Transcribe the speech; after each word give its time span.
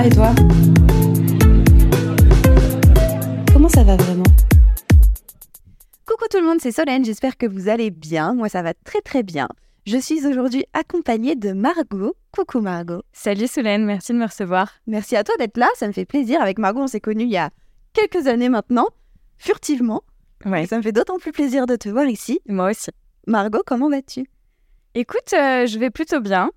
va 0.00 0.06
et 0.06 0.10
toi 0.10 0.34
Comment 3.52 3.68
ça 3.68 3.84
va 3.84 3.96
vraiment 3.96 4.24
Coucou 6.06 6.24
tout 6.30 6.38
le 6.38 6.46
monde, 6.46 6.58
c'est 6.60 6.72
Solène, 6.72 7.04
j'espère 7.04 7.36
que 7.36 7.46
vous 7.46 7.68
allez 7.68 7.90
bien. 7.90 8.34
Moi 8.34 8.48
ça 8.48 8.62
va 8.62 8.72
très 8.74 9.00
très 9.00 9.22
bien. 9.22 9.48
Je 9.86 9.98
suis 9.98 10.26
aujourd'hui 10.26 10.64
accompagnée 10.72 11.36
de 11.36 11.52
Margot. 11.52 12.14
Coucou 12.32 12.60
Margot. 12.60 13.02
Salut 13.12 13.46
Solène, 13.46 13.84
merci 13.84 14.12
de 14.12 14.18
me 14.18 14.26
recevoir. 14.26 14.72
Merci 14.86 15.16
à 15.16 15.24
toi 15.24 15.34
d'être 15.38 15.56
là, 15.56 15.68
ça 15.74 15.86
me 15.86 15.92
fait 15.92 16.06
plaisir. 16.06 16.40
Avec 16.40 16.58
Margot, 16.58 16.80
on 16.80 16.86
s'est 16.86 17.00
connus 17.00 17.24
il 17.24 17.30
y 17.30 17.36
a 17.36 17.50
quelques 17.92 18.26
années 18.26 18.48
maintenant, 18.48 18.88
furtivement. 19.38 20.02
Ouais. 20.46 20.66
Ça 20.66 20.78
me 20.78 20.82
fait 20.82 20.92
d'autant 20.92 21.18
plus 21.18 21.32
plaisir 21.32 21.66
de 21.66 21.76
te 21.76 21.88
voir 21.88 22.06
ici. 22.06 22.40
Moi 22.48 22.70
aussi. 22.70 22.90
Margot, 23.26 23.62
comment 23.66 23.90
vas-tu? 23.90 24.24
Écoute, 24.94 25.34
euh, 25.34 25.66
je 25.66 25.78
vais 25.78 25.90
plutôt 25.90 26.20
bien. 26.20 26.50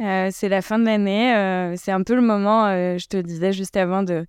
Euh, 0.00 0.28
c'est 0.32 0.48
la 0.48 0.62
fin 0.62 0.78
de 0.78 0.86
l'année, 0.86 1.34
euh, 1.34 1.74
c'est 1.76 1.92
un 1.92 2.02
peu 2.02 2.14
le 2.14 2.22
moment, 2.22 2.66
euh, 2.66 2.96
je 2.96 3.06
te 3.06 3.18
disais 3.18 3.52
juste 3.52 3.76
avant, 3.76 4.02
de, 4.02 4.26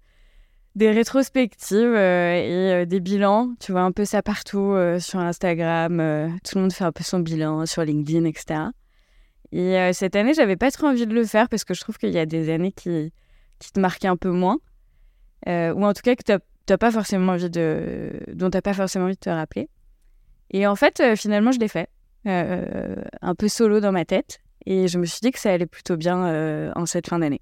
des 0.76 0.92
rétrospectives 0.92 1.96
et 1.96 2.86
des 2.86 3.00
bilans. 3.00 3.54
Tu 3.60 3.72
vois 3.72 3.82
un 3.82 3.92
peu 3.92 4.04
ça 4.04 4.22
partout 4.22 4.76
sur 5.00 5.20
Instagram. 5.20 6.40
tout 6.44 6.56
le 6.56 6.62
monde 6.62 6.74
fait 6.74 6.84
un 6.84 6.92
peu 6.92 7.04
son 7.04 7.20
bilan 7.20 7.66
sur 7.66 7.84
LinkedIn, 7.84 8.26
etc. 8.26 8.62
Et 9.52 9.92
cette 9.92 10.16
année, 10.16 10.34
j'avais 10.34 10.56
pas 10.56 10.72
trop 10.72 10.88
envie 10.88 11.06
de 11.06 11.14
le 11.14 11.26
faire 11.26 11.50
parce 11.50 11.66
que 11.66 11.74
je 11.74 11.82
trouve 11.82 11.98
qu'il 11.98 12.12
y 12.12 12.20
a 12.20 12.26
des 12.26 12.50
années 12.50 12.72
qui, 12.72 13.12
qui 13.60 13.72
te 13.74 13.82
marquent 13.82 14.06
un 14.06 14.16
peu 14.16 14.30
moins. 14.30 14.60
Ou 15.46 15.86
en 15.86 15.94
tout 15.94 16.02
cas 16.04 16.16
que 16.16 16.24
t'as 16.24 16.40
t'as 16.68 16.78
pas 16.78 16.92
forcément 16.92 17.34
envie 17.34 17.50
de, 17.50 18.12
dont 18.34 18.50
tu 18.50 18.56
n'as 18.56 18.62
pas 18.62 18.74
forcément 18.74 19.06
envie 19.06 19.16
de 19.16 19.20
te 19.20 19.30
rappeler. 19.30 19.68
Et 20.52 20.68
en 20.68 20.76
fait, 20.78 21.04
finalement, 21.18 21.52
je 21.52 21.60
l'ai 21.60 21.68
fait. 21.68 21.90
un 22.26 23.36
peu 23.36 23.50
solo 23.50 23.82
dans 23.82 23.92
ma 23.92 24.06
tête. 24.06 24.42
Et 24.66 24.88
je 24.88 24.98
me 24.98 25.06
suis 25.06 25.20
dit 25.22 25.32
que 25.32 25.40
ça 25.40 25.52
allait 25.52 25.66
plutôt 25.66 25.98
bien 25.98 26.26
euh, 26.26 26.72
en 26.76 26.86
cette 26.86 27.08
fin 27.08 27.20
d'année. 27.20 27.42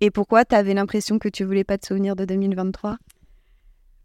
Et 0.00 0.10
pourquoi 0.10 0.44
tu 0.44 0.54
avais 0.54 0.74
l'impression 0.74 1.18
que 1.18 1.28
tu 1.28 1.44
voulais 1.44 1.64
pas 1.64 1.78
te 1.78 1.86
souvenir 1.86 2.16
de 2.16 2.24
2023 2.24 2.98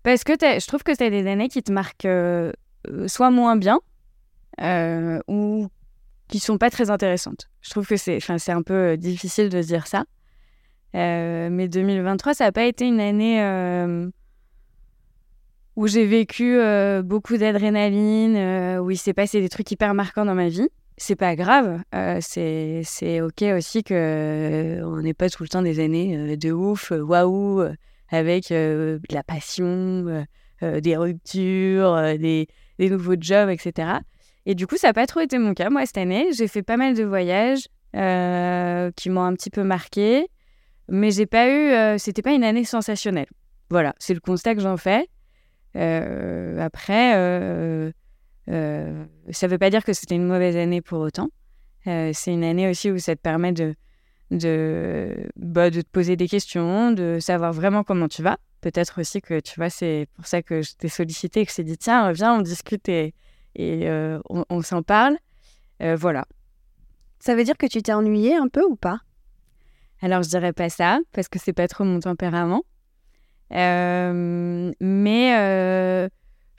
Parce 0.04 0.24
que 0.24 0.34
je 0.34 0.66
trouve 0.68 0.84
que 0.84 0.94
c'est 0.96 1.10
des 1.10 1.28
années 1.28 1.50
qui 1.50 1.64
te 1.64 1.72
marquent 1.72 2.06
euh, 2.06 2.54
euh, 2.88 3.08
soit 3.08 3.32
moins 3.32 3.58
bien 3.58 3.80
euh, 4.62 5.20
ou 5.28 5.68
qui 6.28 6.40
sont 6.40 6.58
pas 6.58 6.70
très 6.70 6.90
intéressantes. 6.90 7.50
Je 7.62 7.72
trouve 7.72 7.88
que 7.88 7.98
c'est 7.98 8.50
un 8.50 8.62
peu 8.62 8.98
difficile 8.98 9.50
de 9.50 9.62
se 9.62 9.68
dire 9.68 9.88
ça. 9.88 10.06
Mais 10.94 11.68
2023, 11.68 12.34
ça 12.34 12.46
n'a 12.46 12.52
pas 12.52 12.66
été 12.66 12.86
une 12.86 13.00
année 13.00 13.42
où 15.76 15.88
j'ai 15.88 16.06
vécu 16.06 16.60
beaucoup 17.04 17.36
d'adrénaline, 17.38 18.80
où 18.80 18.92
il 18.92 18.98
s'est 18.98 19.14
passé 19.14 19.42
des 19.42 19.50
trucs 19.50 19.72
hyper 19.72 19.96
marquants 19.96 20.26
dans 20.26 20.36
ma 20.36 20.50
vie. 20.50 20.70
C'est 21.02 21.16
pas 21.16 21.38
grave, 21.38 21.82
euh, 21.96 22.20
c'est 22.22 23.22
ok 23.22 23.42
aussi 23.56 23.84
que 23.84 23.94
euh, 23.94 24.86
on 24.86 25.02
n'ait 25.02 25.14
pas 25.14 25.30
tout 25.30 25.44
le 25.44 25.50
temps 25.50 25.62
des 25.62 25.80
années 25.80 26.18
euh, 26.18 26.36
de 26.36 26.52
ouf, 26.52 26.92
euh, 26.92 27.00
waouh, 27.00 27.62
euh, 27.62 27.74
avec 28.10 28.50
de 28.50 29.00
la 29.10 29.24
passion, 29.24 30.26
des 30.62 30.98
ruptures, 30.98 32.18
des, 32.20 32.48
des 32.80 32.90
nouveaux 32.90 33.16
jobs, 33.18 33.50
etc. 33.50 34.00
Et 34.46 34.56
du 34.56 34.68
coup, 34.68 34.76
ça 34.76 34.88
n'a 34.88 34.94
pas 34.94 35.08
trop 35.08 35.22
été 35.22 35.38
mon 35.38 35.54
cas, 35.54 35.70
moi, 35.70 35.86
cette 35.86 36.00
année. 36.00 36.28
J'ai 36.34 36.50
fait 36.50 36.64
pas 36.64 36.76
mal 36.76 36.96
de 36.96 37.04
voyages 37.04 37.68
qui 37.94 39.10
m'ont 39.10 39.24
un 39.24 39.34
petit 39.36 39.52
peu 39.52 39.64
marqué, 39.64 40.28
mais 40.90 41.12
j'ai 41.12 41.28
pas 41.28 41.50
eu. 41.50 42.00
C'était 42.00 42.24
pas 42.24 42.34
une 42.34 42.44
année 42.44 42.66
sensationnelle. 42.66 43.30
Voilà, 43.70 43.94
c'est 44.00 44.16
le 44.16 44.20
constat 44.20 44.56
que 44.56 44.62
j'en 44.62 44.76
fais. 44.76 45.08
Après, 45.76 47.14
euh, 48.50 49.06
ça 49.32 49.48
veut 49.48 49.58
pas 49.58 49.70
dire 49.70 49.84
que 49.84 49.94
c'était 49.94 50.16
une 50.16 50.26
mauvaise 50.28 50.58
année 50.58 50.82
pour 50.82 51.00
autant. 51.00 51.30
Euh, 51.88 52.12
c'est 52.14 52.34
une 52.34 52.44
année 52.44 52.70
aussi 52.70 52.92
où 52.92 52.98
ça 52.98 53.16
te 53.16 53.22
permet 53.22 53.52
de, 53.54 53.76
de, 54.32 55.30
bah, 55.36 55.70
de 55.70 55.82
te 55.82 55.90
poser 55.90 56.16
des 56.16 56.28
questions, 56.28 56.92
de 56.92 57.20
savoir 57.20 57.54
vraiment 57.54 57.84
comment 57.84 58.08
tu 58.08 58.22
vas. 58.22 58.38
Peut-être 58.62 59.00
aussi 59.00 59.22
que, 59.22 59.40
tu 59.40 59.56
vois, 59.56 59.70
c'est 59.70 60.08
pour 60.16 60.26
ça 60.26 60.42
que 60.42 60.62
je 60.62 60.74
t'ai 60.76 60.90
sollicité, 60.90 61.46
que 61.46 61.52
je 61.52 61.58
t'ai 61.58 61.64
dit, 61.64 61.78
tiens, 61.78 62.12
viens, 62.12 62.36
on 62.36 62.42
discute 62.42 62.90
et, 62.90 63.14
et 63.56 63.88
euh, 63.90 64.20
on, 64.30 64.44
on 64.50 64.62
s'en 64.62 64.84
parle. 64.84 65.18
Voilà. 65.80 66.26
Ça 67.20 67.36
veut 67.36 67.46
dire 67.46 67.58
que 67.58 67.66
tu 67.66 67.82
t'es 67.82 67.94
ennuyée 67.94 68.36
un 68.36 68.50
peu 68.50 68.64
ou 68.66 68.76
pas? 68.76 69.00
Alors, 70.02 70.24
je 70.24 70.30
dirais 70.30 70.52
pas 70.52 70.70
ça, 70.70 71.00
parce 71.14 71.30
que 71.30 71.40
c'est 71.40 71.54
pas 71.54 71.70
trop 71.70 71.86
mon 71.86 72.02
tempérament. 72.02 72.64
Mais 73.52 74.80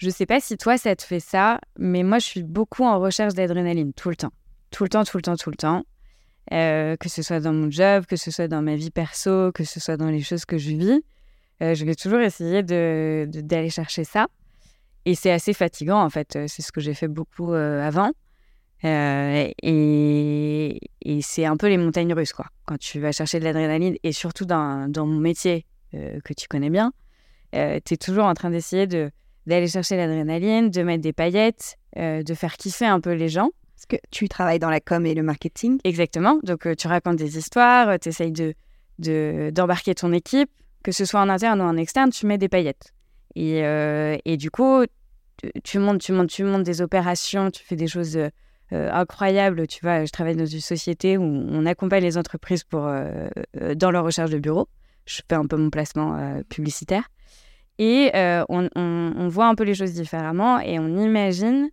je 0.00 0.08
sais 0.08 0.24
pas 0.24 0.40
si 0.40 0.56
toi, 0.56 0.78
ça 0.78 0.96
te 0.96 1.02
fait 1.02 1.20
ça, 1.20 1.60
mais 1.78 2.02
moi, 2.02 2.18
je 2.18 2.24
suis 2.24 2.42
beaucoup 2.42 2.84
en 2.84 2.98
recherche 2.98 3.34
d'adrénaline, 3.34 3.92
tout 3.92 4.08
le 4.08 4.16
temps. 4.16 4.32
Tout 4.70 4.82
le 4.82 4.88
temps, 4.88 5.04
tout 5.04 5.18
le 5.18 5.22
temps, 5.22 5.36
tout 5.36 5.50
le 5.50 5.56
temps. 5.56 5.84
Euh, 6.52 6.96
que 6.96 7.10
ce 7.10 7.20
soit 7.20 7.40
dans 7.40 7.52
mon 7.52 7.70
job, 7.70 8.06
que 8.06 8.16
ce 8.16 8.30
soit 8.30 8.48
dans 8.48 8.62
ma 8.62 8.76
vie 8.76 8.90
perso, 8.90 9.52
que 9.52 9.62
ce 9.62 9.78
soit 9.78 9.98
dans 9.98 10.08
les 10.08 10.22
choses 10.22 10.46
que 10.46 10.56
je 10.56 10.70
vis. 10.70 11.02
Euh, 11.62 11.74
je 11.74 11.84
vais 11.84 11.94
toujours 11.94 12.20
essayer 12.20 12.62
d'aller 12.62 13.68
chercher 13.68 14.04
ça. 14.04 14.28
Et 15.04 15.14
c'est 15.14 15.32
assez 15.32 15.52
fatigant, 15.52 16.02
en 16.02 16.08
fait. 16.08 16.34
Euh, 16.34 16.46
C'est 16.48 16.62
ce 16.62 16.72
que 16.72 16.80
j'ai 16.80 16.94
fait 16.94 17.08
beaucoup 17.08 17.52
avant. 17.52 18.10
Et, 18.82 20.80
c'est 21.20 21.44
un 21.44 21.58
peu 21.58 21.68
les 21.68 21.76
montagnes 21.76 22.14
russes, 22.14 22.32
quoi. 22.32 22.46
Quand 22.64 22.78
tu 22.78 23.00
vas 23.00 23.12
chercher 23.12 23.38
de 23.38 23.44
l'adrénaline, 23.44 23.96
et 24.02 24.12
surtout 24.12 24.46
dans, 24.46 24.90
dans 24.90 25.04
mon 25.04 25.20
métier 25.20 25.66
que 25.92 26.32
tu 26.32 26.48
connais 26.48 26.70
bien, 26.70 26.94
tu 27.52 27.58
es 27.58 27.98
toujours 27.98 28.24
en 28.24 28.32
train 28.32 28.48
d'essayer 28.48 28.86
de, 28.86 29.10
d'aller 29.46 29.68
chercher 29.68 29.96
l'adrénaline, 29.96 30.70
de 30.70 30.82
mettre 30.82 31.02
des 31.02 31.12
paillettes, 31.12 31.76
euh, 31.96 32.22
de 32.22 32.34
faire 32.34 32.56
kiffer 32.56 32.86
un 32.86 33.00
peu 33.00 33.12
les 33.12 33.28
gens. 33.28 33.50
Parce 33.74 33.86
que 33.86 33.96
tu 34.10 34.28
travailles 34.28 34.58
dans 34.58 34.70
la 34.70 34.80
com 34.80 35.06
et 35.06 35.14
le 35.14 35.22
marketing. 35.22 35.78
Exactement. 35.84 36.38
Donc, 36.42 36.66
euh, 36.66 36.74
tu 36.74 36.86
racontes 36.86 37.16
des 37.16 37.38
histoires, 37.38 37.98
tu 37.98 38.10
essayes 38.10 38.32
de, 38.32 38.54
de, 38.98 39.50
d'embarquer 39.54 39.94
ton 39.94 40.12
équipe, 40.12 40.50
que 40.84 40.92
ce 40.92 41.04
soit 41.04 41.20
en 41.20 41.28
interne 41.28 41.60
ou 41.60 41.64
en 41.64 41.76
externe, 41.76 42.10
tu 42.10 42.26
mets 42.26 42.38
des 42.38 42.48
paillettes. 42.48 42.92
Et, 43.36 43.64
euh, 43.64 44.16
et 44.24 44.36
du 44.36 44.50
coup, 44.50 44.84
tu, 45.38 45.50
tu 45.62 45.78
montes, 45.78 46.00
tu 46.00 46.12
montes, 46.12 46.28
tu 46.28 46.44
montes 46.44 46.62
des 46.64 46.82
opérations, 46.82 47.50
tu 47.50 47.64
fais 47.64 47.76
des 47.76 47.86
choses 47.86 48.16
euh, 48.16 48.28
euh, 48.72 48.90
incroyables. 48.92 49.66
Tu 49.66 49.80
vois, 49.82 50.04
je 50.04 50.10
travaille 50.10 50.36
dans 50.36 50.46
une 50.46 50.60
société 50.60 51.16
où 51.16 51.22
on 51.22 51.64
accompagne 51.64 52.02
les 52.02 52.18
entreprises 52.18 52.64
pour, 52.64 52.86
euh, 52.86 53.28
euh, 53.60 53.74
dans 53.74 53.90
leur 53.90 54.04
recherche 54.04 54.30
de 54.30 54.38
bureau. 54.38 54.68
Je 55.06 55.22
fais 55.28 55.36
un 55.36 55.46
peu 55.46 55.56
mon 55.56 55.70
placement 55.70 56.16
euh, 56.16 56.42
publicitaire. 56.48 57.08
Et 57.80 58.10
euh, 58.14 58.44
on, 58.50 59.28
voit 59.28 59.46
un 59.46 59.54
peu 59.54 59.64
les 59.64 59.74
choses 59.74 59.94
différemment 59.94 60.60
et 60.60 60.78
on 60.78 60.98
imagine 60.98 61.70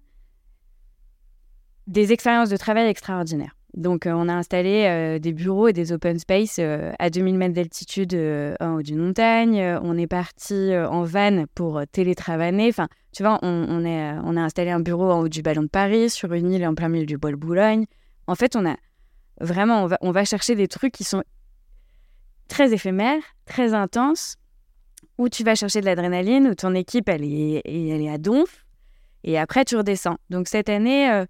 des 1.85 2.13
expériences 2.13 2.49
de 2.49 2.55
travail 2.55 2.87
extraordinaires. 2.87 3.57
Donc, 3.73 4.05
euh, 4.05 4.13
on 4.15 4.29
a 4.29 4.33
installé 4.33 4.85
euh, 4.85 5.19
des 5.19 5.33
bureaux 5.33 5.67
et 5.67 5.73
des 5.73 5.91
open 5.91 6.17
space 6.17 6.59
à 6.59 7.09
2000 7.09 7.37
mètres 7.37 7.55
d'altitude 7.55 8.15
en 8.61 8.75
haut 8.75 8.81
d'une 8.81 8.99
montagne. 8.99 9.61
On 9.83 9.97
est 9.97 10.07
parti 10.07 10.71
en 10.77 11.03
van 11.03 11.43
pour 11.53 11.81
télétravailler. 11.91 12.69
Enfin, 12.69 12.87
tu 13.11 13.23
vois, 13.23 13.37
on, 13.41 13.85
a 13.85 14.41
installé 14.41 14.71
un 14.71 14.79
bureau 14.79 15.11
en 15.11 15.19
haut 15.19 15.29
du 15.29 15.41
Ballon 15.41 15.63
de 15.63 15.67
Paris, 15.67 16.09
sur 16.09 16.31
une 16.31 16.53
île 16.53 16.65
en 16.65 16.73
plein 16.73 16.87
milieu 16.87 17.05
du 17.05 17.17
bois 17.17 17.31
de 17.31 17.35
Boulogne. 17.35 17.85
En 18.27 18.35
fait, 18.35 18.55
on 18.55 18.65
a 18.65 18.77
vraiment, 19.41 19.89
on 19.99 20.11
va 20.11 20.23
chercher 20.23 20.55
des 20.55 20.69
trucs 20.69 20.93
qui 20.93 21.03
sont 21.03 21.23
très 22.47 22.71
éphémères, 22.73 23.21
très 23.45 23.73
intenses, 23.73 24.37
où 25.17 25.29
tu 25.29 25.43
vas 25.43 25.55
chercher 25.55 25.81
de 25.81 25.85
l'adrénaline, 25.85 26.47
où 26.47 26.55
ton 26.55 26.73
équipe, 26.75 27.09
elle 27.09 27.23
est, 27.23 27.61
elle 27.65 28.01
est 28.01 28.09
à 28.09 28.17
donf. 28.17 28.65
Et 29.23 29.37
après, 29.37 29.65
tu 29.65 29.75
redescends. 29.75 30.17
Donc, 30.29 30.47
cette 30.47 30.69
année... 30.69 31.11
euh, 31.11 31.25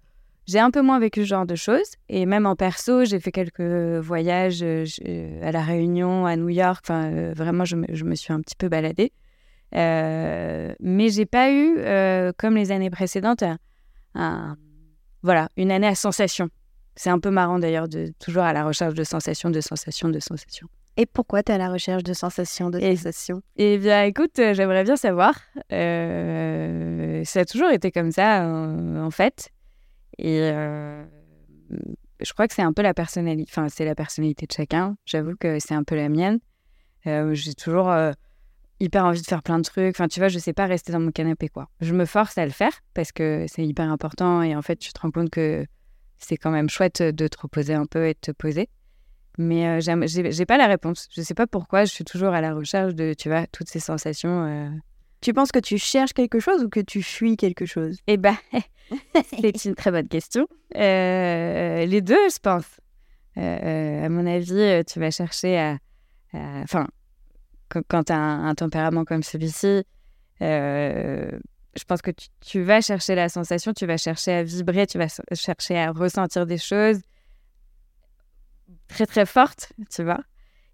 j'ai 0.46 0.60
un 0.60 0.70
peu 0.70 0.80
moins 0.80 0.98
vécu 0.98 1.20
ce 1.20 1.26
genre 1.26 1.44
de 1.44 1.54
choses. 1.54 1.96
Et 2.08 2.24
même 2.24 2.46
en 2.46 2.56
perso, 2.56 3.04
j'ai 3.04 3.20
fait 3.20 3.32
quelques 3.32 3.60
voyages 3.60 4.60
euh, 4.62 4.86
à 5.42 5.52
La 5.52 5.60
Réunion, 5.60 6.24
à 6.24 6.36
New 6.36 6.48
York. 6.48 6.80
Enfin, 6.86 7.12
euh, 7.12 7.32
vraiment, 7.36 7.66
je 7.66 7.76
me, 7.76 8.14
suis 8.14 8.32
un 8.32 8.40
petit 8.40 8.56
peu 8.56 8.70
baladée. 8.70 9.12
Mais 9.72 11.10
j'ai 11.10 11.26
pas 11.26 11.52
eu, 11.52 11.76
comme 12.38 12.56
les 12.56 12.72
années 12.72 12.88
précédentes, 12.88 13.44
voilà, 14.14 15.48
une 15.58 15.70
année 15.70 15.86
à 15.86 15.94
sensation. 15.94 16.48
C'est 16.96 17.10
un 17.10 17.18
peu 17.18 17.30
marrant 17.30 17.58
d'ailleurs, 17.58 17.86
de 17.86 18.12
toujours 18.18 18.44
à 18.44 18.54
la 18.54 18.64
recherche 18.64 18.94
de 18.94 19.04
sensations, 19.04 19.50
de 19.50 19.60
sensations, 19.60 20.08
de 20.08 20.18
sensations. 20.18 20.68
Et 21.00 21.06
pourquoi 21.06 21.44
tu 21.44 21.52
es 21.52 21.54
à 21.54 21.58
la 21.58 21.70
recherche 21.70 22.02
de 22.02 22.12
sensations, 22.12 22.70
de 22.70 22.80
sensations? 22.80 23.40
Eh 23.54 23.78
bien, 23.78 24.02
écoute, 24.02 24.36
euh, 24.40 24.52
j'aimerais 24.52 24.82
bien 24.82 24.96
savoir. 24.96 25.32
Euh, 25.72 27.22
ça 27.24 27.40
a 27.40 27.44
toujours 27.44 27.70
été 27.70 27.92
comme 27.92 28.10
ça, 28.10 28.44
euh, 28.44 29.00
en 29.00 29.12
fait. 29.12 29.50
Et 30.18 30.40
euh, 30.40 31.04
je 32.20 32.32
crois 32.32 32.48
que 32.48 32.54
c'est 32.54 32.62
un 32.62 32.72
peu 32.72 32.82
la 32.82 32.94
personnalité, 32.94 33.48
enfin, 33.48 33.68
c'est 33.68 33.84
la 33.84 33.94
personnalité 33.94 34.46
de 34.46 34.52
chacun. 34.52 34.96
J'avoue 35.04 35.36
que 35.38 35.60
c'est 35.60 35.74
un 35.74 35.84
peu 35.84 35.94
la 35.94 36.08
mienne. 36.08 36.40
J'ai 37.04 37.54
toujours 37.54 37.94
hyper 38.80 39.04
envie 39.04 39.22
de 39.22 39.26
faire 39.26 39.44
plein 39.44 39.58
de 39.58 39.62
trucs. 39.62 39.94
Enfin, 39.94 40.08
tu 40.08 40.18
vois, 40.18 40.28
je 40.28 40.40
sais 40.40 40.52
pas 40.52 40.66
rester 40.66 40.90
dans 40.90 41.00
mon 41.00 41.12
canapé, 41.12 41.48
quoi. 41.48 41.68
Je 41.80 41.94
me 41.94 42.06
force 42.06 42.36
à 42.38 42.44
le 42.44 42.50
faire 42.50 42.72
parce 42.92 43.12
que 43.12 43.46
c'est 43.46 43.64
hyper 43.64 43.88
important 43.88 44.42
et 44.42 44.56
en 44.56 44.62
fait, 44.62 44.76
tu 44.76 44.92
te 44.92 45.00
rends 45.00 45.12
compte 45.12 45.30
que 45.30 45.64
c'est 46.16 46.36
quand 46.36 46.50
même 46.50 46.68
chouette 46.68 47.02
de 47.02 47.28
te 47.28 47.40
reposer 47.40 47.74
un 47.74 47.86
peu 47.86 48.08
et 48.08 48.14
de 48.14 48.18
te 48.20 48.32
poser. 48.32 48.68
Mais 49.38 49.80
euh, 49.80 50.06
j'ai 50.06 50.46
pas 50.46 50.58
la 50.58 50.66
réponse. 50.66 51.08
Je 51.14 51.22
sais 51.22 51.34
pas 51.34 51.46
pourquoi. 51.46 51.84
Je 51.84 51.92
suis 51.92 52.04
toujours 52.04 52.30
à 52.30 52.40
la 52.40 52.52
recherche 52.52 52.94
de, 52.94 53.14
tu 53.14 53.28
vois, 53.28 53.46
toutes 53.46 53.68
ces 53.68 53.78
sensations. 53.78 54.44
euh. 54.44 54.68
Tu 55.20 55.32
penses 55.32 55.52
que 55.52 55.60
tu 55.60 55.78
cherches 55.78 56.12
quelque 56.12 56.40
chose 56.40 56.64
ou 56.64 56.68
que 56.68 56.80
tu 56.80 57.02
fuis 57.02 57.36
quelque 57.36 57.64
chose? 57.64 57.98
Eh 58.08 58.16
ben, 58.16 58.36
c'est 59.40 59.64
une 59.64 59.76
très 59.76 59.92
bonne 59.92 60.08
question. 60.08 60.46
Euh, 60.76 61.86
les 61.86 62.00
deux, 62.00 62.28
je 62.28 62.38
pense. 62.40 62.66
Euh, 63.36 64.04
à 64.04 64.08
mon 64.08 64.26
avis, 64.26 64.84
tu 64.84 64.98
vas 64.98 65.10
chercher 65.10 65.58
à, 65.58 65.78
Enfin, 66.34 66.86
quand, 67.68 68.04
tu 68.04 68.12
as 68.12 68.16
un, 68.16 68.54
tempérament 68.54 69.04
comme 69.04 69.22
celui-ci, 69.22 69.82
je 70.40 71.84
pense 71.86 72.02
que 72.02 72.10
tu, 72.40 72.62
vas 72.62 72.80
chercher 72.80 73.14
la 73.14 73.28
sensation, 73.28 73.72
tu 73.72 73.86
vas 73.86 73.96
chercher 73.96 74.32
à 74.32 74.42
vibrer, 74.42 74.86
tu 74.86 74.98
vas 74.98 75.08
chercher 75.32 75.78
à 75.78 75.90
ressentir 75.92 76.44
des 76.44 76.58
choses 76.58 77.00
très 78.88 79.06
très 79.06 79.26
fortes, 79.26 79.72
tu 79.90 80.02
vois. 80.02 80.20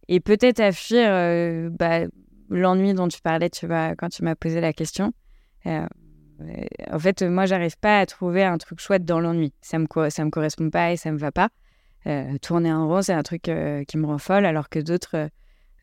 Et 0.09 0.21
peut-être 0.21 0.61
à 0.61 0.73
fuir 0.73 1.09
bah, 1.71 2.01
l'ennui 2.51 2.95
dont 2.95 3.09
tu 3.09 3.21
parlais, 3.21 3.51
tu 3.51 3.67
vois, 3.67 3.95
quand 3.97 4.09
tu 4.09 4.23
m'as 4.23 4.35
posé 4.35 4.61
la 4.61 4.73
question. 4.73 5.13
en 5.67 6.99
fait, 6.99 7.23
moi, 7.23 7.47
j'arrive 7.47 7.79
pas 7.79 8.01
à 8.01 8.07
trouver 8.07 8.45
un 8.45 8.59
truc 8.59 8.81
chouette 8.81 9.05
dans 9.05 9.21
l'ennui. 9.21 9.55
Ça 9.63 9.79
me, 9.79 9.87
ça 10.11 10.25
me 10.25 10.31
correspond 10.31 10.71
pas 10.71 10.93
et 10.93 10.97
ça 10.97 11.11
me 11.11 11.19
va 11.19 11.33
pas. 11.33 11.49
tourner 12.43 12.73
en 12.73 12.87
rond, 12.87 13.03
c'est 13.03 13.15
un 13.15 13.23
truc 13.23 13.43
qui 13.43 13.99
me 13.99 14.07
rend 14.07 14.19
folle, 14.19 14.45
alors 14.45 14.69
que 14.69 14.79
d'autres 14.79 15.31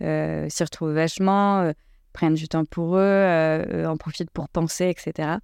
euh, 0.01 0.48
s'y 0.50 0.63
retrouvent 0.63 0.94
vachement, 0.94 1.62
euh, 1.62 1.74
prennent 2.13 2.34
du 2.34 2.48
temps 2.48 2.66
pour 2.66 2.98
eux, 2.98 3.01
euh, 3.01 3.86
en 3.86 3.98
profitent 3.98 4.31
pour 4.31 4.50
penser, 4.50 4.89
etc. 4.89 5.38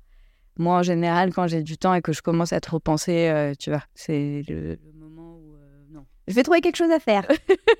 Moi, 0.57 0.77
en 0.79 0.83
général, 0.83 1.31
quand 1.31 1.47
j'ai 1.47 1.61
du 1.61 1.77
temps 1.77 1.93
et 1.93 2.01
que 2.01 2.11
je 2.11 2.21
commence 2.21 2.53
à 2.53 2.59
trop 2.59 2.79
penser, 2.79 3.53
tu 3.59 3.69
vois, 3.69 3.83
c'est 3.93 4.41
le, 4.47 4.79
moment. 4.95 5.06
Je 6.27 6.33
vais 6.33 6.43
trouver 6.43 6.61
quelque 6.61 6.75
chose 6.75 6.91
à 6.91 6.99
faire. 6.99 7.25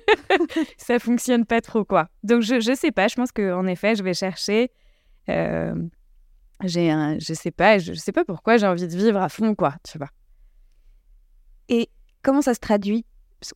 ça 0.78 0.98
fonctionne 0.98 1.44
pas 1.44 1.60
trop, 1.60 1.84
quoi. 1.84 2.08
Donc, 2.22 2.42
je, 2.42 2.60
je 2.60 2.74
sais 2.74 2.92
pas, 2.92 3.08
je 3.08 3.14
pense 3.14 3.32
qu'en 3.32 3.66
effet, 3.66 3.94
je 3.94 4.02
vais 4.02 4.14
chercher. 4.14 4.70
j'ai 5.26 6.90
un, 6.90 7.18
je 7.18 7.34
sais 7.34 7.50
pas, 7.50 7.78
je, 7.78 7.92
je 7.92 7.98
sais 7.98 8.12
pas 8.12 8.24
pourquoi 8.24 8.56
j'ai 8.56 8.66
envie 8.66 8.86
de 8.86 8.96
vivre 8.96 9.20
à 9.20 9.28
fond, 9.28 9.54
quoi, 9.54 9.74
tu 9.88 9.98
vois. 9.98 10.08
Et 11.68 11.90
comment 12.22 12.42
ça 12.42 12.54
se 12.54 12.60
traduit? 12.60 13.04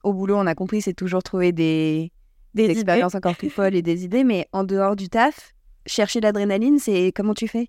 Au 0.05 0.13
boulot, 0.13 0.37
on 0.37 0.47
a 0.47 0.55
compris, 0.55 0.81
c'est 0.81 0.93
toujours 0.93 1.23
trouver 1.23 1.53
des, 1.53 2.13
des, 2.55 2.71
expériences 2.71 3.15
encore 3.15 3.37
plus 3.37 3.51
folles 3.51 3.75
et 3.75 3.83
des 3.83 4.05
idées, 4.05 4.25
mais 4.25 4.47
en 4.53 4.65
dehors 4.65 4.97
du 4.97 5.09
taf, 5.09 5.55
chercher 5.87 6.21
l'adrénaline, 6.21 6.79
c'est 6.79 7.13
comment 7.15 7.35
tu 7.35 7.49
fais? 7.49 7.69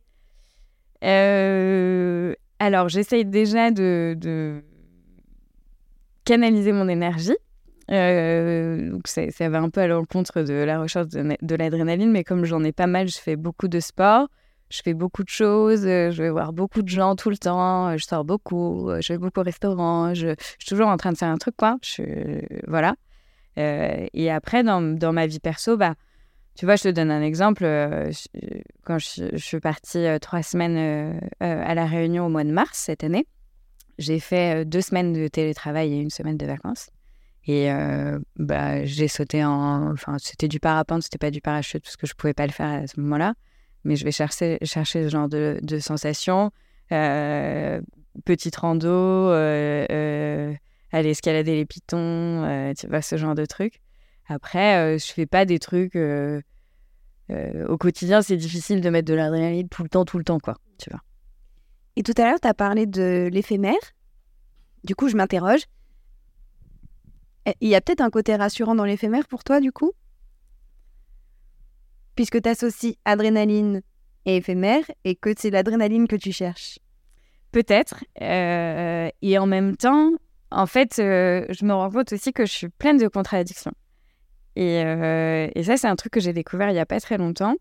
Euh, 1.03 2.33
Alors, 2.59 2.89
j'essaye 2.89 3.25
déjà 3.25 3.71
de, 3.71 4.63
canaliser 6.25 6.71
mon 6.71 6.87
énergie. 6.87 7.35
Euh, 7.91 8.91
donc 8.91 9.07
ça, 9.07 9.49
va 9.49 9.59
un 9.59 9.69
peu 9.69 9.81
à 9.81 9.87
l'encontre 9.87 10.41
de 10.41 10.53
la 10.53 10.79
recherche 10.79 11.07
de, 11.09 11.55
l'adrénaline, 11.55 12.11
mais 12.11 12.23
comme 12.23 12.45
j'en 12.45 12.63
ai 12.63 12.71
pas 12.71 12.87
mal, 12.87 13.07
je 13.09 13.17
fais 13.17 13.35
beaucoup 13.35 13.67
de 13.67 13.79
sport, 13.79 14.29
je 14.69 14.81
fais 14.83 14.93
beaucoup 14.93 15.23
de 15.23 15.29
choses, 15.29 15.85
euh, 15.85 16.09
je 16.11 16.23
vais 16.23 16.29
voir 16.29 16.53
beaucoup 16.53 16.81
de 16.81 16.87
gens 16.87 17.15
tout 17.15 17.29
le 17.29 17.37
temps, 17.37 17.97
je 17.97 18.05
sors 18.05 18.23
beaucoup, 18.23 18.89
je 19.01 19.13
vais 19.13 19.19
beaucoup 19.19 19.41
au 19.41 19.43
restaurant, 19.43 20.13
je, 20.13 20.33
suis 20.59 20.67
toujours 20.67 20.87
en 20.87 20.95
train 20.95 21.11
de 21.11 21.17
faire 21.17 21.29
un 21.29 21.37
truc, 21.37 21.55
quoi. 21.57 21.77
Voilà. 22.67 22.95
Euh, 23.57 24.07
et 24.13 24.31
après, 24.31 24.63
dans, 24.63 25.13
ma 25.13 25.27
vie 25.27 25.39
perso, 25.39 25.77
bah, 25.77 25.95
tu 26.55 26.65
vois, 26.65 26.75
je 26.75 26.83
te 26.83 26.89
donne 26.89 27.11
un 27.11 27.21
exemple. 27.21 27.65
Euh, 27.65 28.11
quand 28.83 28.99
je, 28.99 29.37
suis 29.37 29.59
partie 29.59 30.05
euh, 30.05 30.19
trois 30.19 30.43
semaines 30.43 31.19
à 31.39 31.75
La 31.75 31.85
Réunion 31.85 32.25
au 32.25 32.29
mois 32.29 32.43
de 32.43 32.51
mars 32.51 32.77
cette 32.77 33.03
année, 33.03 33.27
j'ai 33.97 34.19
fait 34.19 34.65
deux 34.65 34.81
semaines 34.81 35.13
de 35.13 35.27
télétravail 35.27 35.93
et 35.93 35.97
une 35.97 36.09
semaine 36.09 36.37
de 36.37 36.45
vacances. 36.45 36.89
Et 37.45 37.69
bah, 38.37 38.85
j'ai 38.85 39.07
sauté 39.07 39.43
en. 39.43 39.91
Enfin, 39.91 40.17
c'était 40.17 40.47
du 40.47 40.59
parapente, 40.59 41.03
c'était 41.03 41.17
pas 41.17 41.31
du 41.31 41.41
parachute 41.41 41.83
parce 41.83 41.97
que 41.97 42.07
je 42.07 42.13
pouvais 42.13 42.33
pas 42.33 42.45
le 42.45 42.53
faire 42.53 42.83
à 42.83 42.87
ce 42.87 42.99
moment-là. 43.01 43.33
Mais 43.83 43.97
je 43.97 44.05
vais 44.05 44.11
chercher, 44.11 44.59
ce 44.63 45.09
genre 45.09 45.27
de, 45.27 45.59
de 45.61 45.79
sensations. 45.79 46.51
petite 46.89 48.55
rando, 48.55 49.29
aller 50.93 51.09
escalader 51.09 51.55
les 51.55 51.65
pitons, 51.65 51.97
euh, 52.43 52.73
tu 52.73 52.87
vois, 52.87 53.01
ce 53.01 53.17
genre 53.17 53.35
de 53.35 53.45
trucs. 53.45 53.81
Après, 54.27 54.77
euh, 54.77 54.97
je 54.97 55.11
fais 55.11 55.25
pas 55.25 55.45
des 55.45 55.59
trucs. 55.59 55.95
Euh, 55.95 56.41
au 57.67 57.77
quotidien, 57.77 58.21
c'est 58.21 58.37
difficile 58.37 58.79
de 58.79 58.89
mettre 58.89 59.07
de 59.07 59.15
l'adrénaline 59.15 59.67
tout 59.69 59.83
le 59.83 59.89
temps, 59.89 60.05
tout 60.05 60.17
le 60.17 60.23
temps, 60.23 60.39
quoi, 60.39 60.55
tu 60.77 60.89
vois. 60.89 61.01
Et 61.95 62.03
tout 62.03 62.13
à 62.17 62.23
l'heure, 62.23 62.39
tu 62.39 62.47
as 62.47 62.53
parlé 62.53 62.85
de 62.85 63.29
l'éphémère. 63.31 63.73
Du 64.83 64.95
coup, 64.95 65.09
je 65.09 65.15
m'interroge. 65.15 65.61
Il 67.61 67.67
y 67.67 67.75
a 67.75 67.81
peut-être 67.81 68.01
un 68.01 68.09
côté 68.09 68.35
rassurant 68.35 68.75
dans 68.75 68.85
l'éphémère 68.85 69.27
pour 69.27 69.43
toi, 69.43 69.59
du 69.59 69.71
coup? 69.71 69.91
Puisque 72.15 72.41
tu 72.41 72.49
associes 72.49 72.97
adrénaline 73.05 73.81
et 74.25 74.37
éphémère 74.37 74.83
et 75.03 75.15
que 75.15 75.33
c'est 75.37 75.49
l'adrénaline 75.49 76.07
que 76.07 76.15
tu 76.15 76.31
cherches. 76.31 76.79
Peut-être. 77.51 78.03
et 78.19 79.37
en 79.37 79.45
même 79.45 79.77
temps, 79.77 80.11
en 80.53 80.67
fait, 80.67 80.99
euh, 80.99 81.45
je 81.49 81.65
me 81.65 81.73
rends 81.73 81.89
compte 81.89 82.13
aussi 82.13 82.31
que 82.31 82.45
je 82.45 82.51
suis 82.51 82.69
pleine 82.69 82.97
de 82.97 83.07
contradictions. 83.07 83.73
Et, 84.55 84.83
euh, 84.83 85.49
ça, 85.63 85.77
c'est 85.77 85.87
un 85.87 85.95
truc 85.95 86.13
que 86.13 86.19
j'ai 86.19 86.33
découvert 86.33 86.69
il 86.69 86.73
n'y 86.73 86.79
a 86.79 86.85
pas 86.85 86.99
très 86.99 87.17
longtemps. 87.17 87.55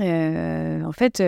Euh, 0.00 0.82
en 0.82 0.92
fait, 0.92 1.22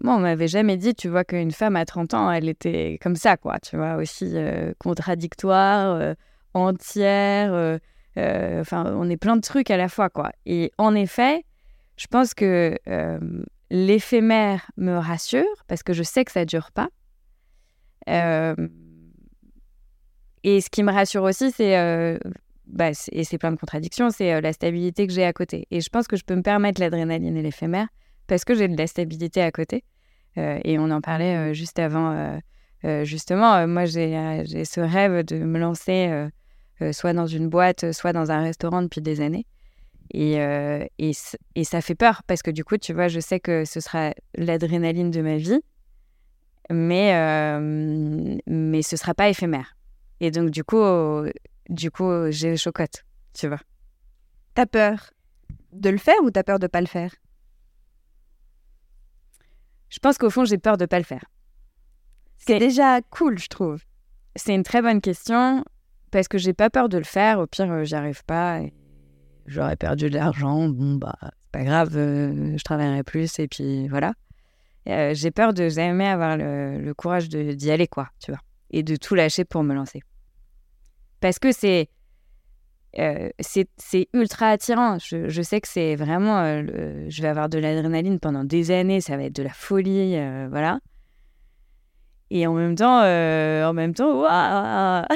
moi, 0.00 0.14
on 0.14 0.20
m'avait 0.20 0.48
jamais 0.48 0.76
dit, 0.76 0.94
tu 0.94 1.08
vois, 1.08 1.24
qu'une 1.24 1.50
femme 1.50 1.76
à 1.76 1.84
30 1.84 2.14
ans, 2.14 2.30
elle 2.30 2.48
était 2.48 2.98
comme 3.02 3.16
ça, 3.16 3.36
quoi, 3.36 3.58
tu 3.58 3.76
vois, 3.76 3.96
aussi 3.96 4.34
contradictoire, 4.78 6.14
entière. 6.54 7.78
Enfin, 8.16 8.94
on 8.96 9.08
est 9.10 9.16
plein 9.16 9.36
de 9.36 9.40
trucs 9.40 9.70
à 9.70 9.76
la 9.76 9.88
fois, 9.88 10.08
quoi. 10.08 10.30
Et 10.46 10.72
en 10.78 10.94
effet, 10.94 11.44
je 11.96 12.06
pense 12.06 12.34
que 12.34 12.76
l'éphémère 13.70 14.70
me 14.76 14.96
rassure 14.96 15.64
parce 15.66 15.82
que 15.82 15.92
je 15.92 16.02
sais 16.02 16.24
que 16.24 16.32
ça 16.32 16.44
dure 16.44 16.70
pas. 16.72 16.88
Et 20.44 20.60
ce 20.60 20.70
qui 20.70 20.82
me 20.82 20.92
rassure 20.92 21.24
aussi, 21.24 21.50
c'est, 21.50 21.78
euh, 21.78 22.18
bah, 22.66 22.90
et 23.12 23.24
c'est 23.24 23.38
plein 23.38 23.52
de 23.52 23.56
contradictions, 23.58 24.10
c'est 24.10 24.32
euh, 24.32 24.40
la 24.40 24.52
stabilité 24.52 25.06
que 25.06 25.12
j'ai 25.12 25.24
à 25.24 25.32
côté. 25.32 25.66
Et 25.70 25.80
je 25.80 25.88
pense 25.88 26.06
que 26.06 26.16
je 26.16 26.24
peux 26.24 26.36
me 26.36 26.42
permettre 26.42 26.80
l'adrénaline 26.80 27.36
et 27.36 27.42
l'éphémère 27.42 27.88
parce 28.28 28.44
que 28.44 28.54
j'ai 28.54 28.68
de 28.68 28.76
la 28.76 28.86
stabilité 28.86 29.42
à 29.42 29.50
côté. 29.50 29.84
Euh, 30.36 30.60
et 30.64 30.78
on 30.78 30.90
en 30.90 31.00
parlait 31.00 31.54
juste 31.54 31.78
avant. 31.78 32.38
justement, 33.02 33.66
moi, 33.66 33.86
j'ai, 33.86 34.44
ce 34.64 34.80
rêve 34.80 35.24
de 35.24 35.38
me 35.38 35.58
lancer 35.58 36.28
soit 36.92 37.12
dans 37.12 37.26
une 37.26 37.48
boîte, 37.48 37.90
soit 37.92 38.12
dans 38.12 38.30
un 38.30 38.40
restaurant 38.40 38.82
depuis 38.82 39.00
des 39.00 39.20
années. 39.20 39.46
Et, 40.14 40.34
et, 40.98 41.12
et, 41.54 41.64
ça 41.64 41.80
fait 41.80 41.96
peur 41.96 42.22
parce 42.26 42.42
que 42.42 42.52
du 42.52 42.64
coup, 42.64 42.78
tu 42.78 42.92
vois, 42.94 43.08
je 43.08 43.20
sais 43.20 43.40
que 43.40 43.64
ce 43.64 43.80
sera 43.80 44.14
l'adrénaline 44.36 45.10
de 45.10 45.20
ma 45.20 45.36
vie, 45.36 45.60
mais, 46.70 47.12
mais 48.46 48.82
ce 48.82 48.96
sera 48.96 49.14
pas 49.14 49.28
éphémère. 49.28 49.76
Et 50.20 50.30
donc, 50.30 50.50
du 50.50 50.62
coup, 50.62 50.84
du 51.68 51.90
coup 51.90 52.30
j'ai 52.30 52.56
chocotte, 52.56 53.04
tu 53.34 53.48
vois. 53.48 53.60
T'as 54.54 54.66
peur 54.66 55.10
de 55.72 55.90
le 55.90 55.98
faire 55.98 56.16
ou 56.22 56.30
t'as 56.30 56.42
peur 56.42 56.58
de 56.58 56.66
pas 56.66 56.80
le 56.80 56.86
faire? 56.86 57.14
Je 59.90 59.98
pense 59.98 60.18
qu'au 60.18 60.30
fond, 60.30 60.44
j'ai 60.44 60.58
peur 60.58 60.76
de 60.76 60.86
pas 60.86 60.98
le 60.98 61.04
faire. 61.04 61.24
C'est 62.36 62.58
déjà 62.58 63.00
cool, 63.10 63.38
je 63.38 63.48
trouve. 63.48 63.82
C'est 64.36 64.54
une 64.54 64.62
très 64.62 64.82
bonne 64.82 65.00
question 65.00 65.64
parce 66.10 66.28
que 66.28 66.38
j'ai 66.38 66.52
pas 66.52 66.70
peur 66.70 66.88
de 66.88 66.98
le 66.98 67.04
faire. 67.04 67.40
Au 67.40 67.46
pire, 67.46 67.70
euh, 67.70 67.84
j'y 67.84 67.94
arrive 67.94 68.24
pas. 68.24 68.60
J'aurais 69.46 69.76
perdu 69.76 70.10
de 70.10 70.14
l'argent. 70.14 70.68
Bon, 70.68 70.96
bah, 70.96 71.16
c'est 71.20 71.50
pas 71.52 71.64
grave, 71.64 71.96
euh, 71.96 72.56
je 72.56 72.62
travaillerai 72.62 73.02
plus 73.02 73.38
et 73.38 73.48
puis 73.48 73.88
voilà. 73.88 74.12
Euh, 74.88 75.12
j'ai 75.14 75.30
peur 75.30 75.52
de 75.52 75.68
jamais 75.68 76.06
avoir 76.06 76.36
le, 76.36 76.80
le 76.80 76.94
courage 76.94 77.28
d'y 77.28 77.70
aller, 77.70 77.86
quoi, 77.88 78.08
tu 78.20 78.30
vois 78.30 78.40
et 78.70 78.82
de 78.82 78.96
tout 78.96 79.14
lâcher 79.14 79.44
pour 79.44 79.62
me 79.62 79.74
lancer. 79.74 80.02
Parce 81.20 81.38
que 81.38 81.52
c'est 81.52 81.88
euh, 82.98 83.30
c'est 83.38 84.08
ultra 84.12 84.50
attirant. 84.50 84.98
Je, 84.98 85.42
sais 85.42 85.60
que 85.60 85.68
c'est 85.68 85.96
vraiment. 85.96 86.38
Euh, 86.38 87.06
je 87.08 87.22
vais 87.22 87.28
avoir 87.28 87.48
de 87.48 87.58
l'adrénaline 87.58 88.18
pendant 88.18 88.44
des 88.44 88.70
années, 88.70 89.00
ça 89.00 89.16
va 89.16 89.24
être 89.24 89.36
de 89.36 89.42
la 89.42 89.52
folie, 89.52 90.16
euh, 90.16 90.48
voilà. 90.50 90.80
Et 92.30 92.46
en 92.46 92.52
même 92.52 92.74
temps, 92.74 93.00
en 93.00 93.72
même 93.72 93.94
temps, 93.94 94.22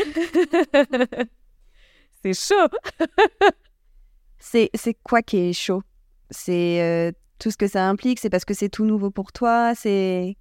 c'est 2.23 2.35
chaud. 2.35 2.69
c'est 4.39 4.71
quoi 5.03 5.23
qui 5.23 5.37
est 5.39 5.53
chaud? 5.53 5.83
C'est 6.31 7.15
tout 7.39 7.51
ce 7.51 7.57
que 7.59 7.67
ça 7.67 7.87
implique? 7.87 8.19
C'est 8.19 8.31
parce 8.31 8.47
que 8.47 8.55
c'est 8.55 8.71
tout 8.71 8.85
nouveau 8.85 9.11
pour 9.11 9.33
toi? 9.33 9.75
C'est. 9.75 10.37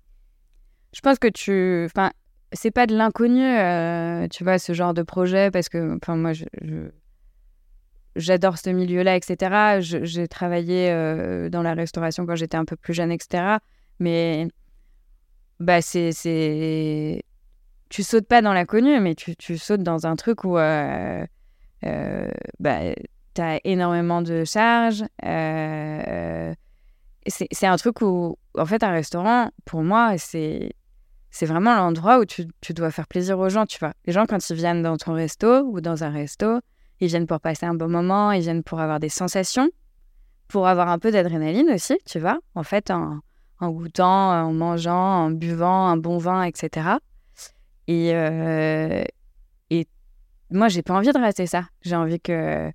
Je 0.93 1.01
pense 1.01 1.19
que 1.19 1.27
tu. 1.27 1.83
Enfin, 1.85 2.11
c'est 2.53 2.71
pas 2.71 2.87
de 2.87 2.95
l'inconnu, 2.95 3.43
euh, 3.43 4.27
tu 4.27 4.43
vois, 4.43 4.59
ce 4.59 4.73
genre 4.73 4.93
de 4.93 5.03
projet, 5.03 5.51
parce 5.51 5.69
que, 5.69 5.95
enfin, 5.95 6.15
moi, 6.15 6.33
je, 6.33 6.45
j'adore 8.15 8.57
ce 8.57 8.69
milieu-là, 8.69 9.15
etc. 9.15 9.79
j'ai 9.81 10.27
travaillé 10.27 10.89
euh, 10.91 11.49
dans 11.49 11.61
la 11.61 11.73
restauration 11.73 12.25
quand 12.25 12.35
j'étais 12.35 12.57
un 12.57 12.65
peu 12.65 12.75
plus 12.75 12.93
jeune, 12.93 13.11
etc. 13.11 13.57
Mais, 13.99 14.47
bah, 15.59 15.81
c'est. 15.81 17.23
Tu 17.89 18.03
sautes 18.03 18.27
pas 18.27 18.41
dans 18.41 18.53
l'inconnu, 18.53 18.99
mais 19.01 19.15
tu, 19.15 19.35
tu, 19.35 19.57
sautes 19.57 19.83
dans 19.83 20.07
un 20.07 20.15
truc 20.15 20.45
où, 20.45 20.57
euh, 20.57 21.25
bah, 22.59 22.79
tu 23.33 23.41
as 23.41 23.59
énormément 23.65 24.21
de 24.21 24.45
charges. 24.45 25.03
c'est, 25.21 26.57
un 27.63 27.75
truc 27.77 28.01
où, 28.01 28.37
en 28.57 28.65
fait, 28.65 28.83
un 28.83 28.91
restaurant, 28.91 29.49
pour 29.65 29.83
moi, 29.83 30.17
c'est 30.17 30.71
c'est 31.31 31.45
vraiment 31.45 31.75
l'endroit 31.75 32.19
où 32.19 32.25
tu, 32.25 32.45
dois 32.73 32.91
faire 32.91 33.07
plaisir 33.07 33.39
aux 33.39 33.49
gens, 33.49 33.65
tu 33.65 33.79
vois. 33.79 33.93
Les 34.05 34.11
gens, 34.11 34.25
quand 34.25 34.49
ils 34.49 34.55
viennent 34.55 34.83
dans 34.83 34.97
ton 34.97 35.13
resto 35.13 35.61
ou 35.61 35.79
dans 35.79 36.03
un 36.03 36.09
resto, 36.09 36.59
Ils 37.01 37.07
viennent 37.07 37.25
pour 37.25 37.39
passer 37.39 37.65
un 37.65 37.73
bon 37.73 37.89
moment, 37.89 38.31
ils 38.31 38.43
viennent 38.43 38.61
pour 38.61 38.79
avoir 38.79 38.99
des 38.99 39.09
sensations, 39.09 39.69
pour 40.47 40.67
avoir 40.67 40.87
un 40.87 40.99
peu 40.99 41.11
d'adrénaline 41.11 41.71
aussi, 41.71 41.97
tu 42.05 42.19
vois. 42.19 42.39
En 42.53 42.61
fait, 42.61 42.91
en, 42.91 43.21
goûtant, 43.59 44.31
en 44.45 44.53
mangeant, 44.53 45.25
en 45.25 45.31
buvant 45.31 45.87
un 45.87 45.97
bon 45.97 46.19
vin, 46.19 46.43
etc. 46.43 46.89
Et, 47.87 48.11
euh, 48.13 49.03
et 49.71 49.87
moi, 50.51 50.67
j'ai 50.67 50.83
pas 50.83 50.93
envie 50.93 51.11
de 51.11 51.17
rater 51.17 51.47
ça. 51.47 51.63
J'ai 51.81 51.95
envie 51.95 52.19
que 52.19 52.71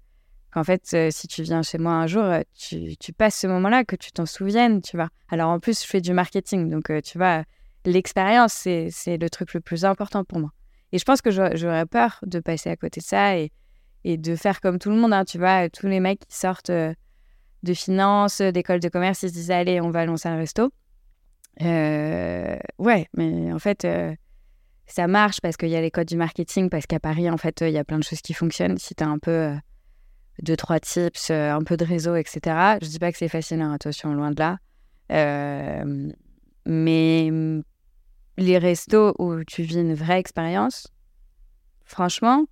qu'en 0.51 0.65
fait, 0.65 0.83
euh, 0.95 1.09
si 1.13 1.29
tu 1.29 1.43
viens 1.43 1.63
chez 1.63 1.79
moi 1.79 1.93
un 1.93 2.09
jour, 2.09 2.25
euh, 2.25 2.41
tu, 2.55 2.97
tu 2.97 3.13
passes 3.13 3.37
ce 3.37 3.47
moment-là, 3.47 3.85
que 3.85 3.95
tu 3.95 4.11
t'en 4.11 4.27
souviennes, 4.27 4.83
tu 4.83 4.97
vois. 4.97 5.11
Alors 5.29 5.51
en 5.51 5.61
plus, 5.61 5.83
je 5.83 5.87
fais 5.87 6.01
du 6.01 6.13
marketing, 6.13 6.69
donc 6.69 6.91
tu 7.05 7.17
vois, 7.17 7.45
l'expérience, 7.85 8.55
c'est 8.55 9.19
le 9.19 9.31
truc 9.31 9.55
le 9.55 9.61
plus 9.61 9.85
important 9.85 10.25
pour 10.25 10.41
moi. 10.41 10.51
Et 10.91 10.99
je 10.99 11.05
pense 11.05 11.23
que 11.23 11.31
j'aurais 11.31 11.87
peur 11.87 12.19
de 12.27 12.41
passer 12.41 12.71
à 12.71 12.77
côté 12.77 13.01
de 13.01 13.05
ça 13.05 13.37
et, 13.39 13.53
et 14.07 14.17
de 14.17 14.37
faire 14.37 14.61
comme 14.61 14.79
tout 14.79 14.91
le 14.91 14.97
monde. 14.97 15.13
Hein, 15.13 15.25
tu 15.25 15.37
vois, 15.37 15.69
tous 15.69 15.89
les 15.89 15.99
mecs 15.99 16.21
qui 16.21 16.37
sortent 16.37 16.71
euh, 16.71 16.95
de 17.65 17.75
finance, 17.75 18.41
d'école 18.41 18.79
de 18.79 18.89
commerce, 18.89 19.23
ils 19.25 19.31
se 19.31 19.35
disent 19.35 19.51
allez, 19.51 19.81
on 19.81 19.91
va 19.91 20.07
lancer 20.07 20.29
un 20.29 20.37
resto. 20.37 20.73
Euh, 21.63 22.57
ouais, 22.79 23.09
mais 23.17 23.53
en 23.53 23.59
fait, 23.59 23.85
euh, 23.85 24.15
ça 24.87 25.09
marche 25.09 25.41
parce 25.41 25.57
qu'il 25.57 25.71
y 25.71 25.77
a 25.77 25.81
les 25.81 25.91
codes 25.91 26.07
du 26.07 26.17
marketing, 26.17 26.71
parce 26.71 26.87
qu'à 26.87 27.01
Paris, 27.01 27.29
en 27.29 27.37
fait, 27.37 27.63
il 27.63 27.71
y 27.71 27.79
a 27.79 27.85
plein 27.85 27.99
de 27.99 28.05
choses 28.05 28.21
qui 28.21 28.33
fonctionnent. 28.33 28.79
Si 28.79 28.95
tu 28.95 29.03
as 29.03 29.09
un 29.09 29.19
peu 29.19 29.53
deux, 30.41 30.57
trois 30.57 30.79
tips, 30.79 31.33
un 31.33 31.63
peu 31.65 31.77
de 31.77 31.85
réseau, 31.85 32.15
etc. 32.15 32.79
Je 32.81 32.87
dis 32.87 33.01
pas 33.01 33.11
que 33.11 33.19
c'est 33.19 33.29
facile, 33.29 33.61
hein, 33.61 33.73
attention, 33.73 34.15
loin 34.15 34.31
de 34.31 34.39
là. 34.39 34.59
mais 36.65 37.31
les 38.39 38.59
restos 38.59 39.17
où 39.19 39.43
tu 39.45 39.63
vis 39.63 39.81
une 39.81 39.95
vraie 39.95 40.21
expérience, 40.21 40.87
franchement, 41.85 42.45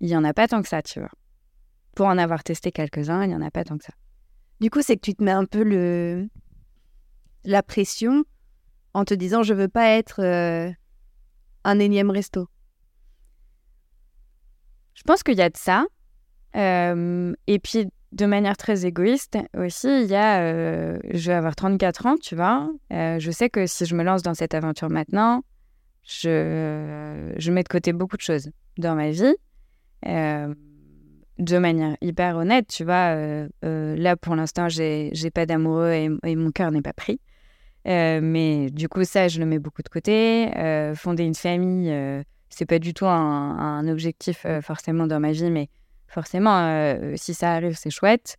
il 0.00 0.06
n'y 0.08 0.16
en 0.16 0.24
a 0.24 0.32
pas 0.32 0.48
tant 0.48 0.62
que 0.62 0.68
ça, 0.68 0.82
tu 0.82 0.98
vois. 1.00 1.10
Pour 1.94 2.06
en 2.06 2.18
avoir 2.18 2.42
testé 2.42 2.72
quelques-uns, 2.72 3.22
il 3.24 3.28
n'y 3.28 3.34
en 3.34 3.42
a 3.42 3.50
pas 3.50 3.64
tant 3.64 3.76
que 3.76 3.84
ça. 3.84 3.92
Du 4.60 4.70
coup, 4.70 4.82
c'est 4.82 4.96
que 4.96 5.02
tu 5.02 5.14
te 5.14 5.22
mets 5.22 5.30
un 5.30 5.44
peu 5.44 5.62
le... 5.62 6.28
la 7.44 7.62
pression 7.62 8.24
en 8.94 9.04
te 9.04 9.14
disant 9.14 9.42
je 9.42 9.54
veux 9.54 9.68
pas 9.68 9.90
être 9.90 10.20
euh, 10.22 10.70
un 11.64 11.78
énième 11.78 12.10
resto. 12.10 12.48
Je 14.94 15.02
pense 15.02 15.22
qu'il 15.22 15.36
y 15.36 15.42
a 15.42 15.48
de 15.48 15.56
ça. 15.56 15.86
Euh, 16.56 17.32
et 17.46 17.58
puis, 17.58 17.86
de 18.12 18.26
manière 18.26 18.56
très 18.56 18.84
égoïste 18.84 19.38
aussi, 19.56 20.02
il 20.02 20.10
y 20.10 20.16
a, 20.16 20.42
euh, 20.42 20.98
je 21.10 21.30
vais 21.30 21.36
avoir 21.36 21.54
34 21.54 22.06
ans, 22.06 22.16
tu 22.16 22.34
vois. 22.34 22.70
Je 22.90 23.30
sais 23.30 23.48
que 23.48 23.66
si 23.66 23.86
je 23.86 23.94
me 23.94 24.02
lance 24.02 24.22
dans 24.22 24.34
cette 24.34 24.54
aventure 24.54 24.90
maintenant, 24.90 25.42
je, 26.02 27.32
je 27.36 27.52
mets 27.52 27.62
de 27.62 27.68
côté 27.68 27.92
beaucoup 27.92 28.16
de 28.16 28.22
choses 28.22 28.50
dans 28.78 28.94
ma 28.94 29.10
vie. 29.10 29.34
Euh, 30.06 30.54
de 31.38 31.58
manière 31.58 31.96
hyper 32.02 32.36
honnête, 32.36 32.66
tu 32.68 32.84
vois. 32.84 33.14
là, 33.62 34.16
pour 34.16 34.36
l'instant, 34.36 34.68
j'ai, 34.68 35.10
pas 35.32 35.46
d'amoureux 35.46 35.92
et, 36.24 36.36
mon 36.36 36.50
cœur 36.50 36.70
n'est 36.70 36.82
pas 36.82 36.92
pris. 36.92 37.18
mais 37.86 38.70
du 38.70 38.88
coup, 38.90 39.04
ça, 39.04 39.28
je 39.28 39.40
le 39.40 39.46
mets 39.46 39.58
beaucoup 39.58 39.82
de 39.82 39.88
côté. 39.88 40.50
fonder 40.96 41.24
une 41.24 41.34
famille, 41.34 41.90
c'est 42.50 42.66
pas 42.66 42.78
du 42.78 42.92
tout 42.92 43.06
un, 43.06 43.88
objectif 43.88 44.46
forcément 44.60 45.06
dans 45.06 45.18
ma 45.18 45.32
vie, 45.32 45.50
mais 45.50 45.70
forcément, 46.10 46.58
euh, 46.58 47.14
si 47.16 47.32
ça 47.32 47.52
arrive, 47.52 47.76
c'est 47.76 47.90
chouette. 47.90 48.36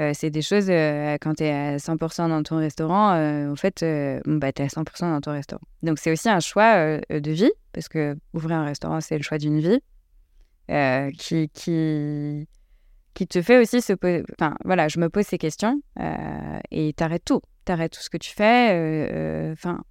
Euh, 0.00 0.12
c'est 0.14 0.30
des 0.30 0.40
choses, 0.40 0.70
euh, 0.70 1.16
quand 1.20 1.34
tu 1.34 1.44
es 1.44 1.50
à 1.50 1.78
100% 1.78 2.28
dans 2.28 2.42
ton 2.42 2.56
restaurant, 2.56 3.12
en 3.50 3.56
fait, 3.56 3.84
bah, 4.26 4.52
tu 4.52 4.62
es 4.62 4.64
à 4.64 4.68
100% 4.68 5.10
dans 5.10 5.20
ton 5.20 5.32
restaurant. 5.32 5.64
Donc, 5.82 5.98
c'est 5.98 6.12
aussi 6.12 6.28
un 6.28 6.40
choix 6.40 6.98
de 7.10 7.30
vie, 7.30 7.50
parce 7.72 7.88
que 7.88 8.16
ouvrir 8.32 8.58
un 8.58 8.64
restaurant, 8.64 9.00
c'est 9.00 9.16
le 9.16 9.22
choix 9.22 9.38
d'une 9.38 9.60
vie, 9.60 9.80
qui, 10.68 11.48
qui, 11.50 12.48
qui 13.14 13.26
te 13.26 13.42
fait 13.42 13.58
aussi 13.58 13.80
se 13.82 13.92
poser. 13.92 14.24
Enfin, 14.38 14.54
voilà, 14.64 14.88
je 14.88 14.98
me 14.98 15.08
pose 15.08 15.26
ces 15.26 15.38
questions 15.38 15.80
et 16.70 16.92
t'arrêtes 16.94 17.24
tout. 17.24 17.40
T'arrêtes 17.64 17.92
tout 17.92 18.02
ce 18.02 18.10
que 18.10 18.16
tu 18.16 18.30
fais. 18.30 19.52
Enfin, 19.52 19.82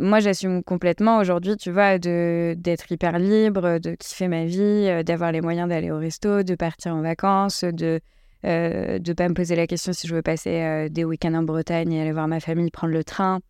moi, 0.00 0.18
j'assume 0.20 0.64
complètement 0.64 1.18
aujourd'hui, 1.18 1.56
tu 1.56 1.70
vois, 1.70 1.98
d'être 1.98 2.90
hyper 2.90 3.18
libre, 3.18 3.78
de 3.78 3.94
kiffer 3.94 4.28
ma 4.28 4.44
vie, 4.44 4.58
euh, 4.88 5.02
d'avoir 5.02 5.30
les 5.32 5.40
moyens 5.40 5.68
d'aller 5.68 5.90
au 5.90 5.98
resto, 5.98 6.42
de 6.42 6.54
partir 6.56 6.94
en 6.94 7.02
vacances, 7.02 7.62
de 7.62 8.00
ne 8.42 8.98
euh, 8.98 9.14
pas 9.16 9.28
me 9.28 9.34
poser 9.34 9.54
la 9.54 9.66
question 9.66 9.92
si 9.92 10.08
je 10.08 10.14
veux 10.14 10.22
passer 10.22 10.60
euh, 10.62 10.88
des 10.88 11.04
week-ends 11.04 11.34
en 11.34 11.42
Bretagne 11.42 11.92
et 11.92 12.02
aller 12.02 12.12
voir 12.12 12.26
ma 12.26 12.40
famille, 12.40 12.70
prendre 12.70 12.92
le 12.92 13.04
train, 13.04 13.40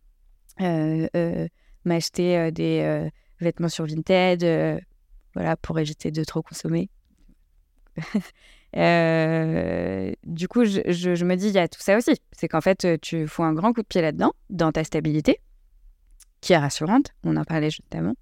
m'acheter 1.85 2.51
des 2.51 3.09
vêtements 3.39 3.69
sur 3.69 3.85
Vinted, 3.85 4.43
voilà, 5.37 5.55
pour 5.55 5.79
éviter 5.79 6.11
de 6.11 6.23
trop 6.23 6.41
consommer. 6.41 6.89
du 8.73 10.47
coup, 10.47 10.65
je, 10.65 10.81
je, 10.85 11.25
me 11.25 11.35
dis, 11.35 11.47
il 11.47 11.53
y 11.53 11.59
a 11.59 11.67
tout 11.67 11.79
ça 11.79 11.97
aussi. 11.97 12.13
C'est 12.31 12.47
qu'en 12.47 12.61
fait, 12.61 12.99
tu 13.01 13.27
fous 13.27 13.43
un 13.43 13.53
grand 13.53 13.73
coup 13.73 13.81
de 13.81 13.87
pied 13.87 14.01
là-dedans, 14.01 14.33
dans 14.49 14.71
ta 14.71 14.83
stabilité 14.83 15.39
qui 16.41 16.53
est 16.53 16.57
rassurante. 16.57 17.13
On 17.23 17.35
en 17.35 17.43
parlait 17.43 17.69
justement. 17.69 18.13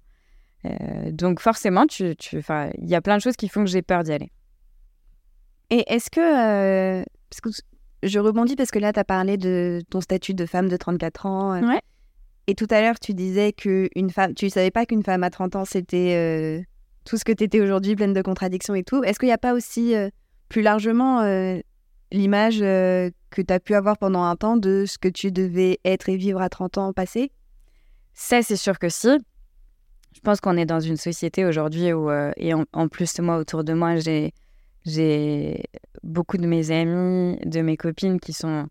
Euh, 0.64 1.12
donc 1.12 1.40
forcément, 1.40 1.86
tu, 1.86 2.04
il 2.04 2.88
y 2.88 2.94
a 2.94 3.00
plein 3.00 3.16
de 3.16 3.22
choses 3.22 3.36
qui 3.36 3.48
font 3.48 3.64
que 3.64 3.70
j'ai 3.70 3.82
peur 3.82 4.02
d'y 4.02 4.12
aller. 4.12 4.32
Et 5.70 5.84
est-ce 5.92 6.10
que, 6.10 6.20
euh, 6.20 7.04
parce 7.30 7.40
que 7.40 7.50
je 8.02 8.18
rebondis 8.18 8.56
parce 8.56 8.70
que 8.70 8.78
là, 8.78 8.92
tu 8.92 9.00
as 9.00 9.04
parlé 9.04 9.36
de 9.36 9.82
ton 9.90 10.00
statut 10.00 10.34
de 10.34 10.46
femme 10.46 10.68
de 10.68 10.76
34 10.76 11.26
ans. 11.26 11.54
Euh, 11.54 11.66
ouais. 11.66 11.80
Et 12.46 12.54
tout 12.54 12.68
à 12.70 12.80
l'heure, 12.80 12.98
tu 13.00 13.14
disais 13.14 13.52
que 13.52 13.88
une 13.96 14.10
femme, 14.10 14.34
tu 14.34 14.48
savais 14.50 14.70
pas 14.70 14.86
qu'une 14.86 15.02
femme 15.02 15.24
à 15.24 15.30
30 15.30 15.56
ans, 15.56 15.64
c'était 15.64 16.64
tout 17.06 17.16
ce 17.16 17.24
que 17.24 17.32
tu 17.32 17.44
étais 17.44 17.60
aujourd'hui, 17.60 17.96
pleine 17.96 18.12
de 18.12 18.22
contradictions 18.22 18.74
et 18.74 18.82
tout. 18.82 19.02
Est-ce 19.04 19.18
qu'il 19.18 19.28
n'y 19.28 19.32
a 19.32 19.38
pas 19.38 19.54
aussi, 19.54 19.94
plus 20.48 20.62
largement, 20.62 21.22
l'image 22.12 22.58
que 22.58 23.42
tu 23.42 23.52
as 23.52 23.60
pu 23.60 23.74
avoir 23.74 23.96
pendant 23.96 24.24
un 24.24 24.36
temps 24.36 24.56
de 24.56 24.84
ce 24.86 24.98
que 24.98 25.08
tu 25.08 25.32
devais 25.32 25.78
être 25.84 26.08
et 26.08 26.16
vivre 26.16 26.40
à 26.40 26.48
30 26.48 26.78
ans 26.78 26.92
passé? 26.92 27.30
Ça, 28.18 28.42
c'est 28.42 28.56
sûr 28.56 28.78
que 28.78 28.88
si. 28.88 29.18
Je 30.14 30.20
pense 30.22 30.40
qu'on 30.40 30.56
est 30.56 30.64
dans 30.64 30.80
une 30.80 30.96
société 30.96 31.44
aujourd'hui 31.44 31.92
où, 31.92 32.10
euh, 32.10 32.32
et 32.38 32.54
en, 32.54 32.88
plus, 32.88 33.20
moi, 33.20 33.36
autour 33.36 33.62
de 33.62 33.74
moi, 33.74 33.96
j'ai, 33.96 34.32
j'ai 34.86 35.62
beaucoup 36.02 36.38
de 36.38 36.46
mes 36.46 36.70
amis, 36.70 37.38
de 37.44 37.60
mes 37.60 37.76
copines 37.76 38.18
qui 38.18 38.32
sont 38.32 38.66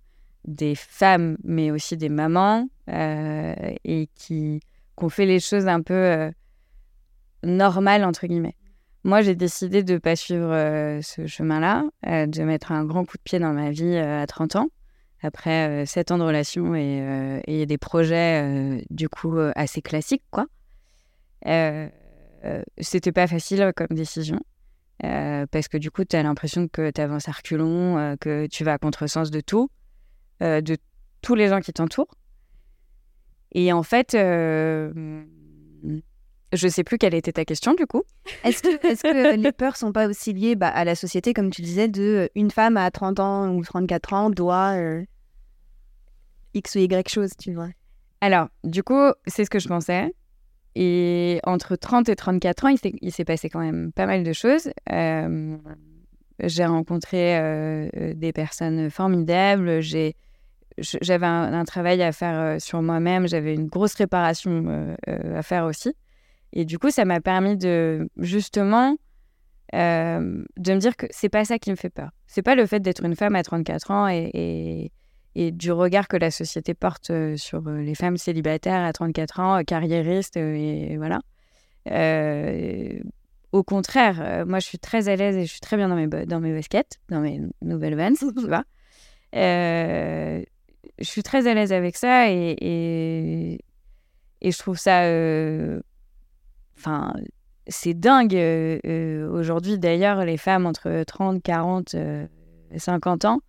des 0.46 0.74
femmes, 0.74 1.38
mais 1.44 1.70
aussi 1.70 1.96
des 1.96 2.10
mamans, 2.10 2.68
euh, 2.90 3.54
et 3.84 4.10
qui, 4.16 4.60
ont 4.98 5.10
fait 5.10 5.28
les 5.28 5.40
choses 5.40 5.68
un 5.68 5.82
peu 5.82 6.32
euh, 7.46 7.50
normales, 7.50 8.04
entre 8.04 8.28
guillemets. 8.28 8.56
Moi, 9.04 9.22
j'ai 9.22 9.36
décidé 9.36 9.84
de 9.84 9.94
ne 9.94 10.00
pas 10.00 10.16
suivre 10.16 10.50
ce 11.04 11.28
chemin-là, 11.28 11.84
de 12.04 12.42
mettre 12.42 12.72
un 12.72 12.84
grand 12.86 13.06
coup 13.06 13.18
de 13.18 13.22
pied 13.22 13.38
dans 13.38 13.54
ma 13.54 13.70
vie 13.70 13.96
à 13.98 14.26
30 14.26 14.56
ans 14.56 14.70
après 15.26 15.68
euh, 15.68 15.86
sept 15.86 16.12
ans 16.12 16.18
de 16.18 16.24
relation 16.24 16.76
et, 16.76 17.02
euh, 17.02 17.66
des 17.66 17.78
projets 17.78 18.44
euh, 18.44 18.82
du 18.90 19.10
coup 19.10 19.38
assez 19.56 19.82
classiques 19.82 20.24
quoi. 20.32 20.46
C'était 22.78 23.12
pas 23.12 23.28
facile 23.28 23.72
comme 23.76 23.96
décision 23.96 24.40
parce 25.00 25.68
que 25.68 25.78
du 25.78 25.92
coup 25.92 26.06
tu 26.06 26.16
as 26.16 26.24
l'impression 26.24 26.68
que 26.68 26.90
tu 26.92 27.02
avances 27.02 27.28
à 27.28 27.32
reculons, 27.32 28.16
que 28.20 28.48
tu 28.48 28.64
vas 28.64 28.74
à 28.74 28.78
contresens 28.78 29.30
de 29.30 29.42
tout, 29.42 29.70
de 30.40 30.78
tous 31.22 31.36
les 31.36 31.50
gens 31.50 31.60
qui 31.60 31.74
t'entourent. 31.74 32.16
Et 33.52 33.72
en 33.72 33.84
fait, 33.84 34.14
je 36.54 36.68
sais 36.68 36.84
plus 36.84 36.98
quelle 36.98 37.14
était 37.14 37.34
ta 37.34 37.46
question 37.46 37.74
du 37.74 37.86
coup. 37.86 38.04
Est-ce 38.44 38.62
que, 38.62 38.88
est 38.88 39.02
que, 39.02 39.36
les 39.42 39.52
peurs 39.52 39.78
sont 39.78 39.92
pas 39.92 40.08
aussi 40.08 40.34
liées 40.34 40.56
bah, 40.56 40.70
à 40.70 40.86
la 40.86 40.96
société, 40.96 41.34
comme 41.34 41.50
tu 41.50 41.62
disais, 41.62 41.88
de 41.88 42.30
une 42.36 42.52
femme 42.52 42.78
à 42.78 42.90
30 42.92 43.20
ans 43.20 43.50
ou 43.50 43.64
34 43.64 44.14
ans 44.14 44.30
doit 44.30 44.76
X 46.54 46.76
ou 46.76 46.80
Y 46.80 47.10
chose, 47.10 47.32
tu 47.38 47.54
vois? 47.54 47.70
Alors, 48.22 48.48
du 48.64 48.82
coup, 48.82 49.12
c'est 49.28 49.46
ce 49.46 49.50
que 49.50 49.60
je 49.60 49.68
pensais. 49.68 50.14
Et 50.76 51.40
entre 51.46 51.76
30 51.76 52.10
et 52.10 52.16
34 52.16 52.66
ans, 52.66 52.76
il 53.02 53.12
s'est 53.12 53.26
passé 53.26 53.50
quand 53.50 53.60
même 53.60 53.92
pas 53.94 54.06
mal 54.06 54.24
de 54.24 54.34
choses. 54.34 54.72
Euh, 54.92 55.58
j'ai 56.44 56.66
rencontré 56.66 57.38
euh, 57.38 57.88
euh, 57.96 58.14
des 58.14 58.34
personnes 58.34 58.90
formidables. 58.90 59.80
j'avais 59.82 61.26
un, 61.26 61.64
travail 61.64 62.04
à 62.04 62.12
faire 62.12 62.60
sur 62.60 62.82
moi-même. 62.82 63.28
J'avais 63.28 63.54
une 63.54 63.68
grosse 63.68 63.96
réparation 63.96 64.98
à 65.08 65.42
faire 65.42 65.66
aussi. 65.66 65.94
Et 66.56 66.66
du 66.66 66.80
coup, 66.80 66.90
ça 66.90 67.06
m'a 67.06 67.22
permis 67.22 67.58
de 67.58 68.10
justement 68.18 68.98
de 69.74 70.74
me 70.74 70.78
dire 70.78 70.96
que 70.96 71.06
c'est 71.10 71.28
pas 71.28 71.44
ça 71.44 71.60
qui 71.60 71.70
me 71.70 71.76
fait 71.76 71.90
peur. 71.90 72.10
C'est 72.28 72.42
pas 72.42 72.56
le 72.56 72.66
fait 72.66 72.80
d'être 72.80 73.04
une 73.04 73.16
femme 73.16 73.36
à 73.36 73.44
34 73.44 73.92
ans 73.92 74.08
et 74.08 74.92
et 75.36 75.52
du 75.52 75.72
regard 75.72 76.08
que 76.08 76.18
la 76.18 76.32
société 76.32 76.74
porte 76.74 77.10
euh, 77.10 77.36
sur 77.36 77.68
euh, 77.68 77.82
les 77.82 77.94
femmes 77.94 78.18
célibataires 78.18 78.84
à 78.84 78.94
34 78.94 79.40
ans, 79.42 79.64
carriéristes, 79.64 80.38
euh, 80.38 80.56
et 80.56 80.98
voilà. 80.98 81.20
au 83.52 83.64
contraire, 83.64 84.46
moi, 84.48 84.60
je 84.60 84.66
suis 84.66 84.80
très 84.80 85.10
à 85.10 85.16
l'aise 85.16 85.36
et 85.36 85.46
je 85.46 85.52
suis 85.52 85.60
très 85.60 85.78
bien 85.78 85.90
dans 85.90 85.96
mes, 85.96 86.08
dans 86.08 86.40
mes 86.40 86.54
baskets, 86.54 87.00
dans 87.10 87.20
mes 87.20 87.42
nouvelles 87.62 87.96
vans, 87.96 88.16
tu 88.20 88.48
vois. 88.48 88.64
je 89.34 90.46
suis 91.02 91.24
très 91.24 91.48
à 91.48 91.54
l'aise 91.54 91.74
avec 91.74 91.98
ça 91.98 92.32
et, 92.32 93.60
et, 94.42 94.52
je 94.52 94.58
trouve 94.58 94.78
ça... 94.78 95.02
C'est 97.68 97.94
dingue. 97.94 98.36
Aujourd'hui, 99.32 99.80
d'ailleurs, 99.80 100.24
les 100.24 100.38
femmes 100.38 100.66
entre 100.66 101.04
30, 101.04 101.42
40, 101.42 101.96
50 102.78 103.26
ans, 103.26 103.40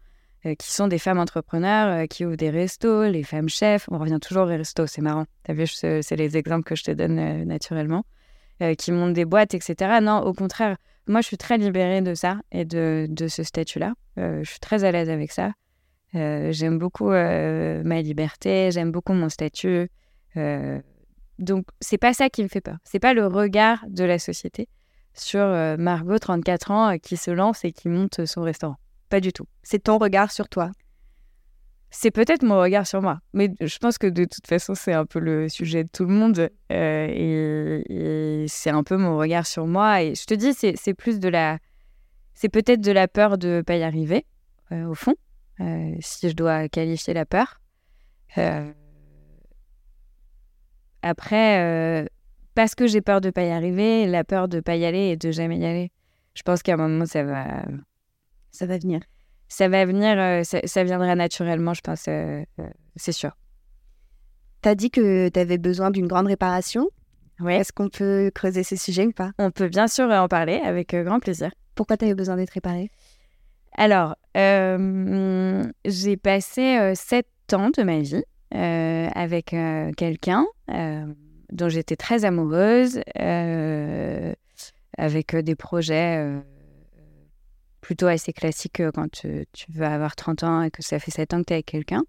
qui 0.43 0.73
sont 0.73 0.87
des 0.87 0.99
femmes 0.99 1.19
entrepreneurs, 1.19 2.07
qui 2.09 2.25
ouvrent 2.25 2.37
des 2.37 2.51
restos, 2.51 3.05
les 3.05 3.25
femmes 3.25 3.49
chefs, 3.49 3.89
on 3.91 3.99
revient 3.99 4.19
toujours 4.21 4.45
aux 4.45 4.47
restos, 4.47 4.87
c'est 4.87 5.03
marrant. 5.03 5.27
Tu 5.45 5.51
as 5.51 5.55
vu, 5.55 5.67
c'est 5.67 6.17
les 6.17 6.37
exemples 6.37 6.65
que 6.65 6.77
je 6.77 6.85
te 6.85 6.91
donne 6.93 7.45
naturellement, 7.45 8.05
qui 8.79 8.93
montent 8.93 9.15
des 9.15 9.25
boîtes, 9.25 9.55
etc. 9.55 9.99
Non, 10.01 10.21
au 10.21 10.33
contraire, 10.33 10.77
moi, 11.09 11.21
je 11.21 11.27
suis 11.27 11.37
très 11.37 11.59
libérée 11.59 12.01
de 12.01 12.15
ça 12.15 12.39
et 12.53 12.65
de 12.65 13.27
ce 13.29 13.43
statut-là. 13.43 13.95
je 14.17 14.45
suis 14.45 14.61
très 14.61 14.85
à 14.85 14.93
l'aise 14.93 15.11
avec 15.11 15.33
ça. 15.33 15.53
j'aime 16.15 16.79
beaucoup 16.79 17.11
ma 17.11 18.01
liberté, 18.03 18.71
j'aime 18.71 18.93
beaucoup 18.93 19.13
mon 19.13 19.29
statut. 19.29 19.91
Donc, 21.39 21.67
c'est 21.81 21.99
pas 21.99 22.15
ça 22.15 22.31
qui 22.31 22.43
me 22.43 22.49
fait 22.49 22.61
peur. 22.61 22.79
C'est 22.85 22.99
pas 22.99 23.15
le 23.15 23.27
regard 23.27 23.85
de 23.89 24.05
la 24.05 24.19
société 24.19 24.69
sur 25.19 25.41
euh, 25.41 25.77
Margot, 25.77 26.19
34 26.19 26.71
ans, 26.71 26.93
euh, 26.93 26.97
qui 26.97 27.17
se 27.17 27.31
lance 27.31 27.65
et 27.65 27.73
qui 27.73 27.89
monte 27.89 28.27
son 28.27 28.43
restaurant. 28.43 28.77
Pas 29.09 29.21
du 29.21 29.33
tout. 29.33 29.47
C'est 29.63 29.85
ton 29.85 29.99
regard 29.99 30.31
sur 30.31 30.49
toi. 30.49 30.71
C'est 31.91 32.11
peut-être 32.11 32.43
mon 32.43 32.61
regard 32.61 32.87
sur 32.87 33.01
moi, 33.01 33.21
mais 33.33 33.55
je 33.61 33.79
pense 33.79 33.97
que 33.97 34.09
de 34.09 34.25
toute 34.25 34.47
façon, 34.47 34.75
c'est 34.75 34.93
un 34.93 35.07
peu 35.07 35.19
le 35.19 35.49
sujet 35.49 35.85
de 35.85 35.89
tout 35.91 36.05
le 36.05 36.13
monde 36.13 36.51
euh, 36.73 37.07
et, 37.09 38.45
c'est 38.49 38.71
un 38.71 38.83
peu 38.83 38.97
mon 38.97 39.17
regard 39.17 39.47
sur 39.47 39.67
moi. 39.67 40.03
Et 40.03 40.15
je 40.15 40.25
te 40.25 40.35
dis, 40.35 40.53
c'est 40.53 40.95
plus 40.95 41.21
de 41.21 41.29
la. 41.29 41.59
C'est 42.35 42.49
peut-être 42.49 42.81
de 42.81 42.93
la 42.93 43.09
peur 43.09 43.39
de 43.39 43.49
ne 43.49 43.63
pas 43.63 43.77
y 43.77 43.83
arriver, 43.83 44.27
au 44.71 44.95
fond, 44.95 45.15
si 46.01 46.29
je 46.29 46.35
dois 46.35 46.69
qualifier 46.69 47.15
la 47.15 47.25
peur. 47.25 47.61
Après, 51.07 51.61
euh, 51.61 52.05
parce 52.57 52.75
que 52.75 52.89
j'ai 52.89 53.01
peur 53.01 53.21
de 53.21 53.31
pas 53.31 53.45
y 53.45 53.51
arriver, 53.51 54.07
la 54.07 54.25
peur 54.25 54.49
de 54.49 54.59
pas 54.59 54.75
y 54.75 54.85
aller 54.85 55.11
et 55.11 55.17
de 55.17 55.31
jamais 55.31 55.57
y 55.57 55.65
aller. 55.65 55.93
Je 56.35 56.43
pense 56.43 56.65
qu'à 56.65 56.75
un 56.75 56.77
moment, 56.79 57.07
ça 57.07 57.23
va, 57.23 57.65
ça 58.51 58.67
va 58.67 58.77
venir. 58.77 59.01
Ça 59.47 59.69
va 59.69 59.85
venir, 59.85 60.19
euh, 60.19 60.43
ça, 60.43 60.83
viendra 60.83 61.15
naturellement, 61.15 61.75
je 61.75 61.81
pense, 61.81 62.07
euh, 62.09 62.43
c'est 62.97 63.13
sûr. 63.13 63.37
Tu 64.63 64.69
as 64.69 64.75
dit 64.75 64.91
que 64.91 65.29
tu 65.29 65.39
avais 65.39 65.59
besoin 65.59 65.93
d'une 65.93 66.09
grande 66.09 66.27
réparation. 66.27 66.89
Oui. 67.39 67.53
Est-ce 67.53 67.73
qu'on 67.73 67.89
peut 67.89 68.33
creuser 68.35 68.65
ces 68.65 68.77
sujets 68.77 69.07
ou 69.07 69.13
pas? 69.13 69.31
On 69.39 69.53
peut 69.53 69.69
bien 69.69 69.87
sûr 69.87 70.11
en 70.11 70.27
parler 70.27 70.61
avec 70.65 70.93
grand 70.93 71.21
plaisir. 71.21 71.53
Pourquoi 71.77 71.97
tu 71.97 72.07
avais 72.07 72.17
besoin 72.17 72.35
d'être 72.35 72.51
réparée? 72.51 72.91
Alors, 73.79 74.17
j'ai 74.35 76.17
passé 76.17 76.95
sept 76.97 77.29
ans 77.53 77.71
de 77.71 77.85
ma 77.85 78.01
vie 78.01 78.25
avec 78.57 79.53
euh, 79.55 79.93
quelqu'un 79.93 80.47
euh, 80.71 81.07
dont 81.53 81.69
j'étais 81.69 81.97
très 81.97 82.25
amoureuse, 82.25 83.01
avec 84.99 85.37
des 85.37 85.55
projets 85.55 86.43
plutôt 87.81 88.07
assez 88.07 88.33
classiques 88.33 88.83
quand 88.95 89.11
tu, 89.11 89.47
veux 89.69 89.85
avoir 89.85 90.17
30 90.17 90.43
ans 90.43 90.63
et 90.63 90.71
que 90.71 90.83
ça 90.83 90.99
fait 90.99 91.11
7 91.11 91.35
ans 91.35 91.41
que 91.41 91.45
tu 91.45 91.53
es 91.53 91.57
avec 91.57 91.67
quelqu'un. 91.67 92.03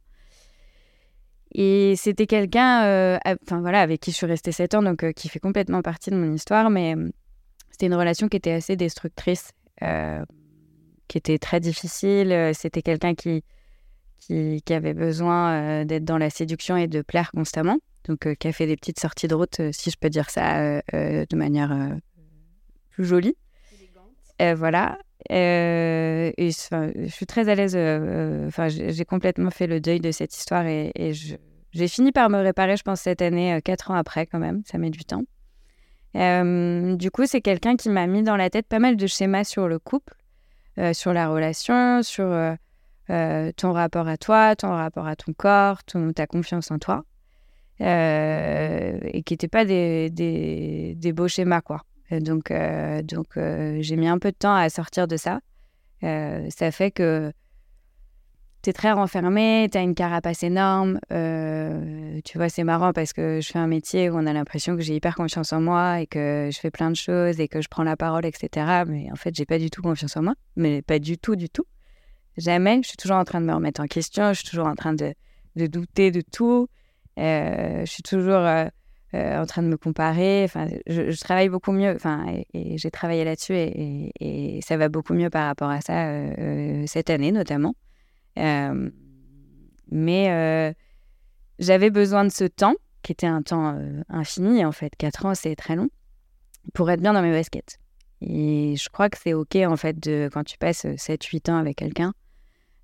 Et 1.54 1.96
c'était 1.98 2.28
quelqu'un 2.28 3.20
voilà, 3.50 3.82
avec 3.82 4.02
qui 4.02 4.12
je 4.12 4.16
suis 4.16 4.26
restée 4.26 4.52
7 4.52 4.76
ans, 4.76 4.82
donc 4.82 5.14
qui 5.14 5.30
fait 5.30 5.40
complètement 5.40 5.82
partie 5.82 6.10
de 6.10 6.16
mon 6.16 6.34
histoire, 6.34 6.70
mais 6.70 6.96
c'était 7.70 7.88
une 7.88 7.96
relation 7.96 8.28
qui 8.28 8.38
était 8.38 8.54
assez 8.54 8.76
destructrice, 8.76 9.52
qui 9.80 11.18
était 11.18 11.38
très 11.38 11.60
difficile. 11.60 12.52
C'était 12.54 12.82
quelqu'un 12.82 13.14
qui, 13.14 13.44
qui, 14.20 14.74
avait 14.74 14.94
besoin 14.94 15.52
euh, 15.52 15.86
d'être 15.86 16.04
dans 16.04 16.18
la 16.18 16.30
séduction 16.30 16.78
et 16.78 16.88
de 16.88 17.02
plaire 17.02 17.32
constamment. 17.32 17.78
Donc, 18.06 18.26
euh, 18.26 18.36
qui 18.36 18.48
a 18.48 18.52
fait 18.52 18.68
des 18.68 18.76
petites 18.76 19.00
sorties 19.00 19.28
de 19.28 19.36
route, 19.36 19.60
euh, 19.60 19.72
si 19.72 19.90
je 19.90 19.98
peux 20.00 20.10
dire 20.10 20.30
ça 20.30 20.82
de 20.92 21.36
manière 21.36 21.98
plus 22.92 23.06
jolie. 23.06 23.36
voilà. 24.40 24.98
et 25.30 26.34
je 26.38 27.08
suis 27.10 27.26
très 27.26 27.50
à 27.50 27.56
l'aise. 27.56 27.76
Enfin, 28.48 28.68
j'ai 28.70 29.06
complètement 29.06 29.52
fait 29.52 29.68
le 29.68 29.80
deuil 29.80 30.00
de 30.00 30.12
cette 30.12 30.36
histoire 30.36 30.66
et, 30.66 30.92
j'ai 31.74 31.90
fini 31.90 32.12
par 32.12 32.30
me 32.30 32.40
réparer, 32.40 32.76
je 32.76 32.82
pense, 32.82 33.02
cette 33.02 33.22
année, 33.22 33.60
quatre 33.64 33.92
ans 33.92 33.96
après, 33.96 34.26
quand 34.26 34.40
même. 34.40 34.64
Ça 34.66 34.78
met 34.78 34.90
du 34.90 35.04
temps. 35.06 35.24
du 36.14 37.12
coup, 37.12 37.26
c'est 37.26 37.42
quelqu'un 37.42 37.76
qui 37.76 37.90
m'a 37.90 38.08
mis 38.08 38.24
dans 38.24 38.38
la 38.38 38.50
tête 38.50 38.68
pas 38.68 38.80
mal 38.80 38.96
de 38.96 39.06
schémas 39.06 39.44
sur 39.44 39.68
le 39.68 39.78
couple, 39.80 40.16
sur 40.94 41.14
la 41.14 41.28
relation, 41.28 42.02
sur 42.04 42.58
euh, 43.10 43.52
ton 43.56 43.72
rapport 43.72 44.08
à 44.08 44.18
toi, 44.18 44.56
ton 44.56 44.70
rapport 44.70 45.08
à 45.08 45.16
ton 45.16 45.32
corps, 45.32 45.84
ton, 45.86 46.12
ta 46.12 46.28
confiance 46.28 46.72
en 46.72 46.80
toi, 46.80 47.06
euh, 47.80 49.00
et 49.04 49.24
qui 49.24 49.34
n'étaient 49.34 49.48
pas 49.48 49.64
des, 49.64 50.10
des, 50.10 50.94
des, 50.96 51.14
beaux 51.14 51.30
schémas, 51.30 51.62
quoi. 51.62 51.84
donc, 52.12 52.52
euh, 52.52 53.02
donc 53.02 53.40
j'ai 53.80 53.96
mis 53.96 54.08
un 54.08 54.20
peu 54.20 54.32
de 54.32 54.38
temps 54.38 54.56
à 54.56 54.70
sortir 54.70 55.08
de 55.08 55.16
ça. 55.16 55.40
ça 56.02 56.72
fait 56.72 56.92
que 56.92 57.32
tu 58.62 58.72
es 58.72 58.74
très 58.74 58.92
renfermé, 58.92 59.70
tu 59.72 59.78
as 59.78 59.82
une 59.82 59.96
carapace 59.96 60.44
énorme. 60.44 61.00
tu 61.10 62.38
vois, 62.38 62.50
c'est 62.50 62.66
marrant 62.66 62.92
parce 62.92 63.14
que 63.14 63.40
je 63.42 63.50
fais 63.50 63.60
un 63.60 63.68
métier 63.68 64.10
où 64.10 64.16
on 64.18 64.26
a 64.26 64.34
l'impression 64.34 64.76
que 64.76 64.82
j'ai 64.82 64.96
hyper 64.96 65.16
confiance 65.16 65.54
en 65.54 65.62
moi 65.62 66.02
et 66.02 66.08
que 66.08 66.50
je 66.52 66.60
fais 66.60 66.72
plein 66.72 66.92
de 66.92 66.98
choses 66.98 67.40
et 67.40 67.48
que 67.48 67.62
je 67.62 67.70
prends 67.70 67.84
la 67.84 67.96
parole, 67.96 68.26
etc. 68.26 68.84
Mais 68.86 69.10
en 69.14 69.16
fait, 69.16 69.34
j'ai 69.34 69.46
pas 69.46 69.60
du 69.60 69.70
tout 69.70 69.82
confiance 69.82 70.18
en 70.18 70.24
moi, 70.24 70.34
mais 70.58 70.82
pas 70.82 71.00
du 71.00 71.18
tout, 71.18 71.38
du 71.38 71.50
tout. 71.50 71.64
Jamais. 72.38 72.82
Je 72.84 72.90
suis 72.90 72.98
toujours 72.98 73.18
en 73.18 73.24
train 73.24 73.42
de 73.42 73.46
me 73.46 73.54
remettre 73.54 73.82
en 73.82 73.88
question. 73.88 74.30
Je 74.34 74.40
suis 74.40 74.48
toujours 74.48 74.68
en 74.68 74.76
train 74.76 74.94
de, 74.94 75.14
douter 75.56 76.12
de 76.12 76.22
tout. 76.22 76.68
Euh, 77.18 77.82
je 77.82 77.92
suis 77.92 78.04
toujours 78.04 78.36
euh, 78.36 78.68
euh, 79.16 79.42
en 79.42 79.46
train 79.48 79.64
de 79.64 79.68
me 79.68 79.78
comparer. 79.78 80.44
Enfin, 80.44 80.68
je, 80.86 81.20
travaille 81.20 81.50
beaucoup 81.50 81.72
mieux. 81.72 81.96
Enfin, 81.96 82.26
et, 82.54 82.78
j'ai 82.78 82.92
travaillé 82.92 83.24
là-dessus 83.24 83.56
et, 83.56 84.60
ça 84.64 84.78
va 84.78 84.88
beaucoup 84.88 85.14
mieux 85.14 85.32
par 85.32 85.48
rapport 85.48 85.70
à 85.70 85.82
ça 85.82 86.12
cette 86.86 87.10
année 87.10 87.32
notamment. 87.32 87.76
mais 89.92 90.76
j'avais 91.60 91.90
besoin 91.90 92.24
de 92.24 92.30
ce 92.30 92.44
temps, 92.44 92.76
qui 93.02 93.14
était 93.14 93.26
un 93.26 93.42
temps 93.42 93.80
infini 94.10 94.64
en 94.64 94.72
fait. 94.72 94.96
Quatre 94.96 95.26
ans, 95.26 95.34
c'est 95.34 95.56
très 95.56 95.76
long, 95.76 95.90
pour 96.76 96.92
être 96.92 97.02
bien 97.02 97.14
dans 97.14 97.24
mes 97.24 97.32
baskets. 97.32 97.80
Et 98.22 98.76
je 98.78 98.90
crois 98.90 99.10
que 99.10 99.18
c'est 99.18 99.34
OK, 99.34 99.56
en 99.56 99.78
fait, 99.78 100.00
de, 100.00 100.30
quand 100.32 100.44
tu 100.44 100.58
passes 100.58 100.86
7-8 100.86 101.52
ans 101.52 101.58
avec 101.58 101.78
quelqu'un, 101.78 102.14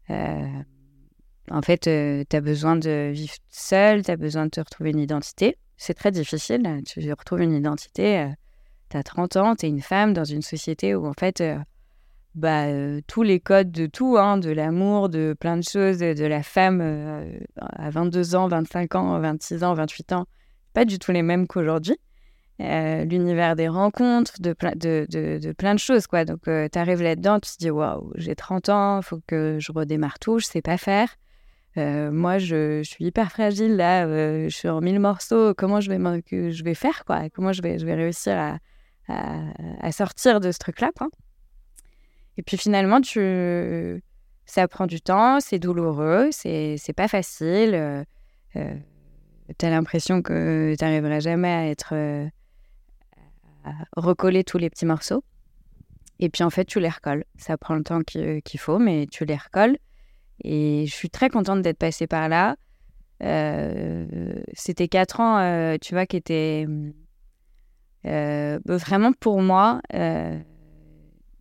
en 0.10 1.62
fait, 1.62 1.88
euh, 1.88 2.24
tu 2.30 2.36
as 2.36 2.42
besoin 2.42 2.76
de 2.76 3.12
vivre 3.12 3.36
seul, 3.50 4.04
tu 4.04 4.12
as 4.12 4.18
besoin 4.18 4.46
de 4.46 4.50
te 4.50 4.60
retrouver 4.60 4.92
une 4.92 5.00
identité. 5.00 5.58
C'est 5.78 5.94
très 5.94 6.12
difficile. 6.12 6.82
Tu 6.86 7.12
retrouves 7.12 7.42
une 7.42 7.54
identité, 7.54 8.30
tu 8.90 8.98
as 8.98 9.04
30 9.04 9.36
ans, 9.38 9.56
tu 9.56 9.66
es 9.66 9.70
une 9.70 9.82
femme 9.82 10.14
dans 10.14 10.24
une 10.24 10.42
société 10.42 10.96
où, 10.96 11.06
en 11.06 11.14
fait, 11.14 11.44
bah, 12.36 12.68
tous 13.08 13.24
les 13.24 13.40
codes 13.40 13.72
de 13.72 13.88
tout, 13.88 14.18
hein, 14.18 14.38
de 14.38 14.52
l'amour, 14.52 15.10
de 15.10 15.36
plein 15.38 15.58
de 15.58 15.64
choses, 15.64 16.00
de 16.00 16.26
la 16.26 16.44
femme 16.44 16.82
à 17.60 17.90
22 17.90 18.36
ans, 18.36 18.48
25 18.48 18.96
ans, 18.96 19.20
26 19.20 19.64
ans, 19.64 19.74
28 19.74 20.14
ans, 20.14 20.26
pas 20.74 20.86
du 20.86 21.00
tout 21.00 21.12
les 21.12 21.24
mêmes 21.24 21.48
qu'aujourd'hui. 21.48 21.98
Euh, 22.62 23.04
l'univers 23.06 23.56
des 23.56 23.68
rencontres, 23.68 24.40
de, 24.40 24.56
de, 24.76 25.08
de, 25.40 25.52
plein 25.54 25.74
de 25.74 25.80
choses. 25.80 26.06
quoi. 26.06 26.24
Donc, 26.24 26.48
euh, 26.48 26.68
tu 26.72 26.78
arrives 26.78 27.02
là-dedans, 27.02 27.40
tu 27.40 27.52
te 27.52 27.58
dis 27.58 27.72
waouh, 27.72 28.12
j'ai 28.16 28.36
30 28.36 28.70
ans, 28.70 29.00
il 29.00 29.04
faut 29.04 29.20
que 29.26 29.58
je 29.60 29.72
redémarre 29.72 30.20
tout, 30.20 30.38
je 30.38 30.46
sais 30.46 30.62
pas 30.62 30.78
faire. 30.78 31.10
Euh, 31.78 32.12
moi, 32.12 32.38
je, 32.38 32.84
suis 32.84 33.06
hyper 33.06 33.32
fragile 33.32 33.76
là, 33.76 34.06
je 34.08 34.56
suis 34.56 34.70
en 34.70 34.82
mille 34.82 35.00
morceaux. 35.00 35.56
Comment 35.56 35.82
je 35.82 35.90
vais, 35.90 36.52
je 36.52 36.64
vais 36.64 36.76
faire 36.76 37.04
quoi? 37.06 37.28
Comment 37.32 37.54
je 37.54 37.64
vais, 37.64 37.80
je 37.80 37.86
vais 37.88 37.96
réussir 37.96 38.38
à, 38.38 38.60
à, 39.82 39.92
sortir 39.92 40.40
de 40.40 40.52
ce 40.52 40.60
truc-là 40.60 40.92
Et 42.38 42.44
puis 42.44 42.58
finalement, 42.58 43.02
tu, 43.02 44.04
ça 44.46 44.68
prend 44.68 44.86
du 44.86 45.02
temps, 45.02 45.40
c'est 45.40 45.58
douloureux, 45.58 46.30
c'est 46.32 46.94
pas 46.96 47.08
facile. 47.08 48.06
tu 48.54 49.66
as 49.66 49.70
l'impression 49.72 50.22
que 50.22 50.76
tu 50.78 50.86
n'arriveras 50.86 51.20
jamais 51.20 51.52
à 51.52 51.68
être 51.68 51.96
recoller 53.96 54.44
tous 54.44 54.58
les 54.58 54.70
petits 54.70 54.86
morceaux. 54.86 55.24
Et 56.20 56.30
puis 56.30 56.44
en 56.44 56.50
fait, 56.50 56.66
tu 56.66 56.80
les 56.80 56.90
recolles. 56.90 57.26
Ça 57.38 57.58
prend 57.58 57.76
le 57.76 57.84
temps 57.84 58.02
qu'il 58.02 58.60
faut, 58.60 58.80
mais 58.80 59.08
tu 59.12 59.26
les 59.26 59.36
recolles. 59.36 59.78
Et 60.44 60.86
je 60.88 60.94
suis 60.94 61.10
très 61.10 61.30
contente 61.30 61.62
d'être 61.62 61.78
passée 61.78 62.08
par 62.08 62.30
là. 62.30 62.56
Euh, 63.24 64.06
c'était 64.54 64.88
quatre 64.88 65.20
ans, 65.20 65.38
euh, 65.40 65.78
tu 65.82 65.94
vois, 65.94 66.06
qui 66.06 66.18
étaient 66.18 66.66
euh, 68.06 68.60
vraiment 68.66 69.14
pour 69.14 69.42
moi, 69.42 69.82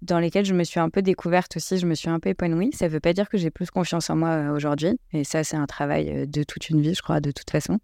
dans 0.02 0.18
lesquels 0.18 0.44
je 0.44 0.54
me 0.54 0.64
suis 0.64 0.80
un 0.80 0.90
peu 0.90 1.00
découverte 1.00 1.56
aussi, 1.56 1.78
je 1.78 1.87
me 1.87 1.94
suis 1.94 2.11
un 2.11 2.18
peu 2.18 2.30
épanouie. 2.30 2.70
Ça 2.72 2.87
ne 2.87 2.90
veut 2.90 3.00
pas 3.00 3.12
dire 3.12 3.28
que 3.28 3.38
j'ai 3.38 3.50
plus 3.50 3.70
confiance 3.70 4.11
en 4.11 4.16
moi 4.16 4.50
aujourd'hui. 4.50 4.98
Et 5.12 5.24
ça, 5.24 5.44
c'est 5.44 5.56
un 5.56 5.66
travail 5.66 6.26
de 6.26 6.42
toute 6.42 6.70
une 6.70 6.80
vie, 6.80 6.94
je 6.94 7.02
crois, 7.02 7.20
de 7.20 7.30
toute 7.30 7.50
façon. 7.50 7.78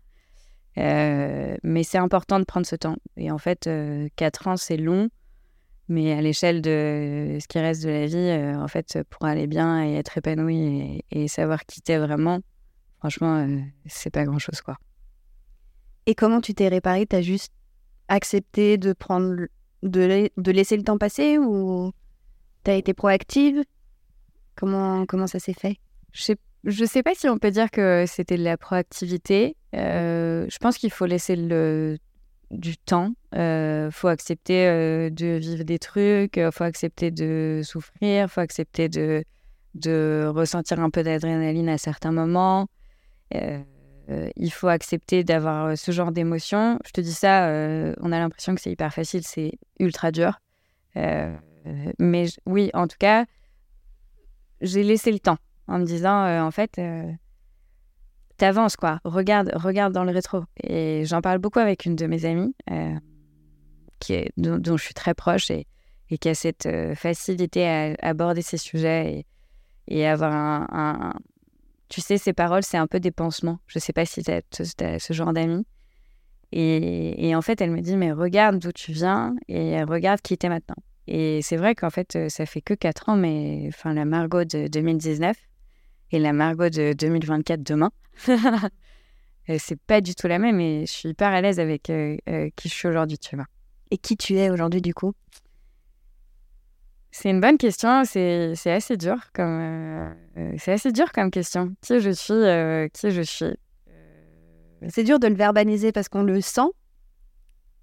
Euh, 0.79 1.57
mais 1.62 1.83
c'est 1.83 1.99
important 1.99 2.38
de 2.38 2.45
prendre 2.45 2.67
ce 2.67 2.77
temps. 2.77 2.97
Et 3.17 3.31
en 3.31 3.38
fait, 3.38 3.67
euh, 3.67 4.09
4 4.17 4.47
ans, 4.49 4.57
c'est 4.57 4.77
long. 4.77 5.09
Mais 5.88 6.12
à 6.12 6.21
l'échelle 6.21 6.61
de 6.61 7.38
ce 7.41 7.49
qui 7.49 7.59
reste 7.59 7.83
de 7.83 7.88
la 7.88 8.07
vie, 8.07 8.17
euh, 8.17 8.55
en 8.57 8.69
fait, 8.69 8.99
pour 9.09 9.25
aller 9.25 9.47
bien 9.47 9.85
et 9.85 9.95
être 9.95 10.19
épanoui 10.19 11.03
et, 11.11 11.29
savoir 11.29 11.64
quitter 11.64 11.97
vraiment, 11.97 12.41
franchement, 12.99 13.37
euh, 13.38 13.59
c'est 13.87 14.11
pas 14.11 14.25
grand 14.25 14.38
chose, 14.38 14.61
quoi. 14.61 14.77
Et 16.05 16.14
comment 16.14 16.43
tu 16.43 16.55
t'es 16.55 16.69
réparé? 16.69 17.07
T'as 17.07 17.23
juste 17.23 17.53
accepté 18.09 18.77
de 18.77 18.93
prendre 18.93 19.47
de, 19.83 20.31
de 20.37 20.53
laisser 20.53 20.77
le 20.77 20.83
temps 20.83 20.99
passer 20.99 21.38
ou 21.38 21.91
tu 22.64 22.71
as 22.71 22.75
été 22.75 22.93
proactive? 22.93 23.64
Comment, 24.57 25.07
comment 25.07 25.27
ça 25.27 25.38
s'est 25.38 25.55
fait? 25.55 25.79
Je 26.12 26.23
sais, 26.23 26.37
je 26.68 26.85
sais 26.85 27.02
pas 27.02 27.14
si 27.14 27.28
on 27.28 27.38
peut 27.38 27.50
dire 27.50 27.70
que 27.70 28.04
c'était 28.07 28.37
de 28.37 28.44
la 28.44 28.59
proactivité. 28.59 29.57
Euh, 29.74 30.46
je 30.50 30.59
pense 30.59 30.76
qu'il 30.76 30.90
faut 30.90 31.07
laisser 31.07 31.35
le, 31.35 31.96
du 32.50 32.76
temps. 32.76 33.14
Il 33.33 33.38
euh, 33.38 33.90
faut 33.90 34.09
accepter 34.09 34.66
euh, 34.66 35.09
de 35.09 35.38
vivre 35.38 35.64
des 35.64 35.78
trucs, 35.78 36.37
il 36.37 36.50
faut 36.52 36.64
accepter 36.64 37.11
de 37.11 37.62
souffrir, 37.64 38.24
il 38.24 38.28
faut 38.28 38.42
accepter 38.42 38.90
de, 38.90 39.24
de 39.74 40.31
ressentir 40.33 40.78
un 40.81 40.90
peu 40.90 41.02
d'adrénaline 41.02 41.70
à 41.70 41.78
certains 41.78 42.12
moments. 42.12 42.66
il 43.33 44.52
faut 44.52 44.68
accepter 44.68 45.24
d'avoir 45.24 45.76
ce 45.76 45.90
genre 45.90 46.12
d'émotions. 46.12 46.78
Je 46.85 46.92
te 46.92 47.00
dis 47.00 47.14
ça, 47.14 47.48
on 48.00 48.12
a 48.12 48.18
l'impression 48.18 48.54
que 48.54 48.61
c'est 48.61 48.72
hyper 48.72 48.92
facile, 48.92 49.22
c'est 49.24 49.52
ultra 49.81 50.12
dur. 50.12 50.38
mais 50.94 52.26
oui, 52.44 52.70
en 52.74 52.87
tout 52.87 52.96
cas, 52.98 53.24
j'ai 54.61 54.83
laissé 54.83 55.12
le 55.12 55.18
temps 55.18 55.38
en 55.68 55.78
me 55.78 55.85
disant, 55.85 56.24
euh, 56.24 56.40
en 56.40 56.50
fait, 56.50 56.78
euh, 56.78 57.12
t'avances 58.38 58.76
quoi. 58.76 59.00
Regarde, 59.04 59.52
regarde 59.54 59.92
dans 59.92 60.04
le 60.04 60.12
rétro. 60.12 60.42
Et 60.62 61.04
j'en 61.04 61.20
parle 61.20 61.38
beaucoup 61.38 61.59
avec 61.59 61.85
une 61.85 61.94
de 61.94 62.07
mes 62.07 62.24
amies, 62.24 62.54
euh, 62.70 62.94
qui 64.00 64.14
est, 64.14 64.33
dont, 64.37 64.76
je 64.76 64.83
suis 64.83 64.94
très 64.94 65.14
proche 65.14 65.50
et, 65.50 65.66
qui 66.20 66.28
a 66.28 66.35
cette 66.35 66.68
facilité 66.94 67.68
à, 67.68 67.94
aborder 68.00 68.40
ces 68.40 68.57
sujets 68.57 69.26
et, 69.87 69.98
et 70.00 70.07
avoir 70.07 70.33
un, 70.33 71.12
Tu 71.90 72.00
sais, 72.00 72.16
ces 72.16 72.33
paroles, 72.33 72.62
c'est 72.62 72.78
un 72.78 72.87
peu 72.87 72.98
des 72.98 73.11
pansements. 73.11 73.59
Je 73.66 73.78
sais 73.78 73.92
pas 73.92 74.07
si 74.07 74.22
tu 74.22 74.31
as, 74.31 74.98
ce 74.98 75.12
genre 75.12 75.35
d'amis. 75.35 75.66
Et, 76.50 77.28
et, 77.28 77.37
en 77.37 77.42
fait, 77.42 77.61
elle 77.61 77.70
me 77.70 77.83
dit, 77.83 77.94
mais 77.94 78.11
regarde 78.11 78.59
d'où 78.59 78.72
tu 78.72 78.92
viens 78.92 79.35
et 79.48 79.83
regarde 79.83 80.22
qui 80.22 80.38
t'es 80.38 80.48
maintenant. 80.48 80.76
Et 81.07 81.42
c'est 81.42 81.59
vrai 81.59 81.74
qu'en 81.74 81.90
fait, 81.90 82.31
ça 82.31 82.46
fait 82.46 82.62
que 82.62 82.72
4 82.72 83.11
ans, 83.11 83.16
mais 83.16 83.66
enfin, 83.68 83.92
la 83.92 84.07
Margot 84.07 84.44
de 84.44 84.66
2019 84.68 85.37
et 86.11 86.18
la 86.18 86.33
Margot 86.33 86.68
de 86.68 86.92
2024 86.92 87.62
demain, 87.62 87.90
c'est 89.59 89.81
pas 89.87 90.01
du 90.01 90.14
tout 90.14 90.27
la 90.27 90.38
même 90.38 90.61
et 90.61 90.87
je 90.87 90.92
suis 90.92 91.09
hyper 91.11 91.29
à 91.29 91.40
l'aise 91.40 91.61
avec 91.61 91.83
qui 91.85 92.68
je 92.68 92.75
suis 92.75 92.88
aujourd'hui, 92.88 93.18
tu 93.18 93.37
vois. 93.37 93.47
Et 93.90 93.99
qui 93.99 94.16
tu 94.16 94.37
es 94.37 94.51
aujourd'hui, 94.51 94.83
du 94.83 94.94
coup? 94.94 95.14
C'est 97.11 97.31
une 97.31 97.40
bonne 97.40 97.57
question, 97.57 98.05
c'est 98.05 98.53
assez 98.66 98.97
dur 98.97 99.16
comme, 99.33 100.14
c'est 100.59 100.73
assez 100.73 100.92
dur 100.92 101.11
comme 101.12 101.31
question. 101.31 101.75
Qui 101.81 102.01
je 102.01 102.11
suis, 102.11 102.90
qui 102.92 103.11
je 103.11 103.23
suis? 103.23 103.57
C'est 104.88 105.05
dur 105.05 105.18
de 105.18 105.27
le 105.27 105.35
verbaliser 105.35 105.90
parce 105.90 106.09
qu'on 106.09 106.23
le 106.23 106.40
sent, 106.40 106.71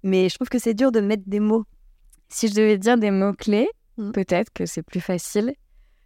mais 0.02 0.28
je 0.28 0.36
trouve 0.36 0.48
que 0.48 0.58
c'est 0.58 0.74
dur 0.74 0.92
de 0.92 1.00
mettre 1.00 1.24
des 1.26 1.40
mots 1.40 1.66
si 2.28 2.48
je 2.48 2.54
devais 2.54 2.78
dire 2.78 2.98
des 2.98 3.10
mots-clés, 3.10 3.68
mmh. 3.98 4.12
peut-être 4.12 4.52
que 4.52 4.66
c'est 4.66 4.82
plus 4.82 5.00
facile. 5.00 5.54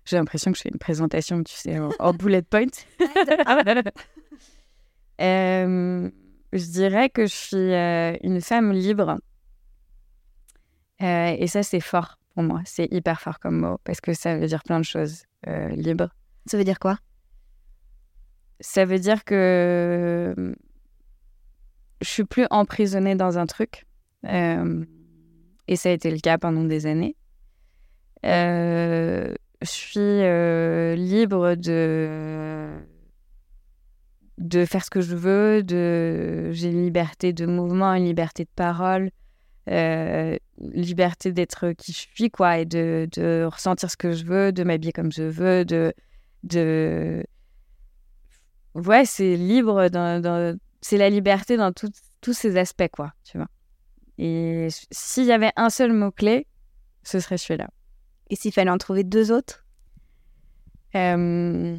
J'ai 0.05 0.17
l'impression 0.17 0.51
que 0.53 0.59
je 0.59 0.63
fais 0.63 0.71
une 0.71 0.79
présentation, 0.79 1.43
tu 1.43 1.55
sais, 1.55 1.79
en, 1.99 2.13
bullet 2.13 2.43
point. 2.43 2.67
euh, 5.21 6.11
je 6.53 6.65
dirais 6.65 7.11
que 7.11 7.27
je 7.27 7.35
suis 7.35 7.57
euh, 7.57 8.17
une 8.23 8.41
femme 8.41 8.73
libre. 8.73 9.19
Euh, 11.03 11.37
et 11.39 11.47
ça, 11.47 11.63
c'est 11.63 11.81
fort 11.81 12.19
pour 12.35 12.43
moi. 12.43 12.61
C'est 12.65 12.89
hyper 12.93 13.21
fort 13.21 13.39
comme 13.39 13.61
mot 13.61 13.79
parce 13.85 14.01
que 14.01 14.13
ça 14.15 14.37
veut 14.37 14.47
dire 14.47 14.63
plein 14.63 14.81
de 14.81 14.85
choses. 14.85 15.25
Libre. 15.47 16.11
Ça 16.47 16.59
veut 16.59 16.65
dire 16.65 16.79
quoi? 16.79 16.99
Ça 18.61 18.85
veut 18.85 18.99
dire 18.99 19.25
que 19.25 20.55
je 22.03 22.09
suis 22.09 22.25
plus 22.25 22.47
emprisonnée 22.51 23.15
dans 23.15 23.39
un 23.39 23.47
truc. 23.47 23.87
Et 24.25 25.77
ça 25.77 25.89
a 25.89 25.93
été 25.93 26.11
le 26.11 26.19
cas 26.19 26.37
pendant 26.37 26.65
des 26.65 26.87
années. 26.87 27.17
Euh, 28.27 29.33
je 29.63 29.67
suis 29.67 30.01
euh, 30.01 30.95
libre 30.95 31.55
de 31.55 32.69
de 34.39 34.65
faire 34.65 34.83
ce 34.83 34.91
que 34.91 35.03
je 35.03 35.15
veux, 35.15 35.63
de 35.63 36.51
j'ai 36.53 36.71
une 36.71 36.83
liberté 36.83 37.35
de 37.35 37.45
mouvement, 37.45 37.93
une 37.93 38.07
liberté 38.07 38.45
de 38.45 38.51
parole, 38.57 39.11
euh, 39.69 40.37
liberté 40.59 41.31
d'être 41.33 41.73
qui 41.73 41.93
je 41.93 41.99
suis 41.99 42.31
quoi 42.31 42.59
et 42.59 42.65
de, 42.65 43.07
de, 43.13 43.45
ressentir 43.45 43.91
ce 43.91 43.99
que 43.99 44.13
je 44.13 44.25
veux, 44.25 44.51
de 44.51 44.65
m'habiller 44.65 44.93
comme 44.93 45.13
je 45.13 45.25
veux, 45.25 45.65
de 45.67 45.93
de 46.43 47.23
ouais 48.75 49.05
c'est 49.05 49.37
libre 49.37 49.89
dans, 49.89 50.59
c'est 50.81 50.97
la 50.97 51.11
liberté 51.11 51.59
dans 51.59 51.73
tous 51.73 52.33
ces 52.33 52.57
aspects 52.57 52.89
quoi 52.93 53.13
tu 53.25 53.37
vois. 53.37 53.49
Et 54.17 54.69
s'il 54.91 55.25
y 55.25 55.33
avait 55.33 55.53
un 55.57 55.71
seul 55.71 55.93
mot-clé, 55.93 56.47
ce 57.03 57.21
serait 57.21 57.39
celui-là. 57.39 57.69
Et 58.31 58.37
s'il 58.37 58.53
fallait 58.53 58.71
en 58.71 58.79
trouver 58.79 59.05
deux 59.05 59.33
autres? 59.33 59.67
Euh, 60.95 61.77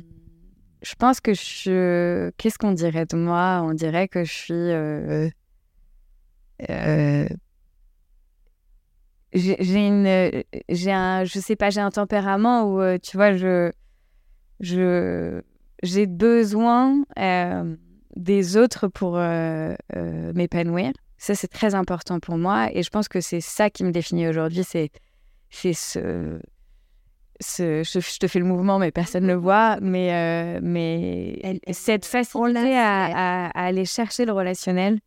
Je 0.81 0.95
pense 0.95 1.19
que 1.19 1.33
je. 1.33 2.29
Qu'est-ce 2.37 2.57
qu'on 2.57 2.73
dirait 2.73 3.05
de 3.05 3.15
moi? 3.15 3.61
On 3.63 3.73
dirait 3.73 4.07
que 4.07 4.23
je 4.23 4.31
suis. 4.31 4.53
Euh, 4.53 5.29
euh, 6.69 7.27
j'ai 9.33 9.87
une. 9.87 10.43
J'ai 10.69 10.91
un. 10.91 11.23
Je 11.23 11.39
sais 11.39 11.55
pas, 11.55 11.69
j'ai 11.69 11.81
un 11.81 11.91
tempérament 11.91 12.65
où, 12.65 12.97
tu 12.99 13.15
vois, 13.17 13.33
je. 13.35 13.71
Je. 14.59 15.41
J'ai 15.83 16.05
besoin 16.05 17.03
des 18.15 18.57
autres 18.57 18.87
pour 18.87 19.17
m'épanouir. 20.35 20.91
Ça, 21.17 21.35
c'est 21.35 21.47
très 21.47 21.75
important 21.75 22.19
pour 22.19 22.37
moi. 22.37 22.69
Et 22.73 22.83
je 22.83 22.89
pense 22.89 23.07
que 23.07 23.21
c'est 23.21 23.41
ça 23.41 23.69
qui 23.69 23.83
me 23.83 23.91
définit 23.91 24.27
aujourd'hui. 24.27 24.63
C'est, 24.63 24.89
c'est 25.51 25.73
ce, 25.73 26.39
ce 27.39 27.83
je, 27.83 28.19
te 28.19 28.27
fais 28.27 28.39
le 28.39 28.45
mouvement, 28.45 28.79
mais 28.79 28.91
personne 28.91 29.23
ne 29.23 29.33
le 29.33 29.39
voit. 29.39 29.77
Mais, 29.81 30.13
euh, 30.13 30.59
mais 30.63 31.59
cette 31.71 32.05
facilité 32.05 32.75
à, 32.75 33.47
à, 33.47 33.65
aller 33.65 33.85
chercher 33.85 34.25
le 34.25 34.31
relationnel 34.31 34.99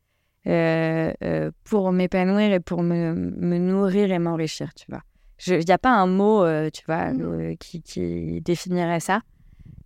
euh, 0.46 1.12
euh, 1.24 1.50
pour 1.64 1.90
m'épanouir 1.90 2.52
et 2.52 2.60
pour 2.60 2.82
me, 2.82 3.14
me 3.14 3.58
nourrir 3.58 4.12
et 4.12 4.18
m'enrichir, 4.18 4.72
tu 4.74 4.86
vois. 4.88 5.02
Il 5.46 5.64
n'y 5.64 5.72
a 5.72 5.78
pas 5.78 5.90
un 5.90 6.06
mot, 6.06 6.44
tu 6.70 6.84
vois, 6.86 7.10
qui, 7.58 7.82
qui 7.82 8.40
définirait 8.40 9.00
ça. 9.00 9.20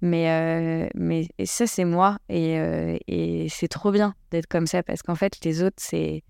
Mais, 0.01 0.31
euh, 0.31 0.88
mais 0.94 1.29
ça, 1.44 1.66
c'est 1.66 1.85
moi. 1.85 2.18
Et, 2.29 2.59
euh, 2.59 2.97
et 3.07 3.49
c'est 3.49 3.68
trop 3.68 3.90
bien 3.90 4.14
d'être 4.31 4.47
comme 4.47 4.66
ça 4.66 4.83
parce 4.83 5.03
qu'en 5.03 5.14
fait, 5.14 5.44
les 5.44 5.62
autres, 5.62 5.77
c'est, 5.79 6.23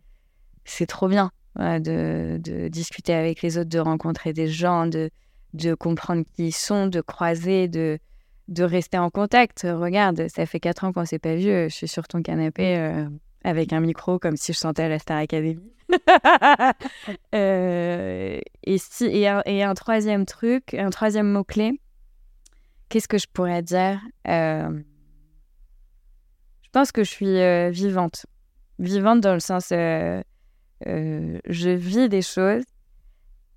c'est 0.64 0.86
trop 0.86 1.08
bien 1.08 1.30
de, 1.56 2.38
de, 2.38 2.68
discuter 2.68 3.14
avec 3.14 3.42
les 3.42 3.58
autres, 3.58 3.68
de 3.68 3.78
rencontrer 3.78 4.32
des 4.32 4.48
gens, 4.48 4.86
de, 4.86 5.10
de 5.54 5.74
comprendre 5.74 6.24
qui 6.24 6.48
ils 6.48 6.52
sont, 6.52 6.86
de 6.86 7.00
croiser, 7.00 7.68
de, 7.68 7.98
de 8.48 8.64
rester 8.64 8.98
en 8.98 9.10
contact. 9.10 9.66
Regarde, 9.68 10.28
ça 10.28 10.46
fait 10.46 10.60
quatre 10.60 10.84
ans 10.84 10.92
qu'on 10.92 11.04
s'est 11.04 11.18
pas 11.18 11.34
vu. 11.34 11.44
Je 11.44 11.68
suis 11.68 11.88
sur 11.88 12.06
ton 12.08 12.22
canapé 12.22 12.76
euh, 12.76 13.08
avec 13.44 13.72
un 13.72 13.80
micro 13.80 14.18
comme 14.18 14.36
si 14.36 14.52
je 14.52 14.58
sentais 14.58 14.84
à 14.84 14.88
la 14.88 14.98
Star 14.98 15.18
Academy. 15.18 15.58
et, 17.32 18.78
si, 18.78 19.04
et, 19.06 19.28
un, 19.28 19.42
et 19.46 19.62
un 19.62 19.74
troisième 19.74 20.26
truc, 20.26 20.74
un 20.74 20.90
troisième 20.90 21.30
mot-clé 21.30 21.80
Qu'est-ce 22.88 23.08
que 23.08 23.18
je 23.18 23.26
pourrais 23.30 23.62
dire 23.62 24.00
euh, 24.28 24.80
Je 26.62 26.70
pense 26.72 26.90
que 26.90 27.04
je 27.04 27.10
suis 27.10 27.26
euh, 27.26 27.70
vivante. 27.70 28.24
Vivante 28.78 29.20
dans 29.20 29.34
le 29.34 29.40
sens, 29.40 29.72
euh, 30.86 31.38
je 31.46 31.70
vis 31.70 32.08
des 32.08 32.22
choses 32.22 32.64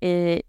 et, 0.00 0.44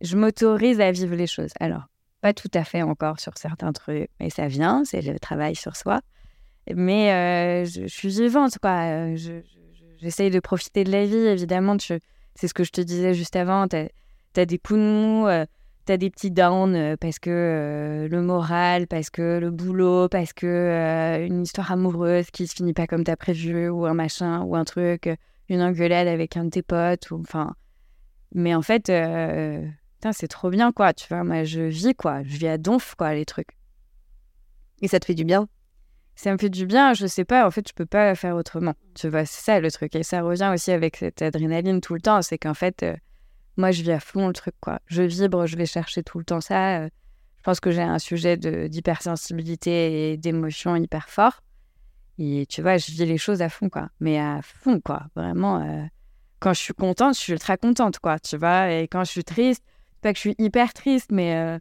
je 0.00 0.16
m'autorise 0.16 0.80
à 0.80 0.92
vivre 0.92 1.16
les 1.16 1.26
choses. 1.26 1.50
Alors, 1.58 1.88
pas 2.20 2.32
tout 2.32 2.50
à 2.54 2.62
fait 2.62 2.82
encore 2.82 3.18
sur 3.18 3.36
certains 3.36 3.72
trucs, 3.72 4.08
mais 4.20 4.30
ça 4.30 4.46
vient, 4.46 4.84
c'est 4.84 5.00
le 5.00 5.18
travail 5.18 5.56
sur 5.56 5.74
soi. 5.74 6.00
Mais 6.72 7.64
je, 7.64 7.86
suis 7.86 8.08
vivante, 8.08 8.58
quoi. 8.60 9.14
J'essaye 9.96 10.30
de 10.30 10.38
profiter 10.38 10.84
de 10.84 10.92
la 10.92 11.06
vie, 11.06 11.16
évidemment. 11.16 11.76
C'est 11.80 12.46
ce 12.46 12.54
que 12.54 12.62
je 12.62 12.70
te 12.70 12.80
disais 12.80 13.14
juste 13.14 13.34
avant. 13.34 13.66
Tu 13.66 13.76
as, 14.36 14.46
des 14.46 14.58
coups 14.58 14.78
de 14.78 14.84
mou, 14.84 15.26
tu 15.92 15.98
des 15.98 16.10
petits 16.10 16.30
downs 16.30 16.74
euh, 16.74 16.96
parce 16.96 17.18
que 17.18 17.30
euh, 17.30 18.08
le 18.08 18.22
moral, 18.22 18.86
parce 18.86 19.10
que 19.10 19.38
le 19.38 19.50
boulot, 19.50 20.08
parce 20.08 20.32
que 20.32 20.46
euh, 20.46 21.26
une 21.26 21.42
histoire 21.42 21.72
amoureuse 21.72 22.30
qui 22.30 22.46
se 22.46 22.54
finit 22.54 22.74
pas 22.74 22.86
comme 22.86 23.04
tu 23.04 23.10
as 23.10 23.16
prévu, 23.16 23.68
ou 23.68 23.86
un 23.86 23.94
machin, 23.94 24.42
ou 24.42 24.54
un 24.56 24.64
truc, 24.64 25.08
une 25.48 25.62
engueulade 25.62 26.08
avec 26.08 26.36
un 26.36 26.44
de 26.44 26.50
tes 26.50 26.62
potes, 26.62 27.10
ou 27.10 27.20
enfin. 27.20 27.54
Mais 28.34 28.54
en 28.54 28.62
fait, 28.62 28.92
c'est 30.12 30.28
trop 30.28 30.50
bien, 30.50 30.72
quoi. 30.72 30.92
Tu 30.92 31.06
vois, 31.08 31.24
moi, 31.24 31.44
je 31.44 31.62
vis, 31.62 31.94
quoi. 31.94 32.22
Je 32.24 32.36
vis 32.36 32.48
à 32.48 32.58
donf, 32.58 32.94
quoi, 32.94 33.14
les 33.14 33.24
trucs. 33.24 33.56
Et 34.82 34.88
ça 34.88 35.00
te 35.00 35.06
fait 35.06 35.14
du 35.14 35.24
bien? 35.24 35.48
Ça 36.14 36.32
me 36.32 36.38
fait 36.38 36.50
du 36.50 36.66
bien, 36.66 36.94
je 36.94 37.06
sais 37.06 37.24
pas, 37.24 37.46
en 37.46 37.50
fait, 37.50 37.66
je 37.68 37.72
peux 37.72 37.86
pas 37.86 38.14
faire 38.14 38.36
autrement. 38.36 38.74
Tu 38.94 39.08
vois, 39.08 39.24
c'est 39.24 39.42
ça 39.42 39.60
le 39.60 39.70
truc. 39.70 39.94
Et 39.96 40.02
ça 40.02 40.20
revient 40.20 40.50
aussi 40.52 40.72
avec 40.72 40.96
cette 40.96 41.22
adrénaline 41.22 41.80
tout 41.80 41.94
le 41.94 42.00
temps, 42.00 42.20
c'est 42.22 42.38
qu'en 42.38 42.54
fait, 42.54 42.84
moi, 43.58 43.72
je 43.72 43.82
vis 43.82 43.90
à 43.90 44.00
fond 44.00 44.28
le 44.28 44.32
truc, 44.32 44.54
quoi. 44.60 44.78
Je 44.86 45.02
vibre, 45.02 45.46
je 45.46 45.56
vais 45.56 45.66
chercher 45.66 46.02
tout 46.04 46.18
le 46.18 46.24
temps 46.24 46.40
ça. 46.40 46.78
Euh, 46.78 46.88
je 47.38 47.42
pense 47.42 47.60
que 47.60 47.70
j'ai 47.70 47.82
un 47.82 47.98
sujet 47.98 48.36
d'hypersensibilité 48.36 50.12
et 50.12 50.16
d'émotion 50.16 50.76
hyper 50.76 51.08
fort. 51.08 51.42
Et 52.18 52.46
tu 52.48 52.62
vois, 52.62 52.76
je 52.78 52.86
vis 52.92 53.04
les 53.04 53.18
choses 53.18 53.42
à 53.42 53.48
fond, 53.48 53.68
quoi. 53.68 53.90
Mais 54.00 54.18
à 54.18 54.40
fond, 54.42 54.80
quoi. 54.80 55.02
Vraiment, 55.16 55.60
euh, 55.60 55.82
quand 56.38 56.52
je 56.54 56.60
suis 56.60 56.74
contente, 56.74 57.14
je 57.14 57.20
suis 57.20 57.32
ultra 57.32 57.56
contente, 57.56 57.98
quoi, 57.98 58.18
tu 58.20 58.36
vois. 58.36 58.70
Et 58.70 58.88
quand 58.88 59.02
je 59.04 59.10
suis 59.10 59.24
triste, 59.24 59.64
pas 60.02 60.12
que 60.12 60.16
je 60.16 60.20
suis 60.20 60.34
hyper 60.38 60.72
triste, 60.72 61.10
mais. 61.10 61.34
Euh, 61.34 61.58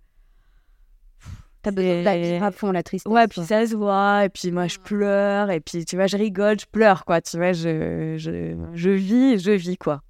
T'as 1.64 1.72
besoin 1.72 2.04
de 2.04 2.44
à 2.44 2.52
fond 2.52 2.72
la 2.72 2.84
tristesse. 2.84 3.12
Ouais, 3.12 3.28
puis 3.28 3.42
ça 3.42 3.66
se 3.66 3.76
voit, 3.76 4.26
et 4.26 4.30
puis 4.30 4.52
moi 4.52 4.68
je 4.68 4.78
pleure, 4.78 5.50
et 5.50 5.60
puis 5.60 5.84
tu 5.84 5.96
vois, 5.96 6.08
je 6.08 6.16
rigole, 6.16 6.58
je 6.60 6.66
pleure, 6.66 7.04
quoi, 7.04 7.20
tu 7.20 7.36
vois, 7.36 7.52
je, 7.52 8.16
je, 8.18 8.56
je 8.74 8.90
vis, 8.92 9.40
je 9.40 9.52
vis, 9.52 9.76
quoi. 9.76 10.02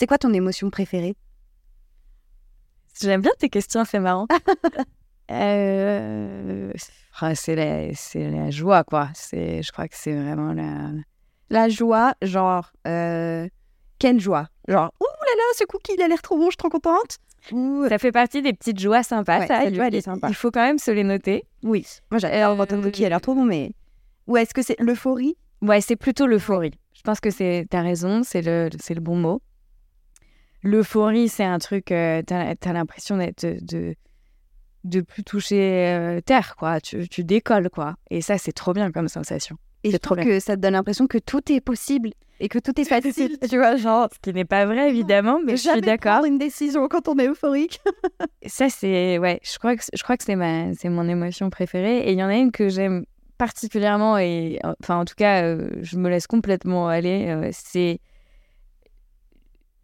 C'est 0.00 0.06
quoi 0.06 0.16
ton 0.16 0.32
émotion 0.32 0.70
préférée? 0.70 1.14
J'aime 3.02 3.20
bien 3.20 3.32
tes 3.38 3.50
questions, 3.50 3.84
c'est 3.84 3.98
marrant. 3.98 4.26
euh... 5.30 6.72
Ah, 7.20 7.34
c'est 7.34 7.54
la, 7.54 7.92
la 8.30 8.50
joie, 8.50 8.82
quoi. 8.82 9.10
Je 9.14 9.70
crois 9.70 9.88
que 9.88 9.96
c'est 9.98 10.14
vraiment 10.14 10.54
la... 10.54 10.92
La 11.50 11.68
joie, 11.68 12.14
genre... 12.22 12.72
Euh... 12.88 13.46
Quelle 13.98 14.18
joie? 14.18 14.48
Genre, 14.68 14.90
ouh 15.02 15.04
là 15.04 15.32
là, 15.36 15.42
ce 15.58 15.64
cookie, 15.64 15.92
il 15.98 16.02
a 16.02 16.08
l'air 16.08 16.22
trop 16.22 16.38
bon, 16.38 16.46
je 16.46 16.52
suis 16.52 16.56
trop 16.56 16.70
contente. 16.70 17.18
Ça 17.90 17.98
fait 17.98 18.10
partie 18.10 18.40
des 18.40 18.54
petites 18.54 18.80
joies 18.80 19.02
sympas, 19.02 19.46
ça. 19.46 19.64
Cette 19.64 19.74
joie, 19.74 19.88
elle 19.88 19.96
est 19.96 20.00
sympa. 20.00 20.28
Il 20.30 20.34
faut 20.34 20.50
quand 20.50 20.64
même 20.64 20.78
se 20.78 20.90
les 20.90 21.04
noter. 21.04 21.44
Oui. 21.62 21.84
Moi, 22.10 22.20
j'adore 22.20 22.56
votre 22.56 22.74
euh... 22.74 22.80
cookie, 22.82 23.02
il 23.02 23.04
a 23.04 23.10
l'air 23.10 23.20
trop 23.20 23.34
bon, 23.34 23.44
mais... 23.44 23.72
Ou 24.28 24.38
est-ce 24.38 24.54
que 24.54 24.62
c'est 24.62 24.80
l'euphorie? 24.80 25.36
Ouais, 25.60 25.82
c'est 25.82 25.96
plutôt 25.96 26.26
l'euphorie. 26.26 26.72
Je 26.94 27.02
pense 27.02 27.20
que 27.20 27.28
c'est... 27.28 27.66
T'as 27.68 27.82
raison, 27.82 28.22
c'est 28.22 28.40
le... 28.40 28.70
le 28.70 29.00
bon 29.00 29.16
mot. 29.16 29.42
L'euphorie, 30.62 31.28
c'est 31.28 31.44
un 31.44 31.58
truc, 31.58 31.90
euh, 31.90 32.22
t'as 32.26 32.54
as, 32.60 32.72
l'impression 32.72 33.16
d'être 33.16 33.46
de, 33.62 33.94
de 34.84 35.00
plus 35.00 35.24
toucher 35.24 35.88
euh, 35.88 36.20
terre, 36.20 36.54
quoi. 36.56 36.80
Tu, 36.80 37.08
tu, 37.08 37.24
décolles, 37.24 37.70
quoi. 37.70 37.96
Et 38.10 38.20
ça, 38.20 38.36
c'est 38.36 38.52
trop 38.52 38.72
bien 38.72 38.92
comme 38.92 39.08
sensation. 39.08 39.56
Et 39.84 39.90
je 39.90 39.96
trouve 39.96 40.18
que 40.18 40.40
ça 40.40 40.56
te 40.56 40.60
donne 40.60 40.74
l'impression 40.74 41.06
que 41.06 41.16
tout 41.16 41.50
est 41.50 41.62
possible 41.62 42.10
et 42.40 42.48
que 42.48 42.58
tout 42.58 42.78
est 42.78 42.84
facile, 43.00 43.38
tu 43.48 43.56
vois, 43.56 43.76
genre. 43.76 44.08
Ce 44.12 44.18
qui 44.18 44.34
n'est 44.34 44.44
pas 44.44 44.66
vrai, 44.66 44.90
évidemment, 44.90 45.40
mais 45.42 45.56
je 45.56 45.68
suis 45.68 45.80
d'accord. 45.80 46.26
une 46.26 46.36
décision 46.36 46.88
quand 46.88 47.08
on 47.08 47.16
est 47.18 47.28
euphorique. 47.28 47.80
ça, 48.46 48.68
c'est, 48.68 49.18
ouais, 49.18 49.40
je 49.42 49.58
crois 49.58 49.76
que, 49.76 49.82
je 49.94 50.02
crois 50.02 50.18
que 50.18 50.24
c'est 50.24 50.36
ma, 50.36 50.74
c'est 50.74 50.90
mon 50.90 51.08
émotion 51.08 51.48
préférée. 51.48 52.00
Et 52.00 52.12
il 52.12 52.18
y 52.18 52.22
en 52.22 52.28
a 52.28 52.36
une 52.36 52.52
que 52.52 52.68
j'aime 52.68 53.06
particulièrement 53.38 54.18
et, 54.18 54.60
enfin, 54.82 54.98
en 54.98 55.06
tout 55.06 55.14
cas, 55.16 55.42
euh, 55.44 55.70
je 55.80 55.96
me 55.96 56.10
laisse 56.10 56.26
complètement 56.26 56.88
aller. 56.88 57.50
c'est 57.52 58.00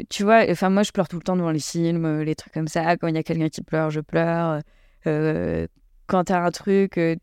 tu 0.09 0.25
vois, 0.25 0.45
enfin, 0.51 0.71
moi, 0.71 0.83
je 0.83 0.93
pleure 0.93 1.09
tout 1.09 1.17
le 1.17 1.23
temps 1.23 1.37
devant 1.37 1.51
les 1.51 1.61
films, 1.61 2.05
euh, 2.05 2.25
les 2.25 2.35
trucs 2.35 2.53
comme 2.53 2.69
ça. 2.69 2.97
Quand 2.97 3.09
il 3.09 3.15
y 3.15 3.19
a 3.19 3.23
quelqu'un 3.23 3.49
qui 3.49 3.63
pleure, 3.63 3.91
je 3.91 4.01
pleure. 4.01 4.61
Euh, 5.07 5.67
quand 6.07 6.25
tu 6.25 6.33
as 6.33 6.43
un 6.43 6.51
truc 6.51 6.99
euh, 6.99 7.17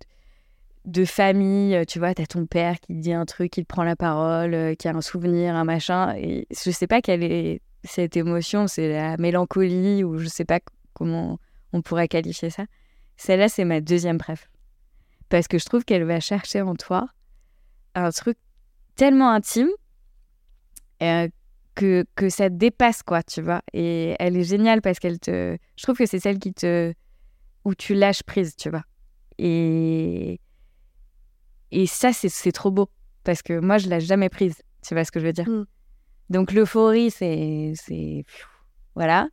de 0.85 1.05
famille, 1.05 1.85
tu 1.87 1.99
vois, 1.99 2.13
tu 2.13 2.21
as 2.21 2.25
ton 2.25 2.45
père 2.45 2.79
qui 2.79 2.95
dit 2.95 3.13
un 3.13 3.25
truc, 3.25 3.51
qui 3.51 3.61
te 3.61 3.67
prend 3.67 3.83
la 3.83 3.95
parole, 3.95 4.75
qui 4.77 4.87
a 4.87 4.95
un 4.95 5.01
souvenir, 5.01 5.55
un 5.55 5.63
machin. 5.63 6.15
Et 6.17 6.47
je 6.51 6.71
sais 6.71 6.87
pas 6.87 7.01
quelle 7.01 7.23
est 7.23 7.61
cette 7.83 8.17
émotion, 8.17 8.67
c'est 8.67 8.91
la 8.91 9.17
mélancolie 9.17 10.03
ou 10.03 10.17
je 10.17 10.27
sais 10.27 10.45
pas 10.45 10.59
comment 10.93 11.39
on 11.73 11.81
pourrait 11.81 12.07
qualifier 12.07 12.49
ça. 12.49 12.65
Celle-là, 13.17 13.49
c'est 13.49 13.65
ma 13.65 13.81
deuxième 13.81 14.17
préf. 14.17 14.49
Parce 15.29 15.47
que 15.47 15.57
je 15.57 15.65
trouve 15.65 15.83
qu'elle 15.83 16.03
va 16.03 16.19
chercher 16.19 16.61
en 16.61 16.75
toi 16.75 17.07
un 17.95 18.11
truc 18.11 18.37
tellement 18.95 19.31
intime 19.31 19.69
que, 21.75 22.05
que 22.15 22.29
ça 22.29 22.49
dépasse, 22.49 23.03
quoi, 23.03 23.23
tu 23.23 23.41
vois. 23.41 23.61
Et 23.73 24.15
elle 24.19 24.37
est 24.37 24.43
géniale 24.43 24.81
parce 24.81 24.99
qu'elle 24.99 25.19
te. 25.19 25.57
Je 25.75 25.83
trouve 25.83 25.97
que 25.97 26.05
c'est 26.05 26.19
celle 26.19 26.39
qui 26.39 26.53
te. 26.53 26.93
où 27.65 27.75
tu 27.75 27.93
lâches 27.93 28.23
prise, 28.23 28.55
tu 28.55 28.69
vois. 28.69 28.83
Et. 29.37 30.39
Et 31.71 31.87
ça, 31.87 32.13
c'est 32.13 32.51
trop 32.51 32.71
beau. 32.71 32.89
Parce 33.23 33.41
que 33.41 33.59
moi, 33.59 33.77
je 33.77 33.89
lâche 33.89 34.03
jamais 34.03 34.29
prise. 34.29 34.61
Tu 34.85 34.93
vois 34.93 35.05
ce 35.05 35.11
que 35.11 35.19
je 35.19 35.25
veux 35.25 35.33
dire 35.33 35.49
mm. 35.49 35.65
Donc, 36.29 36.51
l'euphorie, 36.51 37.11
c'est. 37.11 37.73
Voilà. 38.95 39.27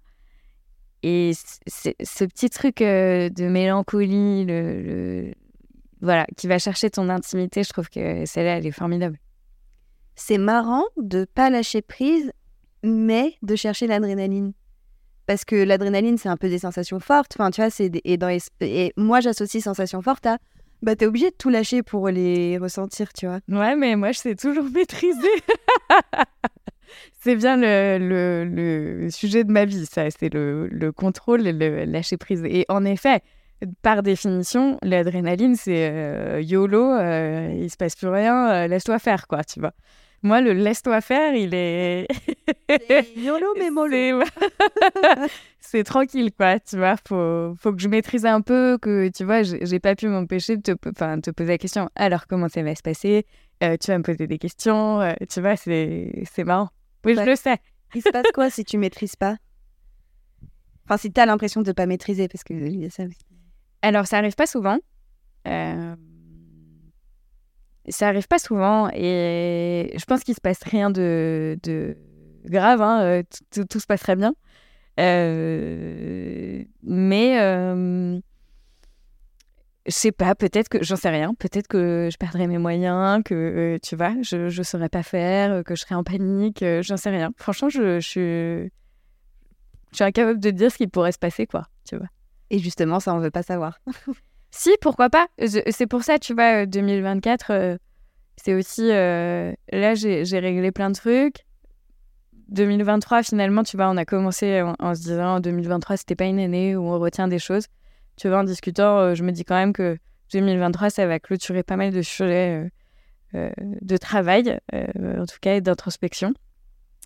Et 1.02 1.32
ce 1.34 2.24
petit 2.24 2.50
truc 2.50 2.82
euh, 2.82 3.30
de 3.30 3.48
mélancolie, 3.48 4.44
le, 4.44 4.82
le, 4.82 5.34
voilà, 6.02 6.26
qui 6.36 6.46
va 6.46 6.58
chercher 6.58 6.90
ton 6.90 7.08
intimité, 7.08 7.62
je 7.62 7.70
trouve 7.70 7.88
que 7.88 8.26
celle-là, 8.26 8.58
elle 8.58 8.66
est 8.66 8.70
formidable 8.70 9.18
c'est 10.20 10.38
marrant 10.38 10.84
de 10.98 11.24
pas 11.24 11.50
lâcher 11.50 11.80
prise, 11.82 12.30
mais 12.82 13.34
de 13.42 13.56
chercher 13.56 13.86
l'adrénaline. 13.86 14.52
Parce 15.26 15.44
que 15.44 15.56
l'adrénaline, 15.56 16.18
c'est 16.18 16.28
un 16.28 16.36
peu 16.36 16.48
des 16.48 16.58
sensations 16.58 17.00
fortes. 17.00 17.34
Enfin, 17.38 17.50
tu 17.50 17.60
vois, 17.60 17.70
c'est 17.70 17.90
et, 18.04 18.18
et 18.60 18.92
moi, 18.96 19.20
j'associe 19.20 19.62
sensations 19.62 20.02
fortes 20.02 20.26
à 20.26 20.38
bah, 20.82 20.96
t'es 20.96 21.06
obligé 21.06 21.30
de 21.30 21.36
tout 21.36 21.50
lâcher 21.50 21.82
pour 21.82 22.08
les 22.08 22.56
ressentir, 22.58 23.12
tu 23.12 23.26
vois. 23.26 23.40
Ouais, 23.48 23.76
mais 23.76 23.96
moi, 23.96 24.12
je 24.12 24.18
sais 24.18 24.34
toujours 24.34 24.64
maîtriser. 24.74 25.28
c'est 27.20 27.36
bien 27.36 27.56
le, 27.56 28.44
le, 28.44 29.10
sujet 29.10 29.44
de 29.44 29.52
ma 29.52 29.64
vie, 29.64 29.86
ça. 29.86 30.10
C'est 30.10 30.32
le, 30.32 30.68
le, 30.68 30.92
contrôle 30.92 31.46
et 31.46 31.52
le 31.52 31.84
lâcher 31.84 32.16
prise. 32.16 32.42
Et 32.44 32.64
en 32.68 32.84
effet, 32.84 33.22
par 33.82 34.02
définition, 34.02 34.78
l'adrénaline, 34.82 35.54
c'est 35.54 35.90
euh, 35.90 36.40
YOLO, 36.40 36.92
euh, 36.94 37.54
il 37.58 37.70
se 37.70 37.76
passe 37.76 37.94
plus 37.94 38.08
rien, 38.08 38.50
euh, 38.50 38.66
laisse-toi 38.66 38.98
faire, 38.98 39.26
quoi, 39.26 39.44
tu 39.44 39.60
vois. 39.60 39.72
Moi, 40.22 40.42
le 40.42 40.52
laisse-toi 40.52 41.00
faire, 41.00 41.34
il 41.34 41.54
est. 41.54 42.06
YOLO, 43.16 43.54
mais 43.58 43.70
mollo. 43.70 44.22
c'est 45.60 45.82
tranquille, 45.82 46.30
quoi. 46.32 46.60
Tu 46.60 46.76
vois, 46.76 46.96
faut, 47.08 47.54
faut 47.58 47.72
que 47.72 47.80
je 47.80 47.88
maîtrise 47.88 48.26
un 48.26 48.42
peu, 48.42 48.76
que 48.80 49.08
tu 49.08 49.24
vois, 49.24 49.42
j'ai 49.42 49.80
pas 49.80 49.94
pu 49.94 50.08
m'empêcher 50.08 50.58
de 50.58 50.62
te, 50.62 50.72
te 50.74 51.30
poser 51.30 51.48
la 51.48 51.58
question 51.58 51.88
alors, 51.96 52.26
comment 52.26 52.48
ça 52.48 52.62
va 52.62 52.74
se 52.74 52.82
passer? 52.82 53.24
Euh, 53.62 53.76
Tu 53.78 53.90
vas 53.90 53.98
me 53.98 54.02
poser 54.02 54.26
des 54.26 54.38
questions, 54.38 55.00
euh, 55.00 55.12
tu 55.30 55.40
vois, 55.40 55.56
c'est 55.56 56.44
marrant. 56.44 56.68
Oui, 57.04 57.14
je 57.14 57.22
le 57.22 57.36
sais. 57.36 57.56
Il 57.94 58.02
se 58.02 58.10
passe 58.10 58.30
quoi 58.34 58.50
si 58.50 58.64
tu 58.64 58.76
maîtrises 58.76 59.16
pas? 59.16 59.36
Enfin, 60.84 60.98
si 60.98 61.10
tu 61.12 61.20
as 61.20 61.26
l'impression 61.26 61.62
de 61.62 61.68
ne 61.68 61.72
pas 61.72 61.86
maîtriser, 61.86 62.28
parce 62.28 62.44
que 62.44 62.52
y 62.52 62.84
a 62.84 62.90
ça 62.90 63.04
aussi. 63.04 63.18
Alors, 63.82 64.06
ça 64.06 64.18
arrive 64.18 64.34
pas 64.34 64.46
souvent. 64.46 64.78
Euh 65.48 65.94
ça 67.90 68.08
arrive 68.08 68.28
pas 68.28 68.38
souvent 68.38 68.88
et 68.92 69.92
je 69.96 70.04
pense 70.04 70.22
qu'il 70.24 70.34
se 70.34 70.40
passe 70.40 70.62
rien 70.62 70.90
de, 70.90 71.58
grave, 72.44 72.82
hein, 72.82 73.02
euh, 73.02 73.22
tout, 73.68 73.80
se 73.80 73.86
passe 73.86 74.00
très 74.00 74.16
bien. 74.16 74.34
Euh, 74.98 76.62
mais 76.82 77.40
euh, 77.40 78.18
je 79.86 79.92
sais 79.92 80.12
pas, 80.12 80.34
peut-être 80.34 80.68
que 80.68 80.82
j'en 80.82 80.96
sais 80.96 81.08
rien, 81.08 81.34
peut-être 81.34 81.68
que 81.68 82.08
je 82.10 82.16
perdrais 82.16 82.46
mes 82.46 82.58
moyens, 82.58 83.22
que 83.24 83.78
tu 83.82 83.96
vois, 83.96 84.14
je 84.22 84.56
ne 84.56 84.62
saurais 84.62 84.88
pas 84.88 85.02
faire, 85.02 85.64
que 85.64 85.74
je 85.74 85.82
serais 85.82 85.94
en 85.94 86.04
panique, 86.04 86.64
j'en 86.80 86.96
sais 86.96 87.10
rien. 87.10 87.32
Franchement, 87.36 87.68
je, 87.68 88.00
je, 88.00 88.68
je 89.90 89.96
suis 89.96 90.04
incapable 90.04 90.40
de 90.40 90.50
dire 90.50 90.70
ce 90.70 90.76
qui 90.76 90.86
pourrait 90.86 91.12
se 91.12 91.18
passer, 91.18 91.46
quoi, 91.46 91.66
tu 91.88 91.96
vois. 91.96 92.08
Et 92.50 92.58
justement, 92.58 93.00
ça, 93.00 93.14
on 93.14 93.20
veut 93.20 93.30
pas 93.30 93.42
savoir. 93.42 93.80
Si, 94.50 94.70
pourquoi 94.80 95.10
pas 95.10 95.28
C'est 95.46 95.86
pour 95.86 96.02
ça, 96.02 96.18
tu 96.18 96.34
vois, 96.34 96.66
2024, 96.66 97.50
euh, 97.50 97.54
euh, 97.54 97.78
c'est 98.36 98.54
aussi... 98.54 98.90
Euh, 98.90 99.52
là, 99.72 99.94
j'ai 99.94 100.38
réglé 100.38 100.72
plein 100.72 100.90
de 100.90 100.96
trucs. 100.96 101.46
2023, 102.48 103.22
finalement, 103.22 103.62
tu 103.62 103.76
vois, 103.76 103.88
on 103.90 103.96
a 103.96 104.04
commencé 104.04 104.60
en, 104.60 104.94
se 104.94 105.02
disant 105.02 105.38
2023, 105.38 105.98
c'était 105.98 106.16
pas 106.16 106.24
une 106.24 106.40
année 106.40 106.74
où 106.74 106.82
on 106.82 106.98
retient 106.98 107.28
des 107.28 107.38
choses. 107.38 107.66
Tu 108.16 108.28
vois, 108.28 108.40
en 108.40 108.44
discutant, 108.44 109.14
je 109.14 109.22
me 109.22 109.30
dis 109.30 109.44
quand 109.44 109.54
même 109.54 109.72
que 109.72 109.96
2023, 110.32 110.90
ça 110.90 111.06
va 111.06 111.20
clôturer 111.20 111.62
pas 111.62 111.76
mal 111.76 111.92
de 111.92 112.02
sujets 112.02 112.68
de 113.32 113.96
travail, 113.98 114.58
en 114.72 115.26
tout 115.26 115.38
cas, 115.40 115.60
d'introspection. 115.60 116.34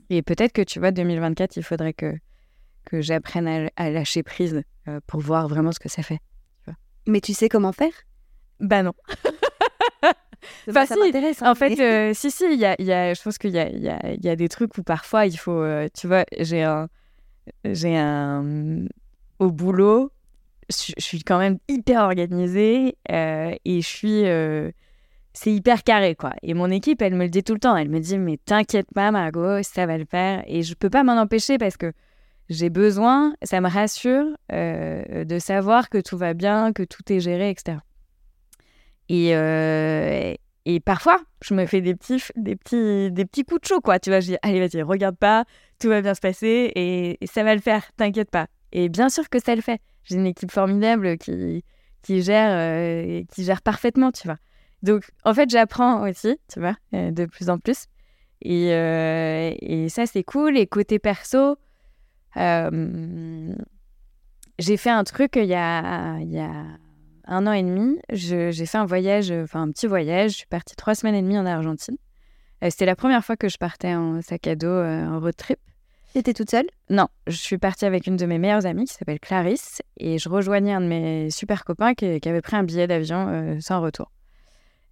Et 0.09 0.23
peut-être 0.23 0.53
que, 0.53 0.63
tu 0.63 0.79
vois, 0.79 0.93
2024, 0.93 1.59
il 1.59 1.63
faudrait 1.63 1.93
que, 1.93 2.15
que 2.87 3.03
j'apprenne 3.03 3.69
à, 3.77 3.91
lâcher 3.91 4.23
prise 4.23 4.63
pour 5.07 5.21
voir 5.21 5.47
vraiment 5.47 5.73
ce 5.73 5.79
que 5.79 5.91
ça 5.91 6.03
fait. 6.03 6.21
Mais 7.07 7.21
tu 7.21 7.35
sais 7.35 7.49
comment 7.49 7.73
faire? 7.73 7.93
Bah 8.61 8.83
non. 8.83 8.93
enfin, 10.69 10.87
ça 10.87 10.97
m'intéresse. 10.97 11.43
Hein, 11.43 11.51
en 11.51 11.55
fait, 11.55 11.79
euh, 11.81 12.15
si, 12.15 12.31
si, 12.31 12.55
y 12.57 12.65
a, 12.65 12.81
y 12.81 12.93
a, 12.93 13.15
je 13.15 13.23
pense 13.23 13.39
qu'il 13.39 13.51
y 13.51 13.59
a, 13.59 13.69
y, 13.69 13.89
a, 13.89 14.15
y 14.15 14.29
a, 14.29 14.37
des 14.37 14.49
trucs 14.49 14.77
où 14.79 14.83
parfois 14.83 15.27
il 15.27 15.37
faut. 15.37 15.53
Euh, 15.53 15.89
tu 15.95 16.07
vois, 16.07 16.25
j'ai 16.39 16.63
un. 16.63 16.89
J'ai 17.65 17.97
un. 17.97 18.87
Au 19.39 19.51
boulot, 19.51 20.13
je, 20.71 20.93
suis 20.99 21.23
quand 21.23 21.39
même 21.39 21.59
hyper 21.69 22.03
organisée 22.05 22.97
euh, 23.11 23.55
et 23.65 23.83
je 23.83 23.87
suis. 23.87 24.23
c'est 25.33 25.53
hyper 25.53 25.83
carré, 25.83 26.15
quoi. 26.15 26.33
Et 26.43 26.55
mon 26.55 26.71
équipe, 26.71 27.03
elle 27.03 27.15
me 27.15 27.25
le 27.25 27.31
dit 27.31 27.43
tout 27.43 27.55
le 27.55 27.61
temps. 27.61 27.77
Elle 27.77 27.91
me 27.91 28.01
dit, 28.01 28.17
mais 28.17 28.39
t'inquiète 28.39 28.87
pas, 28.95 29.11
Margot, 29.11 29.63
ça 29.63 29.87
va 29.87 29.99
le 29.99 30.07
faire. 30.07 30.43
Et 30.47 30.63
je 30.63 30.75
peux 30.75 30.91
pas 30.91 31.03
m'en 31.03 31.21
empêcher 31.21 31.59
parce 31.59 31.77
que 31.77 31.93
j'ai 32.49 32.71
besoin, 32.71 33.35
ça 33.43 33.61
me 33.61 33.69
rassure 33.69 34.27
euh, 34.53 35.25
de 35.25 35.39
savoir 35.39 35.89
que 35.89 35.99
tout 35.99 36.19
va 36.19 36.35
bien, 36.35 36.73
que 36.73 36.83
tout 36.83 37.11
est 37.11 37.21
géré, 37.21 37.51
etc. 37.51 37.79
Et, 39.09 39.35
euh, 39.35 40.35
et 40.67 40.81
parfois, 40.81 41.21
je 41.43 41.55
me 41.55 41.67
fais 41.67 41.81
des 41.81 41.95
petits, 41.95 42.23
des, 42.37 42.57
petits, 42.57 43.11
des 43.11 43.25
petits 43.25 43.45
coups 43.45 43.63
de 43.63 43.67
chaud, 43.67 43.81
quoi. 43.81 43.99
Tu 43.99 44.11
vois, 44.11 44.21
je 44.21 44.33
dis, 44.33 44.37
allez, 44.43 44.67
vas-y, 44.67 44.83
regarde 44.83 45.17
pas, 45.17 45.45
tout 45.79 45.89
va 45.89 46.03
bien 46.03 46.15
se 46.15 46.21
passer 46.21 46.73
et, 46.75 47.19
ça 47.27 47.45
va 47.45 47.55
le 47.55 47.61
faire, 47.61 47.85
t'inquiète 47.97 48.31
pas. 48.31 48.47
Et 48.73 48.89
bien 48.89 49.09
sûr 49.09 49.29
que 49.29 49.39
ça 49.39 49.55
le 49.55 49.63
fait. 49.63 49.81
J'ai 50.05 50.17
une 50.17 50.27
équipe 50.27 50.51
formidable 50.51 51.17
qui, 51.17 51.65
qui, 52.03 52.23
gère, 52.23 52.51
euh, 52.51 53.23
qui 53.33 53.45
gère 53.45 53.63
parfaitement, 53.63 54.13
tu 54.13 54.29
vois. 54.29 54.39
Donc, 54.83 55.05
en 55.25 55.33
fait, 55.33 55.49
j'apprends 55.49 56.07
aussi, 56.07 56.39
tu 56.53 56.61
vois, 56.61 56.77
de 56.93 57.25
plus 57.25 57.49
en 57.49 57.59
plus. 57.59 57.87
Et, 58.43 58.69
et 58.69 59.89
ça, 59.89 60.05
c'est 60.05 60.25
cool. 60.25 60.59
Et 60.59 60.67
côté 60.67 60.99
perso, 60.99 61.57
j'ai 64.59 64.77
fait 64.77 64.91
un 64.91 65.05
truc 65.05 65.37
il 65.37 65.47
y 65.47 65.55
a, 65.55 66.19
il 66.21 66.31
y 66.31 66.39
a 66.39 66.65
un 67.27 67.47
an 67.47 67.53
et 67.53 67.63
demi. 67.63 67.99
J'ai 68.11 68.53
fait 68.67 68.79
un 68.79 68.87
voyage, 68.87 69.31
enfin 69.31 69.63
un 69.63 69.71
petit 69.71 69.87
voyage. 69.87 70.33
Je 70.33 70.37
suis 70.39 70.47
partie 70.47 70.77
trois 70.77 70.95
semaines 70.95 71.15
et 71.15 71.23
demie 71.23 71.39
en 71.39 71.47
Argentine. 71.47 71.97
C'était 72.63 72.87
la 72.87 72.97
première 72.97 73.25
fois 73.25 73.37
que 73.37 73.49
je 73.49 73.59
partais 73.59 73.95
en 73.95 74.23
sac 74.23 74.47
à 74.47 74.57
dos 74.57 74.69
en 74.69 75.21
road 75.21 75.37
trip. 75.37 75.59
T'étais 76.15 76.33
toute 76.33 76.49
seule? 76.49 76.69
Non, 76.91 77.09
je 77.27 77.35
suis 77.35 77.59
partie 77.59 77.87
avec 77.87 78.07
une 78.07 78.17
de 78.17 78.25
mes 78.25 78.39
meilleures 78.39 78.67
amies 78.67 78.85
qui 78.85 78.95
s'appelle 78.95 79.19
Clarisse 79.19 79.83
et 79.97 80.19
je 80.19 80.29
rejoignais 80.29 80.73
un 80.73 80.81
de 80.81 80.87
mes 80.87 81.29
super 81.29 81.65
copains 81.65 81.95
qui, 81.95 82.07
avait 82.07 82.41
pris 82.41 82.55
un 82.55 82.63
billet 82.63 82.87
d'avion 82.87 83.27
euh, 83.29 83.57
sans 83.59 83.81
retour. 83.81 84.13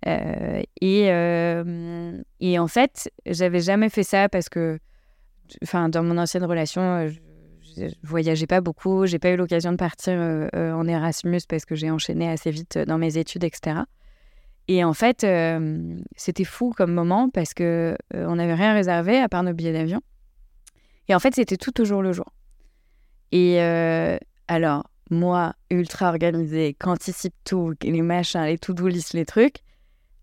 Euh, 0.08 0.60
et, 0.80 1.12
euh, 1.12 2.20
et, 2.40 2.58
en 2.58 2.66
fait, 2.66 3.08
j'avais 3.24 3.60
jamais 3.60 3.88
fait 3.88 4.02
ça 4.02 4.28
parce 4.28 4.48
que, 4.48 4.80
enfin, 5.62 5.88
dans 5.88 6.02
mon 6.02 6.18
ancienne 6.18 6.44
relation, 6.44 7.06
je, 7.06 7.20
je 7.76 7.94
voyageais 8.02 8.46
pas 8.46 8.60
beaucoup, 8.60 9.06
j'ai 9.06 9.18
pas 9.18 9.30
eu 9.30 9.36
l'occasion 9.36 9.72
de 9.72 9.76
partir 9.76 10.14
en 10.54 10.86
Erasmus 10.86 11.40
parce 11.48 11.64
que 11.64 11.74
j'ai 11.74 11.90
enchaîné 11.90 12.30
assez 12.30 12.50
vite 12.50 12.78
dans 12.78 12.98
mes 12.98 13.18
études, 13.18 13.44
etc. 13.44 13.80
Et 14.68 14.84
en 14.84 14.92
fait, 14.92 15.26
c'était 16.16 16.44
fou 16.44 16.72
comme 16.76 16.92
moment 16.92 17.28
parce 17.28 17.54
que 17.54 17.96
on 18.14 18.36
n'avait 18.36 18.54
rien 18.54 18.74
réservé 18.74 19.18
à 19.18 19.28
part 19.28 19.42
nos 19.42 19.52
billets 19.52 19.72
d'avion. 19.72 20.00
Et 21.08 21.14
en 21.14 21.18
fait, 21.18 21.34
c'était 21.34 21.56
tout 21.56 21.80
au 21.80 21.84
jour 21.84 22.02
le 22.02 22.12
jour. 22.12 22.32
Et 23.32 23.60
euh, 23.60 24.18
alors, 24.46 24.84
moi, 25.10 25.54
ultra 25.70 26.08
organisée, 26.10 26.74
qu'anticipe 26.78 27.34
tout, 27.44 27.74
les 27.82 28.02
machins, 28.02 28.44
les 28.44 28.58
to-do 28.58 28.88
list, 28.88 29.14
les 29.14 29.24
trucs, 29.24 29.58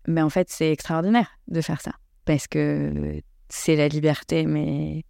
mais 0.06 0.22
en 0.22 0.30
fait, 0.30 0.48
c'est 0.48 0.72
extraordinaire 0.72 1.38
de 1.48 1.60
faire 1.60 1.80
ça. 1.80 1.92
Parce 2.24 2.46
que 2.46 3.20
c'est 3.48 3.76
la 3.76 3.88
liberté, 3.88 4.46
mais 4.46 5.04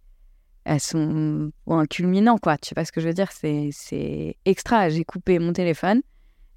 à 0.65 0.79
son 0.79 1.51
point 1.65 1.85
culminant, 1.85 2.37
quoi. 2.37 2.57
Tu 2.57 2.73
vois 2.75 2.85
ce 2.85 2.91
que 2.91 3.01
je 3.01 3.07
veux 3.07 3.13
dire? 3.13 3.31
C'est 3.31 4.37
extra. 4.45 4.89
J'ai 4.89 5.03
coupé 5.03 5.39
mon 5.39 5.53
téléphone. 5.53 6.01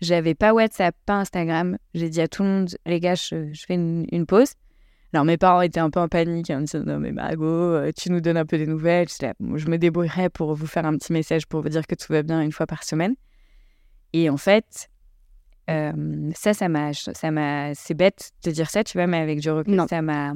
J'avais 0.01 0.35
pas 0.35 0.53
WhatsApp, 0.53 0.95
pas 1.07 1.15
Instagram. 1.15 1.79
J'ai 1.95 2.11
dit 2.11 2.21
à 2.21 2.29
tout 2.29 2.43
le 2.43 2.49
monde, 2.49 2.77
les 2.85 3.01
gars, 3.01 3.15
je, 3.15 3.53
fais 3.67 3.75
une, 3.75 4.27
pause. 4.27 4.53
Alors 5.13 5.25
mes 5.25 5.39
parents 5.39 5.63
étaient 5.63 5.81
un 5.81 5.91
peu 5.91 6.01
en 6.01 6.09
panique, 6.09 6.49
ils 6.49 6.57
me 6.57 6.65
disaient 6.65 6.81
non 6.81 6.99
mais 6.99 7.13
Margot, 7.13 7.47
euh, 7.47 7.93
tu 7.97 8.11
nous 8.11 8.21
donnes 8.21 8.37
un 8.37 8.45
peu 8.45 8.59
des 8.59 8.67
nouvelles. 8.67 9.07
Je, 9.09 9.69
me 9.69 9.77
débrouillerai 9.77 10.29
pour 10.29 10.55
vous 10.55 10.67
faire 10.67 10.85
un 10.85 10.97
petit 10.99 11.13
message 11.13 11.47
pour 11.47 11.63
vous 11.63 11.69
dire 11.69 11.87
que 11.87 11.95
tout 11.95 12.13
va 12.13 12.23
bien 12.23 12.41
une 12.43 12.51
fois 12.51 12.67
par 12.67 12.83
semaine. 12.83 13.15
Et 14.13 14.29
en 14.29 14.37
fait, 14.37 14.91
euh, 15.71 16.31
ça, 16.35 16.53
ça 16.53 16.69
m'a, 16.69 16.93
ça 16.93 17.31
m'a, 17.31 17.75
c'est 17.75 17.95
bête 17.95 18.33
de 18.45 18.51
dire 18.51 18.69
ça, 18.69 18.83
tu 18.83 18.99
vois, 18.99 19.07
mais 19.07 19.19
avec 19.19 19.39
du 19.41 19.51
recul, 19.51 19.81
ça 19.89 20.03
m'a, 20.03 20.35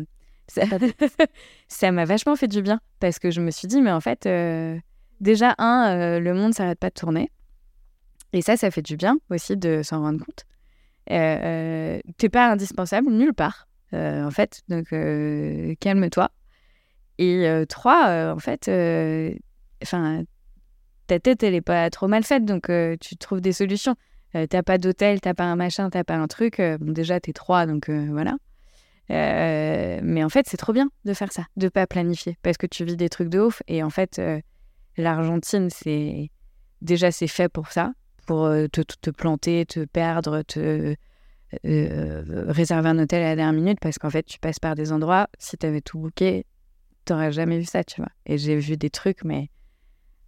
ça, 1.68 1.92
m'a 1.92 2.04
vachement 2.04 2.37
fait 2.37 2.48
du 2.48 2.62
bien 2.62 2.80
parce 3.00 3.18
que 3.18 3.30
je 3.30 3.40
me 3.40 3.50
suis 3.50 3.68
dit 3.68 3.82
mais 3.82 3.92
en 3.92 4.00
fait, 4.00 4.26
euh, 4.26 4.78
déjà 5.20 5.54
un, 5.58 6.18
le 6.18 6.34
monde 6.34 6.54
s'arrête 6.54 6.78
pas 6.78 6.88
de 6.90 6.94
tourner. 6.94 7.30
Et 8.32 8.42
ça, 8.42 8.56
ça 8.56 8.70
fait 8.70 8.82
du 8.82 8.96
bien 8.96 9.18
aussi 9.30 9.56
de 9.56 9.82
s'en 9.82 10.00
rendre 10.00 10.24
compte. 10.24 10.44
Euh, 11.11 12.00
t'es 12.18 12.28
pas 12.28 12.50
indispensable 12.50 13.11
nulle 13.11 13.34
part. 13.34 13.68
Euh, 13.94 14.24
en 14.24 14.30
fait. 14.30 14.62
Donc, 14.68 14.92
euh, 14.92 15.74
calme-toi. 15.80 16.30
Et 17.18 17.48
euh, 17.48 17.64
trois, 17.64 18.32
en 18.32 18.38
fait, 18.38 18.68
enfin, 19.82 20.22
ta 21.06 21.18
tête, 21.18 21.42
elle 21.42 21.54
est 21.54 21.61
pas 21.61 21.90
trop 21.90 22.06
mal 22.06 22.22
faite, 22.22 22.44
donc 22.44 22.70
tu 23.00 23.16
trouves 23.16 23.40
des 23.40 23.52
solutions. 23.52 23.96
t'as 24.32 24.62
pas 24.62 24.78
d'hôtel, 24.78 25.20
t'as 25.20 25.34
pas 25.34 25.44
un 25.44 25.56
machin, 25.56 25.90
t'as 25.90 26.04
pas 26.04 26.16
un 26.16 26.28
truc. 26.28 26.58
bon, 26.58 26.92
déjà, 26.92 27.18
t'es 27.18 27.32
trois, 27.32 27.66
donc 27.66 27.90
voilà. 27.90 28.37
Mais 29.08 30.22
en 30.22 30.28
fait, 30.28 30.46
c'est 30.48 30.56
trop 30.56 30.72
bien 30.72 30.90
de 31.04 31.14
faire 31.14 31.32
ça, 31.32 31.44
de 31.56 31.68
pas 31.68 31.86
planifier, 31.86 32.36
parce 32.42 32.56
que 32.56 32.66
tu 32.66 32.84
vis 32.84 32.96
des 32.96 33.08
trucs 33.08 33.28
de 33.28 33.40
ouf. 33.40 33.62
Et 33.68 33.82
en 33.82 33.90
fait, 33.90 34.20
l'Argentine, 34.96 35.70
c'est 35.70 36.30
déjà 36.82 37.10
c'est 37.10 37.26
fait 37.26 37.48
pour 37.48 37.72
ça, 37.72 37.92
pour 38.26 38.48
te, 38.72 38.82
te, 38.82 39.10
planter, 39.10 39.66
te 39.66 39.84
perdre, 39.84 40.42
te 40.42 40.94
euh, 41.64 42.44
réserver 42.48 42.90
un 42.90 42.98
hôtel 42.98 43.22
à 43.22 43.30
la 43.30 43.36
dernière 43.36 43.54
minute 43.54 43.78
parce 43.80 43.98
qu'en 43.98 44.10
fait, 44.10 44.24
tu 44.24 44.38
passes 44.38 44.58
par 44.58 44.74
des 44.74 44.92
endroits, 44.92 45.28
si 45.38 45.56
tu 45.56 45.64
avais 45.64 45.80
tout 45.80 45.98
booké, 45.98 46.44
t'aurais 47.06 47.32
jamais 47.32 47.58
vu 47.58 47.64
ça, 47.64 47.84
tu 47.84 48.02
vois. 48.02 48.10
Et 48.26 48.36
j'ai 48.36 48.56
vu 48.56 48.76
des 48.76 48.90
trucs, 48.90 49.24
mais 49.24 49.48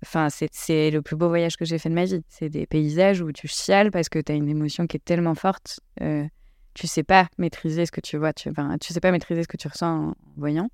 enfin, 0.02 0.28
c'est 0.30 0.90
le 0.90 1.02
plus 1.02 1.16
beau 1.16 1.28
voyage 1.28 1.56
que 1.56 1.66
j'ai 1.66 1.78
fait 1.78 1.90
de 1.90 1.94
ma 1.94 2.06
vie. 2.06 2.22
C'est 2.28 2.48
des 2.48 2.66
paysages 2.66 3.20
où 3.20 3.32
tu 3.32 3.48
chiales 3.48 3.90
parce 3.90 4.08
que 4.08 4.18
tu 4.18 4.32
as 4.32 4.34
une 4.34 4.48
émotion 4.48 4.86
qui 4.86 4.96
est 4.96 5.04
tellement 5.04 5.34
forte. 5.34 5.80
Euh, 6.00 6.24
tu 6.74 6.86
sais 6.86 7.02
pas 7.02 7.28
maîtriser 7.38 7.86
ce 7.86 7.92
que 7.92 8.00
tu 8.00 8.16
vois, 8.16 8.32
tu, 8.32 8.50
enfin, 8.50 8.76
tu 8.80 8.92
sais 8.92 9.00
pas 9.00 9.10
maîtriser 9.10 9.42
ce 9.42 9.48
que 9.48 9.56
tu 9.56 9.68
ressens 9.68 10.10
en 10.10 10.14
voyant. 10.36 10.68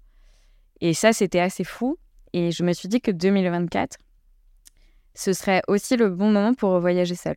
Et 0.81 0.95
ça, 0.95 1.13
c'était 1.13 1.41
assez 1.41 1.65
fou. 1.65 1.99
Et 2.33 2.51
je 2.51 2.63
me 2.63 2.73
suis 2.73 2.89
dit 2.89 3.01
que 3.01 3.11
2024, 3.11 3.97
ce 5.15 5.33
serait 5.33 5.63
aussi 5.69 5.97
le 5.97 6.11
bon 6.11 6.31
moment 6.31 6.55
pour 6.55 6.79
voyager 6.81 7.15
seul. 7.15 7.37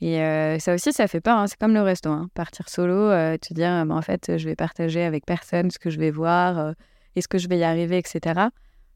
Et 0.00 0.20
euh, 0.20 0.58
ça 0.58 0.74
aussi, 0.74 0.92
ça 0.92 1.06
fait 1.06 1.20
peur. 1.20 1.38
Hein. 1.38 1.46
C'est 1.46 1.58
comme 1.58 1.74
le 1.74 1.82
resto. 1.82 2.10
Hein. 2.10 2.28
Partir 2.34 2.68
solo, 2.68 2.94
euh, 2.94 3.36
te 3.38 3.54
dire, 3.54 3.86
bah, 3.86 3.94
en 3.94 4.02
fait, 4.02 4.36
je 4.36 4.48
vais 4.48 4.56
partager 4.56 5.02
avec 5.02 5.24
personne 5.24 5.70
ce 5.70 5.78
que 5.78 5.90
je 5.90 5.98
vais 5.98 6.10
voir, 6.10 6.58
euh, 6.58 6.72
est-ce 7.14 7.28
que 7.28 7.38
je 7.38 7.48
vais 7.48 7.58
y 7.58 7.64
arriver, 7.64 7.98
etc. 7.98 8.48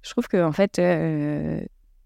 Je 0.02 0.10
trouve 0.10 0.26
que, 0.26 0.42
en 0.42 0.52
fait, 0.52 0.80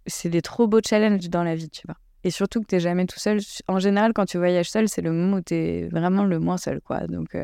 c'est 0.07 0.29
des 0.29 0.43
trop 0.43 0.67
beaux 0.67 0.81
challenges 0.87 1.29
dans 1.31 1.45
la 1.45 1.55
vie, 1.55 1.71
tu 1.71 1.87
vois. 1.87 1.97
Et 2.25 2.31
surtout 2.31 2.61
que 2.61 2.67
tu 2.67 2.75
n'es 2.75 2.81
jamais 2.81 3.07
tout 3.07 3.19
seul. 3.19 3.41
En 3.67 3.79
général, 3.79 4.13
quand 4.13 4.27
tu 4.27 4.39
voyages 4.39 4.71
seul, 4.71 4.89
c'est 4.89 5.03
le 5.03 5.13
moment 5.13 5.39
où 5.39 5.41
tu 5.41 5.55
es 5.55 5.89
vraiment 5.89 6.25
le 6.25 6.39
moins 6.39 6.59
seul, 6.59 6.81
quoi. 6.81 7.07
Donc, 7.07 7.37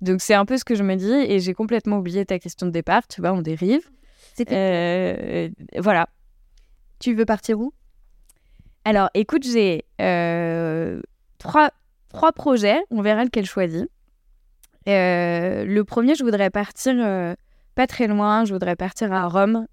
donc 0.00 0.22
c'est 0.22 0.34
un 0.34 0.46
peu 0.46 0.56
ce 0.56 0.64
que 0.64 0.74
je 0.74 0.82
me 0.82 0.94
dis. 0.96 1.12
Et 1.12 1.40
j'ai 1.40 1.52
complètement 1.52 1.98
oublié 1.98 2.24
ta 2.24 2.38
question 2.38 2.66
de 2.66 2.72
départ. 2.72 3.06
Tu 3.06 3.20
vois, 3.20 3.32
on 3.32 3.42
dérive. 3.42 3.86
voilà. 5.76 6.08
Tu 6.98 7.14
veux 7.14 7.26
partir 7.26 7.60
où? 7.60 7.72
Alors, 8.84 9.10
écoute, 9.12 9.44
j'ai 9.44 9.84
euh, 10.00 11.00
trois, 11.38 11.70
trois 12.08 12.32
projets. 12.32 12.80
On 12.90 13.02
verra 13.02 13.24
lequel 13.24 13.44
choisir. 13.44 13.84
Euh, 14.88 15.64
le 15.64 15.84
premier, 15.84 16.14
je 16.14 16.24
voudrais 16.24 16.50
partir 16.50 16.94
euh, 16.96 17.34
pas 17.74 17.86
très 17.86 18.06
loin. 18.06 18.44
Je 18.44 18.52
voudrais 18.52 18.76
partir 18.76 19.12
à 19.12 19.28
Rome. 19.28 19.66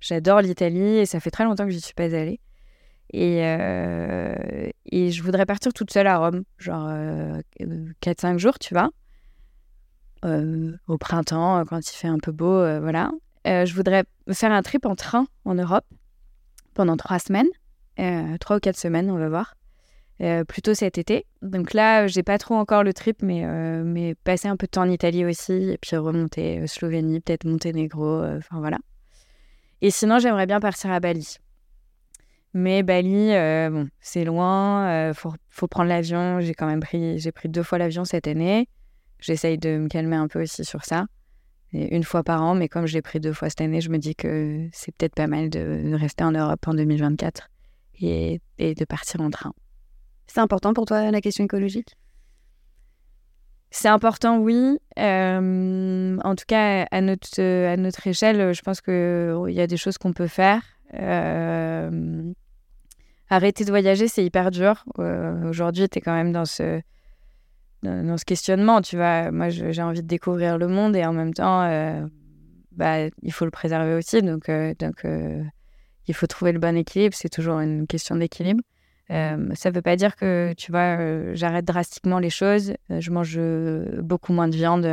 J'adore 0.00 0.42
l'Italie 0.42 0.98
et 0.98 1.06
ça 1.06 1.20
fait 1.20 1.30
très 1.30 1.44
longtemps 1.44 1.64
que 1.64 1.70
j'y 1.70 1.80
suis 1.80 1.94
pas 1.94 2.14
allée. 2.14 2.38
Et, 3.16 3.38
et 4.90 5.10
je 5.12 5.22
voudrais 5.22 5.46
partir 5.46 5.72
toute 5.72 5.92
seule 5.92 6.08
à 6.08 6.18
Rome, 6.18 6.42
genre 6.58 6.90
4-5 8.02 8.38
jours, 8.38 8.58
tu 8.58 8.74
vois. 8.74 8.90
au 10.24 10.98
printemps, 10.98 11.64
quand 11.64 11.78
il 11.78 11.96
fait 11.96 12.08
un 12.08 12.18
peu 12.18 12.32
beau, 12.32 12.58
voilà. 12.80 13.12
je 13.44 13.72
voudrais 13.72 14.04
faire 14.32 14.50
un 14.50 14.62
trip 14.62 14.84
en 14.84 14.96
train 14.96 15.26
en 15.44 15.54
Europe 15.54 15.84
pendant 16.74 16.96
trois 16.96 17.18
semaines, 17.18 17.48
euh, 17.98 18.36
trois 18.38 18.56
ou 18.56 18.60
quatre 18.60 18.76
semaines, 18.76 19.10
on 19.10 19.16
va 19.16 19.28
voir. 19.28 19.54
Euh, 20.20 20.44
plutôt 20.44 20.74
cet 20.74 20.98
été. 20.98 21.26
Donc 21.42 21.72
là, 21.72 22.06
j'ai 22.06 22.22
pas 22.22 22.38
trop 22.38 22.54
encore 22.54 22.84
le 22.84 22.92
trip, 22.92 23.20
mais, 23.22 23.44
euh, 23.44 23.82
mais 23.84 24.14
passer 24.14 24.46
un 24.46 24.56
peu 24.56 24.66
de 24.66 24.70
temps 24.70 24.82
en 24.82 24.90
Italie 24.90 25.24
aussi, 25.24 25.52
et 25.52 25.78
puis 25.78 25.96
remonter 25.96 26.64
Slovénie, 26.66 27.20
peut-être 27.20 27.44
Monténégro, 27.44 28.22
enfin 28.24 28.58
voilà. 28.60 28.78
Et 29.80 29.90
sinon, 29.90 30.18
j'aimerais 30.18 30.46
bien 30.46 30.60
partir 30.60 30.92
à 30.92 31.00
Bali. 31.00 31.38
Mais 32.54 32.82
Bali, 32.82 33.30
bon, 33.70 33.88
c'est 34.00 34.24
loin, 34.24 35.12
faut, 35.12 35.32
faut 35.48 35.66
prendre 35.66 35.88
l'avion. 35.88 36.40
J'ai 36.40 36.54
quand 36.54 36.66
même 36.66 36.80
pris, 36.80 37.18
j'ai 37.18 37.32
pris 37.32 37.48
deux 37.48 37.64
fois 37.64 37.78
l'avion 37.78 38.04
cette 38.04 38.28
année. 38.28 38.68
J'essaye 39.18 39.58
de 39.58 39.76
me 39.76 39.88
calmer 39.88 40.16
un 40.16 40.28
peu 40.28 40.42
aussi 40.42 40.64
sur 40.64 40.84
ça 40.84 41.06
une 41.74 42.04
fois 42.04 42.22
par 42.22 42.42
an, 42.42 42.54
mais 42.54 42.68
comme 42.68 42.86
je 42.86 42.94
l'ai 42.94 43.02
pris 43.02 43.20
deux 43.20 43.32
fois 43.32 43.48
cette 43.48 43.60
année, 43.60 43.80
je 43.80 43.90
me 43.90 43.98
dis 43.98 44.14
que 44.14 44.68
c'est 44.72 44.94
peut-être 44.94 45.14
pas 45.14 45.26
mal 45.26 45.50
de 45.50 45.94
rester 45.94 46.24
en 46.24 46.30
Europe 46.30 46.66
en 46.66 46.74
2024 46.74 47.48
et, 48.00 48.40
de 48.58 48.84
partir 48.84 49.20
en 49.20 49.30
train. 49.30 49.52
C'est 50.26 50.40
important 50.40 50.72
pour 50.72 50.86
toi 50.86 51.10
la 51.10 51.20
question 51.20 51.44
écologique? 51.44 51.96
C'est 53.70 53.88
important, 53.88 54.38
oui. 54.38 54.78
Euh, 54.98 56.16
en 56.22 56.34
tout 56.36 56.44
cas, 56.46 56.86
à 56.90 57.00
notre, 57.00 57.42
à 57.42 57.76
notre 57.76 58.06
échelle, 58.06 58.54
je 58.54 58.62
pense 58.62 58.80
qu'il 58.80 59.52
y 59.52 59.60
a 59.60 59.66
des 59.66 59.76
choses 59.76 59.98
qu'on 59.98 60.12
peut 60.12 60.28
faire. 60.28 60.62
Euh, 60.94 62.32
arrêter 63.34 63.64
de 63.64 63.70
voyager, 63.70 64.08
c'est 64.08 64.24
hyper 64.24 64.50
dur. 64.50 64.84
Euh, 64.98 65.48
aujourd'hui, 65.48 65.88
tu 65.88 65.98
es 65.98 66.00
quand 66.00 66.14
même 66.14 66.32
dans 66.32 66.44
ce 66.44 66.80
dans 67.82 68.16
ce 68.16 68.24
questionnement, 68.24 68.80
tu 68.80 68.96
vois. 68.96 69.30
Moi, 69.30 69.50
j'ai 69.50 69.82
envie 69.82 70.00
de 70.00 70.06
découvrir 70.06 70.56
le 70.56 70.68
monde 70.68 70.96
et 70.96 71.04
en 71.04 71.12
même 71.12 71.34
temps, 71.34 71.60
euh, 71.64 72.06
bah, 72.72 73.08
il 73.22 73.30
faut 73.30 73.44
le 73.44 73.50
préserver 73.50 73.92
aussi. 73.92 74.22
Donc, 74.22 74.48
euh, 74.48 74.72
donc 74.78 75.06
il 76.06 76.14
faut 76.14 76.26
trouver 76.26 76.52
le 76.52 76.58
bon 76.58 76.78
équilibre. 76.78 77.14
C'est 77.14 77.28
toujours 77.28 77.60
une 77.60 77.86
question 77.86 78.16
d'équilibre. 78.16 78.62
ça 79.10 79.36
ne 79.36 79.74
veut 79.74 79.82
pas 79.82 79.96
dire 79.96 80.16
que, 80.16 80.54
tu 80.56 80.72
vois, 80.72 81.34
j'arrête 81.34 81.66
drastiquement 81.66 82.18
les 82.18 82.30
choses. 82.30 82.72
je 82.88 83.10
mange 83.10 83.38
beaucoup 84.00 84.32
moins 84.32 84.48
de 84.48 84.56
viande. 84.56 84.86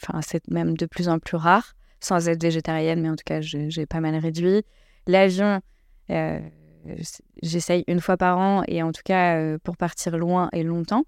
Enfin, 0.00 0.20
c'est 0.22 0.48
même 0.48 0.76
de 0.76 0.86
plus 0.86 1.08
en 1.08 1.18
plus 1.18 1.36
rare, 1.36 1.72
sans 1.98 2.28
être 2.28 2.40
végétarienne, 2.40 3.00
mais 3.02 3.10
en 3.10 3.16
tout 3.16 3.26
cas, 3.26 3.40
j'ai 3.40 3.86
pas 3.86 3.98
mal 3.98 4.14
réduit. 4.14 4.62
L'avion, 5.08 5.60
j'essaye 7.42 7.84
une 7.86 8.00
fois 8.00 8.16
par 8.16 8.38
an 8.38 8.62
et 8.68 8.82
en 8.82 8.92
tout 8.92 9.02
cas 9.04 9.58
pour 9.58 9.76
partir 9.76 10.16
loin 10.16 10.48
et 10.52 10.62
longtemps. 10.62 11.04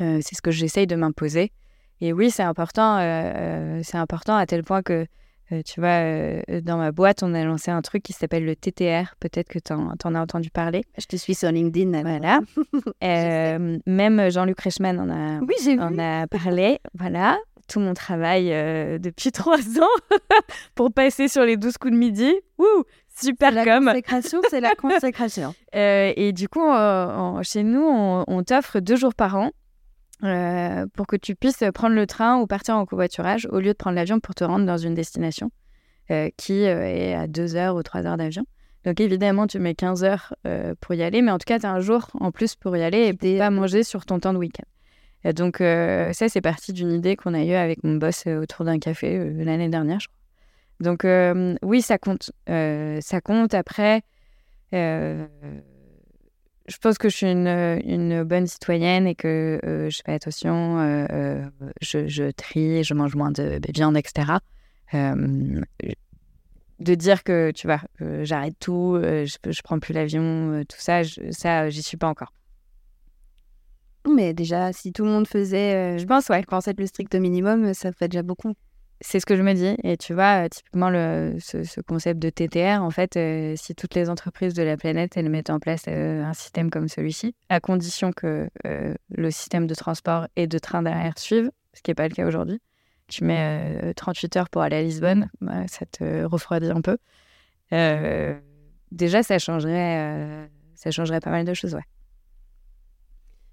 Euh, 0.00 0.20
c'est 0.22 0.34
ce 0.34 0.42
que 0.42 0.50
j'essaye 0.50 0.86
de 0.86 0.96
m'imposer. 0.96 1.52
Et 2.00 2.12
oui, 2.12 2.30
c'est 2.30 2.42
important, 2.42 2.98
c'est 3.82 3.96
important 3.96 4.36
à 4.36 4.46
tel 4.46 4.64
point 4.64 4.82
que 4.82 5.06
euh, 5.52 5.60
tu 5.64 5.80
vois, 5.80 5.88
euh, 5.88 6.60
dans 6.62 6.78
ma 6.78 6.92
boîte, 6.92 7.22
on 7.22 7.34
a 7.34 7.44
lancé 7.44 7.70
un 7.70 7.82
truc 7.82 8.02
qui 8.02 8.12
s'appelle 8.12 8.44
le 8.44 8.56
TTR. 8.56 9.14
Peut-être 9.20 9.48
que 9.48 9.58
tu 9.58 9.72
en, 9.72 9.90
as 9.90 10.20
entendu 10.20 10.50
parler. 10.50 10.82
Je 10.98 11.06
te 11.06 11.16
suis 11.16 11.34
sur 11.34 11.50
LinkedIn. 11.50 12.02
Voilà. 12.02 12.40
Euh, 13.02 13.78
même 13.86 14.30
Jean-Luc 14.30 14.60
Reichmann 14.60 14.98
en 15.00 15.10
a, 15.10 15.40
oui, 15.40 15.78
en 15.80 15.98
a 15.98 16.26
parlé. 16.28 16.78
Voilà. 16.94 17.38
Tout 17.68 17.80
mon 17.80 17.94
travail 17.94 18.48
depuis 19.00 19.32
trois 19.32 19.58
ans 19.58 20.16
pour 20.74 20.92
passer 20.92 21.26
sur 21.26 21.44
les 21.44 21.56
12 21.56 21.78
coups 21.78 21.92
de 21.92 21.98
midi. 21.98 22.32
Ouh, 22.58 22.84
super 23.14 23.50
la 23.50 23.64
comme. 23.64 23.86
Consécration, 23.86 24.40
c'est 24.50 24.60
la 24.60 24.74
consécration. 24.74 25.54
et 25.72 26.32
du 26.32 26.48
coup, 26.48 26.66
chez 27.42 27.62
nous, 27.62 27.84
on 27.84 28.42
t'offre 28.42 28.80
deux 28.80 28.96
jours 28.96 29.14
par 29.14 29.36
an 29.36 29.50
euh, 30.24 30.86
pour 30.94 31.08
que 31.08 31.16
tu 31.16 31.34
puisses 31.34 31.64
prendre 31.74 31.96
le 31.96 32.06
train 32.06 32.38
ou 32.38 32.46
partir 32.46 32.76
en 32.76 32.86
covoiturage 32.86 33.48
au 33.50 33.58
lieu 33.58 33.72
de 33.72 33.76
prendre 33.76 33.96
l'avion 33.96 34.20
pour 34.20 34.36
te 34.36 34.44
rendre 34.44 34.64
dans 34.64 34.76
une 34.76 34.94
destination 34.94 35.50
euh, 36.12 36.30
qui 36.36 36.64
euh, 36.64 36.86
est 36.86 37.14
à 37.14 37.26
2 37.26 37.56
heures 37.56 37.74
ou 37.74 37.82
3 37.82 38.06
heures 38.06 38.16
d'avion. 38.16 38.44
Donc 38.84 39.00
évidemment, 39.00 39.48
tu 39.48 39.58
mets 39.58 39.74
15 39.74 40.04
heures 40.04 40.34
pour 40.80 40.94
y 40.94 41.04
aller, 41.04 41.22
mais 41.22 41.30
en 41.30 41.38
tout 41.38 41.44
cas, 41.46 41.60
tu 41.60 41.66
as 41.66 41.70
un 41.70 41.78
jour 41.78 42.08
en 42.18 42.32
plus 42.32 42.56
pour 42.56 42.76
y 42.76 42.82
aller 42.82 43.16
et 43.22 43.38
pas 43.38 43.50
manger 43.50 43.84
sur 43.84 44.04
ton 44.04 44.18
temps 44.18 44.32
de 44.32 44.38
week-end. 44.38 44.66
Et 45.22 45.32
donc 45.32 45.58
ça, 45.58 46.28
c'est 46.28 46.40
parti 46.40 46.72
d'une 46.72 46.90
idée 46.90 47.14
qu'on 47.14 47.32
a 47.32 47.44
eue 47.44 47.52
avec 47.52 47.84
mon 47.84 47.94
boss 47.94 48.26
autour 48.26 48.64
d'un 48.64 48.80
café 48.80 49.18
l'année 49.44 49.68
dernière, 49.68 50.00
je 50.00 50.08
crois. 50.08 50.21
Donc 50.82 51.06
oui, 51.62 51.80
ça 51.80 51.98
compte. 51.98 52.32
ça 52.46 53.20
compte. 53.22 53.54
Après, 53.54 54.02
je 56.68 56.76
pense 56.78 56.98
que 56.98 57.08
je 57.08 57.16
suis 57.16 57.30
une, 57.30 57.80
une 57.84 58.22
bonne 58.24 58.46
citoyenne 58.46 59.06
et 59.06 59.14
que 59.14 59.60
euh, 59.64 59.90
je 59.90 60.00
fais 60.04 60.12
attention, 60.12 60.78
euh, 60.78 61.06
euh, 61.10 61.44
je, 61.80 62.06
je, 62.06 62.30
trie, 62.30 62.84
je 62.84 62.94
mange 62.94 63.14
moins 63.14 63.30
de, 63.30 63.60
viande, 63.74 63.96
etc. 63.96 64.38
de 64.92 66.94
dire 66.94 67.24
que, 67.24 67.50
tu 67.52 67.66
vois, 67.66 67.80
j'arrête 68.22 68.56
tout, 68.58 68.98
je, 69.00 69.36
je 69.44 69.62
prends 69.62 69.78
plus 69.78 69.92
l'avion, 69.92 70.62
tout 70.68 70.78
ça, 70.78 71.02
je, 71.02 71.30
ça, 71.30 71.70
j'y 71.70 71.82
suis 71.82 71.96
pas 71.96 72.08
encore. 72.08 72.32
Mais 74.08 74.34
déjà, 74.34 74.72
si 74.72 74.92
tout 74.92 75.04
le 75.04 75.10
monde 75.10 75.28
faisait, 75.28 75.98
je 75.98 76.04
pense, 76.06 76.28
ouais, 76.28 76.42
quand 76.42 76.60
c'est 76.60 76.78
le 76.78 76.86
strict 76.86 77.14
minimum, 77.14 77.72
ça 77.72 77.92
fait 77.92 78.08
déjà 78.08 78.22
beaucoup 78.22 78.54
c'est 79.02 79.20
ce 79.20 79.26
que 79.26 79.36
je 79.36 79.42
me 79.42 79.52
dis. 79.52 79.76
Et 79.82 79.96
tu 79.96 80.14
vois, 80.14 80.48
typiquement, 80.48 80.88
le, 80.88 81.36
ce, 81.40 81.80
concept 81.80 82.20
de 82.20 82.30
TTR, 82.30 82.82
en 82.82 82.90
fait, 82.90 83.16
euh, 83.16 83.54
si 83.56 83.74
toutes 83.74 83.94
les 83.94 84.08
entreprises 84.08 84.54
de 84.54 84.62
la 84.62 84.76
planète, 84.76 85.16
elles 85.16 85.28
mettent 85.28 85.50
en 85.50 85.58
place 85.58 85.84
euh, 85.88 86.24
un 86.24 86.32
système 86.32 86.70
comme 86.70 86.88
celui-ci, 86.88 87.34
à 87.48 87.60
condition 87.60 88.12
que 88.12 88.48
euh, 88.66 88.94
le 89.10 89.30
système 89.30 89.66
de 89.66 89.74
transport 89.74 90.26
et 90.36 90.46
de 90.46 90.58
train 90.58 90.82
derrière 90.82 91.18
suive, 91.18 91.50
ce 91.74 91.82
qui 91.82 91.90
n'est 91.90 91.94
pas 91.94 92.08
le 92.08 92.14
cas 92.14 92.26
aujourd'hui, 92.26 92.60
tu 93.08 93.24
mets 93.24 93.92
38 93.94 94.36
heures 94.36 94.48
pour 94.48 94.62
aller 94.62 94.76
à 94.76 94.82
Lisbonne, 94.82 95.28
bah, 95.40 95.66
ça 95.66 95.84
te 95.84 96.24
refroidit 96.24 96.70
un 96.70 96.80
peu. 96.80 96.96
déjà, 98.90 99.22
ça 99.22 99.38
changerait, 99.38 100.48
ça 100.76 100.90
changerait 100.90 101.20
pas 101.20 101.30
mal 101.30 101.44
de 101.44 101.52
choses. 101.52 101.76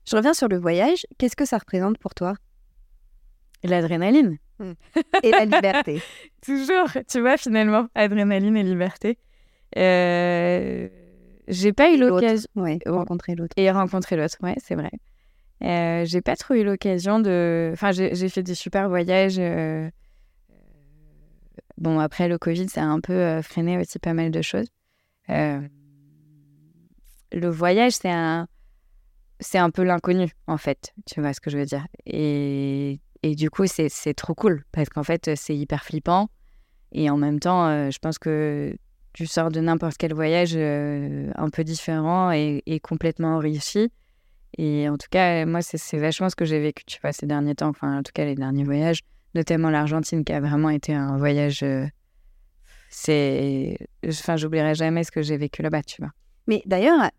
Je 0.10 0.16
reviens 0.16 0.34
sur 0.34 0.48
le 0.48 0.58
voyage. 0.58 1.06
Qu'est-ce 1.18 1.36
que 1.36 1.46
ça 1.46 1.58
représente 1.58 1.98
pour 1.98 2.14
toi? 2.14 2.36
L'adrénaline. 3.64 4.38
Hmm. 4.60 4.74
Et 5.24 5.32
la 5.32 5.46
liberté. 5.46 6.02
Toujours, 6.42 6.90
tu 7.08 7.20
vois, 7.20 7.38
finalement, 7.38 7.88
adrénaline 7.96 8.58
et 8.58 8.64
liberté. 8.64 9.18
Euh, 9.78 10.88
j'ai 11.48 11.74
pas 11.74 11.92
eu 11.92 11.98
l'occasion. 11.98 12.48
Ouais, 12.56 12.80
rencontrer 12.86 13.36
l'autre. 13.36 13.54
Et 13.58 13.70
rencontrer 13.72 14.16
l'autre, 14.16 14.38
ouais, 14.42 14.56
c'est 14.58 14.76
vrai. 14.76 14.92
Euh, 15.64 16.06
j'ai 16.06 16.22
pas 16.22 16.36
trop 16.36 16.54
eu 16.54 16.64
l'occasion 16.64 17.20
de. 17.20 17.72
Enfin, 17.74 17.92
j'ai 17.92 18.30
fait 18.30 18.44
des 18.44 18.56
super 18.56 18.88
voyages. 18.88 19.40
Euh, 19.40 19.90
bon, 21.78 22.00
après 22.00 22.28
le 22.28 22.38
Covid, 22.38 22.70
ça 22.70 22.84
a 22.84 22.86
un 22.86 23.02
peu 23.02 23.14
euh, 23.14 23.42
freiné 23.42 23.78
aussi 23.78 24.00
pas 24.00 24.14
mal 24.14 24.32
de 24.32 24.42
choses. 24.42 24.68
le 25.28 25.70
voyage, 27.32 27.94
c'est 27.94 28.12
un. 28.12 28.48
C'est 29.42 29.58
un 29.58 29.70
peu 29.70 29.84
l'inconnu, 29.84 30.32
en 30.48 30.58
fait. 30.58 30.94
Tu 31.06 31.22
vois 31.22 31.34
ce 31.34 31.40
que 31.40 31.50
je 31.50 31.58
veux 31.58 31.66
dire. 31.66 31.88
Et 32.06 33.00
et 33.24 33.36
du 33.36 33.50
coup, 33.50 33.66
c'est 33.68 34.14
trop 34.14 34.34
cool 34.34 34.64
parce 34.72 34.90
qu'en 34.90 35.04
fait, 35.04 35.32
c'est 35.36 35.56
hyper 35.56 35.84
flippant. 35.84 36.30
Et 36.92 37.10
en 37.10 37.18
même 37.18 37.40
temps, 37.40 37.68
euh, 37.68 37.92
je 37.92 38.00
pense 38.00 38.18
que 38.18 38.76
tu 39.14 39.28
sors 39.28 39.52
de 39.52 39.60
n'importe 39.60 39.98
quel 39.98 40.14
voyage 40.14 40.54
euh, 40.56 41.32
un 41.36 41.50
peu 41.50 41.64
différent 41.64 42.32
et, 42.32 42.80
complètement 42.82 43.36
enrichi. 43.36 43.92
Et 44.58 44.90
en 44.90 44.98
tout 44.98 45.08
cas, 45.12 45.46
moi, 45.46 45.62
c'est 45.62 45.98
vachement 45.98 46.30
ce 46.30 46.36
que 46.36 46.46
j'ai 46.46 46.60
vécu, 46.60 46.84
tu 46.86 47.00
vois, 47.02 47.12
ces 47.12 47.28
derniers 47.28 47.56
temps. 47.56 47.70
Enfin, 47.70 48.00
en 48.00 48.04
tout 48.04 48.12
cas, 48.14 48.26
les 48.26 48.36
derniers 48.36 48.64
voyages, 48.64 49.02
notamment 49.36 49.70
l'Argentine, 49.70 50.24
qui 50.24 50.34
a 50.34 50.40
vraiment 50.40 50.70
été 50.70 50.94
un 50.94 51.18
voyage. 51.18 51.62
Euh, 51.62 51.86
c'est. 52.90 53.78
Enfin, 54.08 54.38
j'oublierai 54.38 54.74
jamais 54.74 55.04
ce 55.04 55.12
que 55.12 55.22
j'ai 55.22 55.38
vécu 55.38 55.62
là-bas, 55.62 55.84
tu 55.84 56.02
vois. 56.02 56.12
Mais 56.48 56.64
d'ailleurs, 56.66 57.12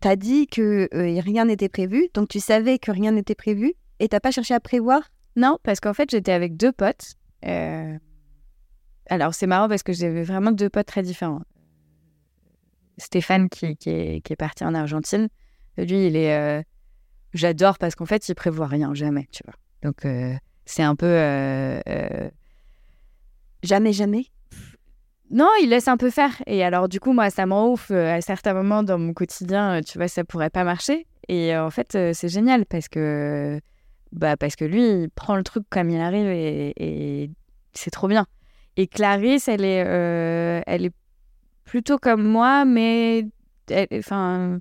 tu 0.00 0.08
as 0.08 0.14
dit 0.14 0.46
que 0.46 0.88
rien 1.20 1.46
n'était 1.46 1.68
prévu, 1.68 2.08
donc 2.14 2.28
tu 2.28 2.38
savais 2.38 2.78
que 2.78 2.92
rien 2.92 3.10
n'était 3.10 3.34
prévu. 3.34 3.74
Et 4.02 4.08
t'as 4.08 4.18
pas 4.18 4.32
cherché 4.32 4.52
à 4.52 4.58
prévoir? 4.58 5.12
Non, 5.36 5.58
parce 5.62 5.78
qu'en 5.78 5.94
fait, 5.94 6.10
j'étais 6.10 6.32
avec 6.32 6.56
deux 6.56 6.72
potes. 6.72 7.14
Euh, 7.46 7.96
alors, 9.08 9.32
c'est 9.32 9.46
marrant 9.46 9.68
parce 9.68 9.84
que 9.84 9.92
j'avais 9.92 10.24
vraiment 10.24 10.50
deux 10.50 10.68
potes 10.68 10.88
très 10.88 11.04
différents. 11.04 11.42
Stéphane, 12.98 13.48
qui, 13.48 13.76
qui, 13.76 13.90
est, 13.90 14.36
parti 14.36 14.64
en 14.64 14.74
Argentine, 14.74 15.28
lui, 15.78 16.08
il 16.08 16.16
est. 16.16 16.36
Euh, 16.36 16.62
j'adore 17.32 17.78
parce 17.78 17.94
qu'en 17.94 18.04
fait, 18.04 18.28
il 18.28 18.34
prévoit 18.34 18.66
rien, 18.66 18.92
jamais, 18.92 19.28
tu 19.30 19.44
vois. 19.44 19.54
Donc, 19.84 20.04
euh, 20.04 20.34
c'est 20.64 20.82
un 20.82 20.96
peu. 20.96 21.06
Jamais, 23.62 23.92
jamais? 23.92 24.26
Non, 25.30 25.48
il 25.62 25.68
laisse 25.68 25.86
un 25.86 25.96
peu 25.96 26.10
faire. 26.10 26.42
Et 26.48 26.64
alors, 26.64 26.88
du 26.88 26.98
coup, 26.98 27.12
moi, 27.12 27.30
ça 27.30 27.46
m'enrouffe 27.46 27.92
à 27.92 28.20
certains 28.20 28.52
moments 28.52 28.82
dans 28.82 28.98
mon 28.98 29.14
quotidien, 29.14 29.80
tu 29.80 29.96
vois, 29.96 30.08
ça 30.08 30.24
pourrait 30.24 30.50
pas 30.50 30.64
marcher. 30.64 31.06
Et 31.28 31.56
en 31.56 31.70
fait, 31.70 31.96
c'est 32.14 32.28
génial 32.28 32.66
parce 32.66 32.88
que 32.88 33.60
bah, 34.12 34.36
parce 34.36 34.56
que 34.56 34.64
lui, 34.64 34.82
il 34.82 35.10
prend 35.10 35.36
le 35.36 35.42
truc 35.42 35.64
comme 35.70 35.90
il 35.90 36.00
arrive 36.00 36.28
et, 36.28 37.30
c'est 37.72 37.90
trop 37.90 38.08
bien. 38.08 38.26
Et 38.76 38.86
Clarisse, 38.86 39.48
elle 39.48 39.64
est, 39.64 39.84
euh, 39.86 40.60
elle 40.66 40.84
est 40.84 40.94
plutôt 41.64 41.98
comme 41.98 42.22
moi, 42.22 42.66
mais 42.66 43.26
enfin, 43.94 44.58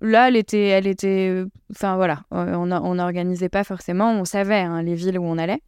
là, 0.00 0.28
elle 0.28 0.36
était, 0.36 0.68
elle 0.68 0.86
était, 0.86 1.44
enfin 1.70 1.96
voilà, 1.96 2.22
on 2.30 2.94
n'organisait 2.94 3.50
pas 3.50 3.64
forcément, 3.64 4.12
on 4.12 4.24
savait 4.24 4.60
hein, 4.60 4.82
les 4.82 4.94
villes 4.94 5.18
où 5.18 5.24
on 5.24 5.36
allait. 5.36 5.62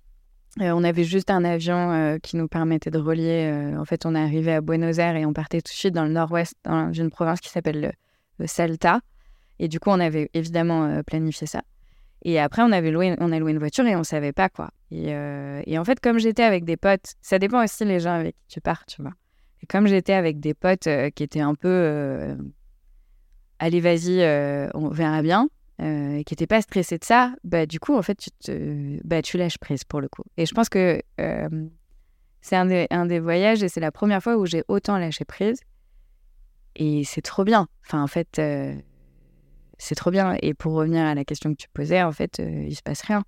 Euh, 0.61 0.71
on 0.71 0.85
avait 0.85 1.05
juste 1.05 1.31
un 1.31 1.45
avion 1.45 1.91
euh, 1.93 2.19
qui 2.19 2.37
nous 2.37 2.47
permettait 2.47 2.91
de 2.91 2.99
relier. 2.99 3.75
en 3.77 3.85
fait, 3.85 4.07
on 4.07 4.15
est 4.15 4.21
arrivé 4.21 4.55
à 4.55 4.61
Buenos 4.63 4.99
Aires 4.99 5.17
et 5.17 5.27
on 5.27 5.35
partait 5.35 5.61
tout 5.61 5.73
de 5.73 5.77
suite 5.77 5.95
dans 5.95 6.05
le 6.05 6.13
nord-ouest, 6.13 6.55
dans 6.65 6.93
une 6.93 7.11
province 7.11 7.41
qui 7.41 7.51
s'appelle 7.51 7.93
le, 8.39 8.47
Salta. 8.47 9.01
Et 9.59 9.69
du 9.69 9.81
coup, 9.81 9.91
on 9.91 10.01
avait 10.01 10.31
évidemment 10.33 11.03
planifié 11.05 11.47
ça. 11.47 11.63
Et 12.25 12.41
après, 12.41 12.63
on 12.63 12.73
avait 12.73 12.91
loué, 12.91 13.15
on 13.19 13.33
a 13.33 13.39
loué 13.39 13.53
une 13.53 13.59
voiture 13.59 13.87
et 13.87 13.95
on 13.95 14.03
savait 14.03 14.33
pas 14.33 14.49
quoi. 14.49 14.71
Et, 14.91 15.15
euh, 15.15 15.63
et 15.67 15.79
en 15.79 15.85
fait, 15.85 16.01
comme 16.01 16.19
j'étais 16.19 16.43
avec 16.43 16.65
des 16.65 16.79
potes, 16.79 17.15
ça 17.21 17.39
dépend 17.39 17.63
aussi 17.63 17.85
les 17.85 18.01
gens 18.01 18.15
avec 18.15 18.35
qui 18.49 18.55
tu 18.55 18.61
pars, 18.63 18.87
tu 18.87 19.03
vois. 19.03 19.13
Et 19.63 19.67
comme 19.67 19.87
j'étais 19.87 20.15
avec 20.15 20.41
des 20.41 20.55
potes 20.55 20.87
euh, 20.87 21.11
qui 21.11 21.23
étaient 21.23 21.41
un 21.41 21.55
peu, 21.55 21.69
euh, 21.69 22.35
allez 23.59 23.81
vas-y, 23.81 24.21
on 24.75 24.89
verra 24.89 25.21
bien, 25.21 25.49
et 25.81 26.25
qui 26.25 26.33
n'étaient 26.33 26.47
pas 26.47 26.63
stressés 26.63 26.99
de 26.99 27.05
ça, 27.05 27.35
bah 27.45 27.67
du 27.67 27.79
coup, 27.79 27.95
en 27.95 28.03
fait, 28.03 28.15
tu 28.15 28.31
te, 28.31 29.07
bah, 29.07 29.21
tu 29.21 29.37
lâches 29.37 29.59
prise 29.59 29.85
pour 29.85 30.01
le 30.01 30.09
coup. 30.09 30.23
Et 30.39 30.47
je 30.47 30.55
pense 30.55 30.71
que 30.71 31.03
c'est 32.41 32.57
un 32.57 32.67
des, 32.67 32.87
un 32.91 33.05
des 33.05 33.21
voyages 33.21 33.63
et 33.63 33.69
c'est 33.69 33.81
la 33.81 33.93
première 33.93 34.23
fois 34.23 34.37
où 34.37 34.47
j'ai 34.47 34.65
autant 34.69 34.97
lâché 34.97 35.27
prise. 35.27 35.61
Et 36.77 37.05
c'est 37.05 37.23
trop 37.23 37.45
bien. 37.45 37.69
Enfin, 37.87 38.03
en 38.03 38.07
fait 38.07 38.41
c'est 39.79 39.95
trop 39.95 40.11
bien. 40.11 40.37
Et 40.43 40.55
pour 40.55 40.75
revenir 40.75 41.05
à 41.05 41.15
la 41.15 41.25
question 41.25 41.51
que 41.51 41.57
tu 41.57 41.69
posais, 41.73 42.03
en 42.03 42.13
fait, 42.13 42.41
euh, 42.41 42.65
il 42.67 42.75
se 42.75 42.83
passe 42.83 43.03
rien. 43.03 43.25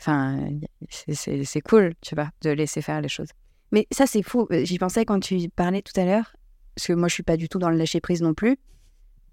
Enfin, 0.00 0.48
c'est 0.88 1.60
cool, 1.60 1.94
tu 2.00 2.14
vois, 2.14 2.30
de 2.42 2.50
laisser 2.50 2.82
faire 2.82 3.00
les 3.00 3.08
choses. 3.08 3.28
Mais 3.70 3.86
ça, 3.92 4.06
c'est 4.06 4.22
fou. 4.22 4.46
Euh, 4.50 4.64
j'y 4.64 4.78
pensais 4.78 5.04
quand 5.04 5.20
tu 5.20 5.48
parlais 5.48 5.82
tout 5.82 5.98
à 5.98 6.04
l'heure, 6.04 6.34
parce 6.74 6.88
que 6.88 6.92
moi, 6.92 7.08
je 7.08 7.14
suis 7.14 7.22
pas 7.22 7.36
du 7.36 7.48
tout 7.48 7.58
dans 7.58 7.70
le 7.70 7.76
lâcher 7.76 8.00
prise 8.00 8.22
non 8.22 8.34
plus. 8.34 8.56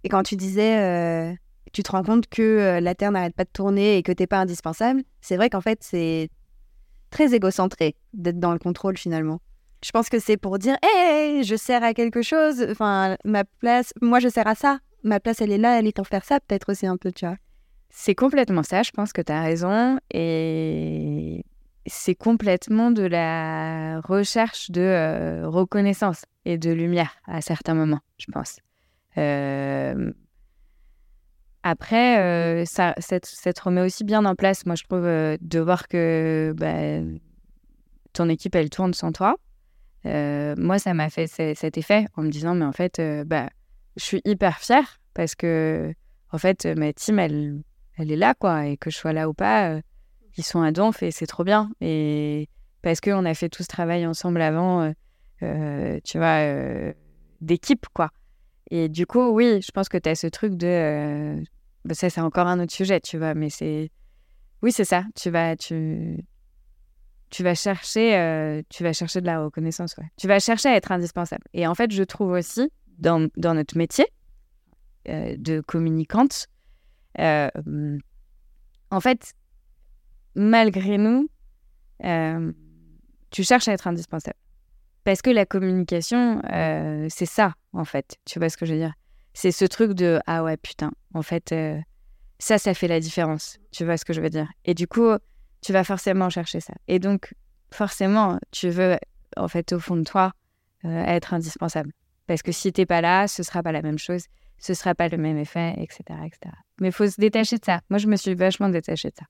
Et 0.04 0.10
quand 0.10 0.24
tu 0.24 0.36
disais, 0.36 0.80
euh, 0.80 1.34
tu 1.74 1.84
te 1.84 1.91
rends 1.91 2.04
compte 2.04 2.28
que 2.28 2.80
la 2.82 2.95
Terre 2.95 3.12
n'arrête 3.12 3.36
pas 3.36 3.43
de 3.43 3.50
tourner 3.52 3.97
et 3.97 4.04
que 4.04 4.12
t'es 4.12 4.28
pas 4.28 4.39
indispensable, 4.39 5.02
c'est 5.22 5.36
vrai 5.36 5.50
qu'en 5.50 5.62
fait, 5.62 5.80
c'est 5.82 6.30
très 7.10 7.34
égocentré 7.34 7.95
d'être 8.14 8.39
dans 8.39 8.54
le 8.54 8.60
contrôle 8.60 8.97
finalement. 8.97 9.41
Je 9.84 9.91
pense 9.91 10.10
que 10.10 10.20
c'est 10.20 10.38
pour 10.38 10.60
dire, 10.60 10.78
hé, 10.84 11.43
je 11.43 11.56
sers 11.56 11.84
à 11.84 11.93
quelque 11.93 12.22
chose. 12.22 12.66
Enfin, 12.70 13.18
ma 13.26 13.43
place, 13.43 13.93
moi, 14.02 14.20
je 14.20 14.28
sers 14.30 14.47
à 14.47 14.56
ça 14.56 14.80
ma 15.04 15.20
place, 15.20 15.41
elle 15.41 15.52
est 15.52 15.58
là, 15.58 15.80
elle 15.80 15.88
est 15.88 15.95
pour 15.95 16.08
faire 16.08 16.26
ça, 16.26 16.39
peut-être 16.39 16.72
aussi 16.72 16.88
un 16.88 16.97
peu, 16.97 17.12
tu 17.12 17.26
vois. 17.26 17.38
C'est 17.89 18.16
complètement 18.16 18.64
ça, 18.64 18.84
je 18.84 18.91
pense 18.91 19.14
que 19.14 19.22
tu 19.22 19.32
as 19.32 19.41
raison. 19.41 20.00
Et 20.12 21.43
c'est 21.86 22.16
complètement 22.16 22.91
de 22.91 23.04
la 23.04 24.00
recherche 24.02 24.70
de 24.72 24.82
euh, 24.82 25.47
reconnaissance 25.50 26.26
et 26.45 26.58
de 26.58 26.72
lumière 26.72 27.16
à 27.26 27.41
certains 27.41 27.74
moments, 27.74 28.02
je 28.18 28.26
pense. 28.32 28.58
Euh, 29.18 30.12
Après, 31.64 32.20
euh, 32.20 32.66
ça, 32.66 32.93
ça, 33.00 33.20
te- 33.20 33.62
remet 33.64 33.82
aussi 33.82 34.04
bien 34.06 34.24
en 34.26 34.36
place, 34.36 34.66
moi, 34.66 34.76
je 34.76 34.84
trouve, 34.84 35.04
de 35.04 35.60
voir 35.60 35.88
que 35.88 36.54
bah, 36.56 37.02
ton 38.14 38.30
équipe, 38.30 38.56
elle 38.56 38.70
tourne 38.70 38.93
sans 38.93 39.12
toi. 39.12 39.36
Moi, 40.06 40.80
ça 40.80 40.93
m'a 40.93 41.10
fait 41.10 41.28
ce- 41.28 41.54
cet 41.56 41.78
effet 41.78 42.06
en 42.16 42.24
me 42.24 42.30
disant, 42.30 42.56
mais 42.56 42.66
en 42.66 42.72
fait, 42.72 43.02
bah, 43.26 43.50
je 43.96 44.04
suis 44.04 44.22
hyper 44.26 44.60
fière 44.60 45.00
parce 45.14 45.36
que, 45.36 45.94
en 46.32 46.38
fait, 46.38 46.66
ma 46.66 46.94
team, 46.94 47.20
elle, 47.20 47.62
elle 48.00 48.12
est 48.12 48.16
là, 48.16 48.34
quoi. 48.34 48.66
Et 48.66 48.78
que 48.78 48.90
je 48.90 48.98
sois 48.98 49.14
là 49.14 49.30
ou 49.30 49.34
pas, 49.34 49.72
euh, 49.72 49.82
ils 50.38 50.44
sont 50.44 50.62
à 50.62 50.72
donf 50.72 51.04
et 51.04 51.12
c'est 51.12 51.28
trop 51.28 51.44
bien. 51.44 51.70
Et 51.82 52.48
parce 52.82 53.02
qu'on 53.02 53.26
a 53.26 53.34
fait 53.34 53.50
tout 53.50 53.64
ce 53.64 53.68
travail 53.68 54.06
ensemble 54.08 54.42
avant, 54.42 54.82
euh, 54.82 54.92
euh, 55.44 56.00
tu 56.04 56.18
vois, 56.18 56.94
d'équipe, 57.42 57.86
quoi. 57.94 58.12
Et 58.72 58.88
du 58.88 59.06
coup, 59.06 59.30
oui, 59.30 59.62
je 59.62 59.72
pense 59.72 59.90
que 59.90 59.98
tu 59.98 60.10
as 60.10 60.16
ce 60.16 60.28
truc 60.28 60.56
de. 60.56 61.44
bah, 61.84 61.94
ça, 61.94 62.10
c'est 62.10 62.22
encore 62.22 62.48
un 62.48 62.60
autre 62.60 62.74
sujet, 62.74 63.02
tu 63.02 63.18
vois, 63.18 63.34
mais 63.34 63.50
c'est. 63.50 63.92
Oui, 64.62 64.72
c'est 64.72 64.86
ça. 64.86 65.04
Tu 65.16 65.30
vas, 65.30 65.56
tu, 65.56 66.24
tu 67.30 67.44
vas 67.44 67.56
chercher, 67.56 68.62
tu 68.70 68.84
vas 68.84 68.94
chercher 68.94 69.22
de 69.22 69.26
la 69.26 69.44
reconnaissance, 69.44 69.98
ouais. 69.98 70.08
Tu 70.18 70.28
vas 70.28 70.40
chercher 70.40 70.70
à 70.70 70.76
être 70.76 70.92
indispensable. 70.92 71.44
Et 71.54 71.68
en 71.68 71.76
fait, 71.76 71.92
je 71.92 72.04
trouve 72.04 72.32
aussi 72.32 72.72
dans, 73.00 73.30
dans 73.38 73.54
notre 73.54 73.78
métier 73.78 74.06
euh, 75.08 75.36
de 75.38 75.62
communicante, 75.62 76.47
euh, 77.20 77.50
en 78.91 79.00
fait, 79.00 79.34
malgré 80.36 80.97
nous, 80.97 81.30
euh, 82.04 82.52
tu 83.32 83.43
cherches 83.43 83.68
à 83.68 83.74
être 83.74 83.88
indispensable. 83.88 84.38
Parce 85.04 85.22
que 85.22 85.30
la 85.30 85.45
communication, 85.45 86.41
c'est 87.10 87.26
ça, 87.26 87.56
en 87.74 87.86
fait. 87.86 88.18
Tu 88.26 88.38
vois 88.38 88.50
ce 88.50 88.58
que 88.58 88.66
je 88.66 88.74
veux 88.74 88.80
dire? 88.80 88.93
C'est 89.34 89.52
ce 89.52 89.66
truc 89.66 89.93
de 89.93 90.20
ah 90.28 90.43
ouais, 90.43 90.58
putain, 90.58 90.91
en 91.14 91.22
fait, 91.22 91.56
ça, 92.38 92.58
ça 92.58 92.74
fait 92.74 92.88
la 92.88 93.00
différence. 93.00 93.58
Tu 93.72 93.86
vois 93.86 93.97
ce 93.97 94.06
que 94.06 94.14
je 94.14 94.22
veux 94.22 94.30
dire? 94.30 94.47
Et 94.66 94.74
du 94.74 94.88
coup, 94.88 95.10
tu 95.62 95.74
vas 95.74 95.84
forcément 95.84 96.30
chercher 96.30 96.60
ça. 96.60 96.74
Et 96.88 97.00
donc, 97.00 97.34
forcément, 97.72 98.39
tu 98.52 98.70
veux, 98.70 98.97
en 99.38 99.47
fait, 99.47 99.74
au 99.74 99.80
fond 99.80 99.95
de 99.95 100.04
toi, 100.04 100.34
être 100.84 101.34
indispensable. 101.34 101.91
Parce 102.30 102.43
que 102.43 102.51
si 102.51 102.71
t'es 102.71 102.86
pas 102.86 103.01
là, 103.01 103.27
ce 103.27 103.41
sera 103.41 103.63
pas 103.63 103.71
la 103.71 103.82
même 103.82 103.97
chose, 103.97 104.25
ce 104.59 104.75
sera 104.75 104.93
pas 104.93 105.07
le 105.09 105.17
même 105.17 105.39
effet, 105.39 105.73
etc. 105.80 106.03
etc. 106.27 106.53
Mais 106.80 106.89
il 106.89 106.91
faut 106.91 107.07
se 107.07 107.19
détacher 107.19 107.57
de 107.57 107.65
ça. 107.65 107.82
Moi, 107.89 107.97
je 107.97 108.05
me 108.05 108.15
suis 108.17 108.36
vachement 108.36 108.69
détachée 108.69 109.09
de 109.09 109.15
ça. 109.17 109.25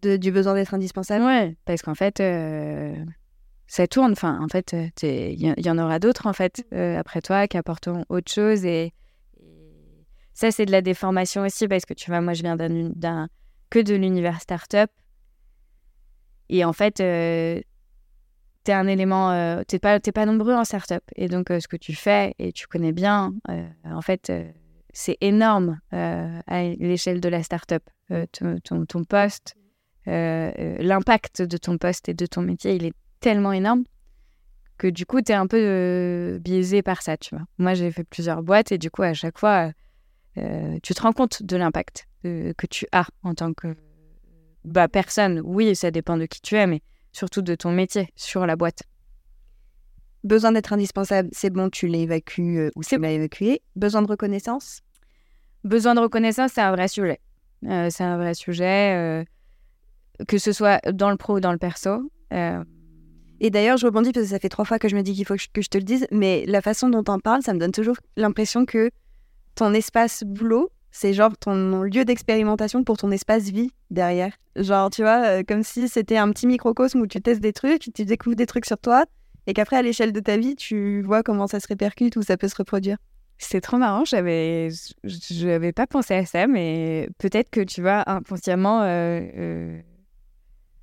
De- 0.00 0.16
du 0.16 0.32
besoin 0.32 0.54
d'être 0.54 0.72
indispensable? 0.72 1.22
Ouais, 1.22 1.54
parce 1.66 1.82
qu'en 1.82 1.94
fait, 1.94 2.20
euh, 2.20 2.94
ça 3.66 3.86
tourne. 3.86 4.12
Enfin, 4.12 4.40
en 4.42 4.48
fait, 4.48 4.72
euh, 4.72 4.88
il 5.02 5.38
y, 5.38 5.54
y 5.66 5.70
en 5.70 5.76
aura 5.76 5.98
d'autres, 5.98 6.26
en 6.26 6.32
fait, 6.32 6.64
euh, 6.72 6.96
après 6.98 7.20
toi, 7.20 7.46
qui 7.46 7.58
apporteront 7.58 8.06
autre 8.08 8.32
chose. 8.32 8.64
Et, 8.64 8.94
et 9.38 10.06
ça, 10.32 10.50
c'est 10.50 10.64
de 10.64 10.72
la 10.72 10.80
déformation 10.80 11.42
aussi, 11.42 11.68
parce 11.68 11.84
que 11.84 11.92
tu 11.92 12.10
vois, 12.10 12.22
moi, 12.22 12.32
je 12.32 12.40
viens 12.40 12.56
d'un, 12.56 12.88
d'un- 12.88 13.28
que 13.68 13.80
de 13.80 13.94
l'univers 13.94 14.40
startup. 14.40 14.90
Et 16.48 16.64
en 16.64 16.72
fait, 16.72 17.00
euh, 17.00 17.60
t'es 18.64 18.72
un 18.72 18.86
élément, 18.86 19.30
euh, 19.30 19.62
t'es 19.66 19.78
pas, 19.78 20.00
t'es 20.00 20.10
pas 20.10 20.26
nombreux 20.26 20.54
en 20.54 20.64
startup. 20.64 21.02
Et 21.16 21.28
donc, 21.28 21.50
euh, 21.50 21.60
ce 21.60 21.68
que 21.68 21.76
tu 21.76 21.94
fais, 21.94 22.34
et 22.38 22.52
tu 22.52 22.66
connais 22.66 22.92
bien, 22.92 23.34
euh, 23.50 23.66
en 23.84 24.00
fait, 24.00 24.30
euh, 24.30 24.50
c'est 24.92 25.18
énorme 25.20 25.80
à 25.92 26.62
l'échelle 26.78 27.20
de 27.20 27.28
la 27.28 27.42
startup. 27.42 27.82
Ton, 28.32 28.86
ton, 28.86 29.04
poste, 29.04 29.56
l'impact 30.06 31.42
de 31.42 31.56
ton 31.56 31.78
poste 31.78 32.08
et 32.08 32.14
de 32.14 32.26
ton 32.26 32.42
métier, 32.42 32.74
il 32.76 32.84
est 32.84 32.94
tellement 33.18 33.52
énorme 33.52 33.82
que 34.78 34.86
du 34.86 35.04
coup, 35.04 35.20
tu 35.20 35.32
es 35.32 35.34
un 35.34 35.48
peu 35.48 36.38
biaisé 36.40 36.82
par 36.82 37.02
ça, 37.02 37.16
tu 37.16 37.34
vois. 37.34 37.44
Moi, 37.58 37.74
j'ai 37.74 37.90
fait 37.90 38.04
plusieurs 38.04 38.44
boîtes 38.44 38.70
et 38.70 38.78
du 38.78 38.88
coup, 38.88 39.02
à 39.02 39.14
chaque 39.14 39.36
fois, 39.36 39.72
tu 40.36 40.94
te 40.94 41.02
rends 41.02 41.12
compte 41.12 41.42
de 41.42 41.56
l'impact 41.56 42.06
que 42.22 42.66
tu 42.70 42.86
as 42.92 43.08
en 43.24 43.34
tant 43.34 43.52
que 43.52 43.74
bah, 44.64 44.86
personne. 44.86 45.40
Oui, 45.42 45.74
ça 45.74 45.90
dépend 45.90 46.16
de 46.18 46.26
qui 46.26 46.40
tu 46.40 46.54
es, 46.54 46.68
mais 46.68 46.82
surtout 47.14 47.40
de 47.40 47.54
ton 47.54 47.72
métier 47.72 48.10
sur 48.16 48.46
la 48.46 48.56
boîte. 48.56 48.82
Besoin 50.24 50.52
d'être 50.52 50.72
indispensable, 50.72 51.28
c'est 51.32 51.50
bon, 51.50 51.70
tu 51.70 51.86
l'évacues 51.86 52.58
euh, 52.58 52.70
ou 52.76 52.82
C'est 52.82 52.96
tu 52.96 53.02
l'as 53.02 53.12
évacué. 53.12 53.62
Besoin 53.76 54.02
de 54.02 54.08
reconnaissance? 54.08 54.80
Besoin 55.64 55.94
de 55.94 56.00
reconnaissance, 56.00 56.52
c'est 56.54 56.62
un 56.62 56.72
vrai 56.72 56.88
sujet. 56.88 57.20
Euh, 57.66 57.88
c'est 57.90 58.04
un 58.04 58.16
vrai 58.16 58.34
sujet, 58.34 58.94
euh, 58.96 59.24
que 60.26 60.38
ce 60.38 60.52
soit 60.52 60.80
dans 60.92 61.10
le 61.10 61.16
pro 61.16 61.36
ou 61.36 61.40
dans 61.40 61.52
le 61.52 61.58
perso. 61.58 62.10
Et 63.40 63.50
d'ailleurs, 63.50 63.76
je 63.76 63.86
rebondis 63.86 64.12
parce 64.12 64.26
que 64.26 64.30
ça 64.30 64.38
fait 64.38 64.48
trois 64.48 64.64
fois 64.64 64.78
que 64.78 64.88
je 64.88 64.96
me 64.96 65.02
dis 65.02 65.12
qu'il 65.12 65.26
faut 65.26 65.34
que 65.34 65.40
je, 65.40 65.48
que 65.52 65.60
je 65.60 65.68
te 65.68 65.76
le 65.76 65.84
dise, 65.84 66.06
mais 66.10 66.44
la 66.46 66.62
façon 66.62 66.88
dont 66.88 67.02
t'en 67.02 67.18
parles, 67.18 67.42
ça 67.42 67.52
me 67.52 67.58
donne 67.58 67.72
toujours 67.72 67.96
l'impression 68.16 68.64
que 68.64 68.90
ton 69.54 69.72
espace 69.74 70.24
boulot, 70.24 70.70
c'est 70.94 71.12
genre 71.12 71.36
ton 71.36 71.82
lieu 71.82 72.04
d'expérimentation 72.04 72.84
pour 72.84 72.96
ton 72.96 73.10
espace 73.10 73.50
vie 73.50 73.72
derrière. 73.90 74.32
Genre, 74.54 74.90
tu 74.90 75.02
vois, 75.02 75.26
euh, 75.26 75.42
comme 75.46 75.64
si 75.64 75.88
c'était 75.88 76.16
un 76.16 76.30
petit 76.30 76.46
microcosme 76.46 77.00
où 77.00 77.06
tu 77.08 77.20
testes 77.20 77.40
des 77.40 77.52
trucs, 77.52 77.92
tu 77.92 78.04
découvres 78.04 78.36
des 78.36 78.46
trucs 78.46 78.64
sur 78.64 78.78
toi, 78.78 79.04
et 79.48 79.54
qu'après, 79.54 79.76
à 79.76 79.82
l'échelle 79.82 80.12
de 80.12 80.20
ta 80.20 80.36
vie, 80.36 80.54
tu 80.54 81.02
vois 81.02 81.24
comment 81.24 81.48
ça 81.48 81.58
se 81.58 81.66
répercute 81.66 82.14
ou 82.14 82.22
ça 82.22 82.36
peut 82.36 82.46
se 82.46 82.54
reproduire. 82.54 82.96
C'est 83.38 83.60
trop 83.60 83.76
marrant, 83.76 84.04
j'avais 84.04 84.68
je 85.02 85.46
n'avais 85.46 85.72
pas 85.72 85.88
pensé 85.88 86.14
à 86.14 86.24
ça, 86.24 86.46
mais 86.46 87.08
peut-être 87.18 87.50
que 87.50 87.60
tu 87.60 87.82
vois, 87.82 88.08
inconsciemment, 88.08 88.82
euh, 88.82 89.20
euh, 89.36 89.80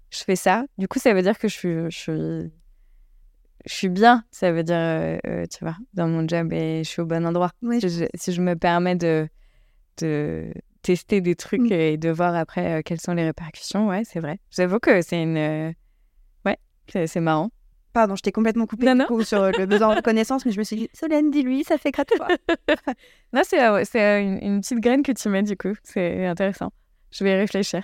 je 0.09 0.23
fais 0.25 0.35
ça. 0.35 0.65
Du 0.77 0.89
coup, 0.89 0.99
ça 0.99 1.13
veut 1.13 1.21
dire 1.21 1.39
que 1.39 1.47
je 1.47 1.53
suis, 1.53 1.75
je 1.89 1.97
suis, 1.97 2.51
je 3.65 3.73
suis 3.73 3.89
bien, 3.89 4.25
ça 4.31 4.51
veut 4.51 4.63
dire, 4.63 4.75
euh, 4.75 5.45
tu 5.49 5.63
vois, 5.63 5.77
dans 5.93 6.09
mon 6.09 6.27
job 6.27 6.51
et 6.51 6.83
je 6.83 6.89
suis 6.89 7.01
au 7.01 7.05
bon 7.05 7.25
endroit. 7.25 7.51
Oui. 7.61 7.79
Si, 7.79 7.87
je, 7.87 8.05
si 8.13 8.33
je 8.33 8.41
me 8.41 8.57
permets 8.57 8.97
de, 8.97 9.29
de 10.01 10.51
tester 10.81 11.21
des 11.21 11.35
trucs 11.35 11.61
Mm. 11.61 11.71
et 11.71 11.97
de 11.97 12.09
voir 12.09 12.35
après 12.35 12.79
euh, 12.79 12.81
quelles 12.83 12.99
sont 12.99 13.13
les 13.13 13.23
répercussions, 13.23 13.87
ouais, 13.87 14.03
c'est 14.03 14.19
vrai. 14.19 14.39
J'avoue 14.51 14.79
que 14.79 15.01
c'est 15.01 15.21
une. 15.21 15.37
euh, 15.37 15.71
ouais, 16.45 16.57
c'est 17.07 17.19
marrant. 17.19 17.49
Pardon, 17.93 18.15
je 18.15 18.21
t'ai 18.21 18.31
complètement 18.31 18.65
coupé 18.67 18.93
Non, 18.93 19.05
coup, 19.05 19.21
sur 19.23 19.51
le 19.51 19.65
besoin 19.65 19.89
de 19.89 19.95
reconnaissance, 19.97 20.45
mais 20.45 20.51
je 20.53 20.59
me 20.59 20.63
suis 20.63 20.77
dit, 20.77 20.89
Solène, 20.93 21.29
dis-lui, 21.29 21.63
ça 21.65 21.77
fait 21.77 21.91
quatre 21.91 22.15
fois. 22.15 22.27
Non, 23.33 23.41
c'est 23.45 23.61
euh, 23.65 23.83
c'est, 23.85 24.01
euh, 24.01 24.21
une, 24.21 24.39
une 24.41 24.61
petite 24.61 24.79
graine 24.79 25.03
que 25.03 25.11
tu 25.11 25.27
mets, 25.29 25.43
du 25.43 25.57
coup. 25.57 25.73
C'est 25.83 26.25
intéressant. 26.25 26.71
Je 27.11 27.23
vais 27.23 27.31
y 27.31 27.35
réfléchir. 27.35 27.83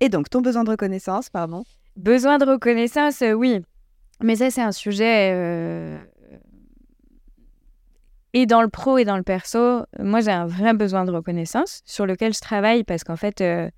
Et 0.00 0.08
donc, 0.08 0.28
ton 0.30 0.40
besoin 0.40 0.64
de 0.64 0.70
reconnaissance, 0.70 1.30
pardon. 1.30 1.64
Besoin 1.96 2.38
de 2.38 2.44
reconnaissance, 2.44 3.22
euh, 3.22 3.32
oui. 3.32 3.60
Mais 4.22 4.36
ça, 4.36 4.50
c'est 4.50 4.60
un 4.62 4.72
sujet. 4.72 5.98
Et 8.34 8.46
dans 8.46 8.60
le 8.60 8.68
pro 8.68 8.98
et 8.98 9.04
dans 9.04 9.16
le 9.16 9.22
perso, 9.22 9.84
moi, 9.98 10.20
j'ai 10.20 10.30
un 10.30 10.46
vrai 10.46 10.74
besoin 10.74 11.04
de 11.04 11.10
reconnaissance 11.10 11.82
sur 11.86 12.04
lequel 12.04 12.34
je 12.34 12.40
travaille 12.40 12.84
parce 12.84 13.02
qu'en 13.04 13.16
fait, 13.16 13.40
euh, 13.40 13.70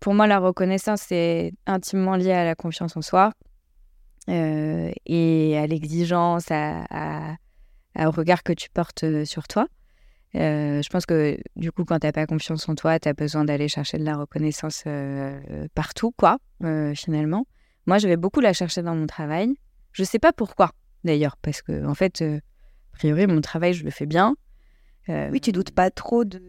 pour 0.00 0.14
moi, 0.14 0.26
la 0.26 0.38
reconnaissance, 0.38 1.02
c'est 1.02 1.52
intimement 1.66 2.16
lié 2.16 2.32
à 2.32 2.44
la 2.44 2.54
confiance 2.54 2.96
en 2.96 3.02
soi 3.02 3.32
euh, 4.30 4.90
et 5.04 5.58
à 5.58 5.66
l'exigence, 5.66 6.46
à, 6.50 7.36
au 7.98 8.10
regard 8.10 8.42
que 8.42 8.54
tu 8.54 8.70
portes 8.70 9.04
euh, 9.04 9.24
sur 9.24 9.46
toi. 9.46 9.66
Je 10.32 10.88
pense 10.88 11.06
que 11.06 11.38
du 11.54 11.70
coup, 11.70 11.84
quand 11.84 12.00
tu 12.00 12.06
n'as 12.08 12.12
pas 12.12 12.26
confiance 12.26 12.68
en 12.68 12.74
toi, 12.74 12.98
tu 12.98 13.08
as 13.08 13.12
besoin 13.12 13.44
d'aller 13.44 13.68
chercher 13.68 13.98
de 13.98 14.04
la 14.04 14.16
reconnaissance 14.16 14.82
partout, 15.76 16.10
quoi, 16.10 16.38
finalement. 16.96 17.46
Moi, 17.86 17.98
je 17.98 18.08
vais 18.08 18.16
beaucoup 18.16 18.40
la 18.40 18.52
chercher 18.52 18.82
dans 18.82 18.96
mon 18.96 19.06
travail. 19.06 19.54
Je 19.92 20.02
sais 20.02 20.18
pas 20.18 20.32
pourquoi, 20.32 20.72
d'ailleurs, 21.04 21.36
parce 21.36 21.62
que, 21.62 21.86
en 21.86 21.94
fait, 21.94 22.24
a 22.94 22.96
priori, 22.96 23.26
mon 23.26 23.40
travail, 23.40 23.74
je 23.74 23.84
le 23.84 23.90
fais 23.90 24.06
bien. 24.06 24.36
Euh, 25.08 25.28
Oui, 25.32 25.40
tu 25.40 25.52
doutes 25.52 25.72
pas 25.72 25.90
trop 25.90 26.24
de. 26.24 26.40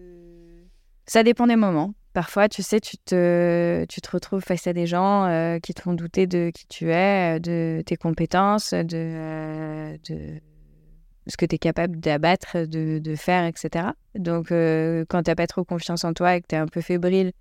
ça 1.08 1.24
dépend 1.24 1.48
des 1.48 1.56
moments. 1.56 1.94
Parfois, 2.14 2.48
tu 2.48 2.64
sais, 2.64 2.80
tu 2.80 2.98
te, 2.98 3.84
tu 3.90 4.00
te 4.00 4.10
retrouves 4.12 4.42
face 4.42 4.68
à 4.68 4.74
des 4.74 4.86
gens 4.86 5.26
euh, 5.26 5.60
qui 5.60 5.74
te 5.74 5.82
font 5.82 5.94
douter 5.94 6.28
de 6.28 6.52
qui 6.54 6.66
tu 6.68 6.92
es, 6.92 7.36
euh, 7.36 7.40
de 7.40 7.82
tes 7.86 7.98
compétences, 7.98 8.74
de, 8.74 8.86
euh, 8.94 9.98
de 10.08 10.40
ce 11.28 11.36
que 11.36 11.46
tu 11.46 11.56
es 11.56 11.58
capable 11.58 12.00
d'abattre, 12.00 12.60
de, 12.60 13.00
de 13.00 13.16
faire, 13.16 13.46
etc. 13.46 13.88
Donc, 14.14 14.50
quand 14.50 15.24
tu 15.24 15.32
n'as 15.32 15.36
pas 15.36 15.48
trop 15.48 15.66
confiance 15.66 16.06
en 16.06 16.14
toi 16.14 16.36
et 16.36 16.42
que 16.42 16.48
tu 16.48 16.56
es 16.56 16.60
un 16.60 16.68
peu 16.68 16.80
fébrile, 16.80 17.34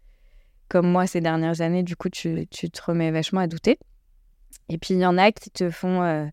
comme 0.69 0.91
moi 0.91 1.07
ces 1.07 1.21
dernières 1.21 1.61
années, 1.61 1.83
du 1.83 1.95
coup, 1.95 2.09
tu, 2.09 2.47
tu 2.51 2.71
te 2.71 2.83
remets 2.83 3.11
vachement 3.11 3.41
à 3.41 3.47
douter. 3.47 3.79
Et 4.71 4.79
puis, 4.79 4.95
il 4.95 5.01
y 5.01 5.07
en 5.07 5.19
a 5.19 5.31
qui 5.31 5.51
te 5.51 5.71
font... 5.71 6.31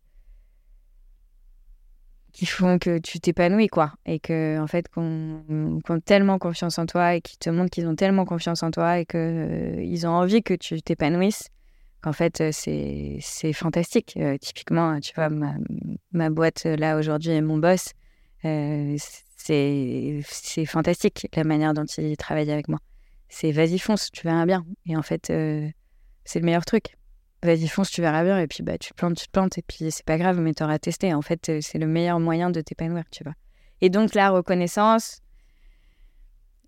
euh, 2.32 2.38
qui 2.38 2.46
font 2.46 2.80
que 2.80 2.98
tu 2.98 3.20
t'épanouis, 3.20 3.68
quoi. 3.68 3.94
Et 4.06 4.20
que, 4.20 4.60
en 4.60 4.68
fait, 4.68 4.88
qu'on 4.90 5.44
qu'on 5.86 5.96
ont 5.96 6.00
tellement 6.00 6.40
confiance 6.40 6.78
en 6.80 6.86
toi 6.86 7.16
et 7.16 7.22
qui 7.22 7.38
te 7.38 7.50
montrent 7.50 7.70
qu'ils 7.72 7.88
ont 7.88 7.96
tellement 7.96 8.26
confiance 8.26 8.64
en 8.64 8.72
toi 8.72 9.00
et 9.00 9.06
qu'ils 9.06 10.08
ont 10.08 10.12
envie 10.12 10.44
que 10.44 10.54
tu 10.54 10.82
t'épanouisses, 10.82 11.50
qu'en 12.02 12.14
fait, 12.14 12.42
euh, 12.42 12.50
c'est 12.52 13.54
fantastique. 13.54 14.16
Euh, 14.18 14.38
typiquement, 14.38 15.00
tu 15.00 15.14
vois, 15.16 15.30
ma, 16.12 16.30
boîte, 16.30 16.66
euh, 16.66 16.76
là, 16.76 16.98
aujourd'hui, 16.98 17.32
et 17.32 17.42
mon 17.42 17.58
boss, 17.58 17.94
euh, 18.46 18.98
c'est 19.38 20.66
fantastique 20.66 21.28
la 21.36 21.44
manière 21.44 21.74
dont 21.74 21.86
il 21.86 22.18
travaille 22.18 22.52
avec 22.52 22.68
moi. 22.68 22.80
C'est 23.30 23.52
vas-y, 23.52 23.80
fonce, 23.80 24.12
tu 24.12 24.24
verras 24.24 24.46
bien. 24.46 24.66
Et 24.86 24.98
en 24.98 25.02
fait, 25.02 25.30
euh, 25.30 25.70
c'est 26.26 26.40
le 26.40 26.46
meilleur 26.46 26.66
truc. 26.66 26.98
Vas-y, 27.44 27.68
fonce, 27.68 27.90
tu 27.90 28.02
verras 28.02 28.24
bien. 28.24 28.40
Et 28.40 28.48
puis, 28.48 28.64
bah, 28.64 28.78
tu 28.78 28.92
te 28.92 28.96
plantes, 28.96 29.18
tu 29.18 29.26
te 29.26 29.32
plantes. 29.32 29.58
Et 29.58 29.64
puis, 29.64 29.92
c'est 29.92 30.06
pas 30.06 30.18
grave, 30.18 30.40
mais 30.40 30.54
t'auras 30.54 30.80
testé. 30.80 31.14
En 31.14 31.22
fait, 31.22 31.50
euh, 31.50 31.60
c'est 31.62 31.80
le 31.80 31.88
meilleur 31.88 32.20
moyen 32.20 32.50
de 32.52 32.62
t'épanouir, 32.62 33.04
tu 33.12 33.24
vois. 33.24 33.34
Et 33.82 33.90
donc, 33.90 34.14
la 34.14 34.30
reconnaissance, 34.30 35.22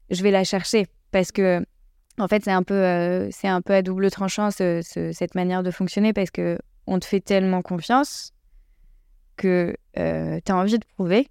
je 0.09 0.23
vais 0.23 0.31
la 0.31 0.43
chercher 0.43 0.87
parce 1.11 1.31
que 1.31 1.65
en 2.17 2.27
fait 2.27 2.43
c'est 2.43 2.51
un 2.51 2.63
peu 2.63 2.75
euh, 2.75 3.29
c'est 3.31 3.47
un 3.47 3.61
peu 3.61 3.73
à 3.73 3.81
double 3.81 4.11
tranchant 4.11 4.49
cette 4.51 5.35
manière 5.35 5.63
de 5.63 5.71
fonctionner 5.71 6.13
parce 6.13 6.31
que 6.31 6.57
on 6.85 6.99
te 6.99 7.05
fait 7.05 7.21
tellement 7.21 7.61
confiance 7.61 8.33
que 9.37 9.75
euh, 9.97 10.39
tu 10.45 10.51
as 10.51 10.55
envie 10.55 10.77
de 10.77 10.85
prouver 10.95 11.29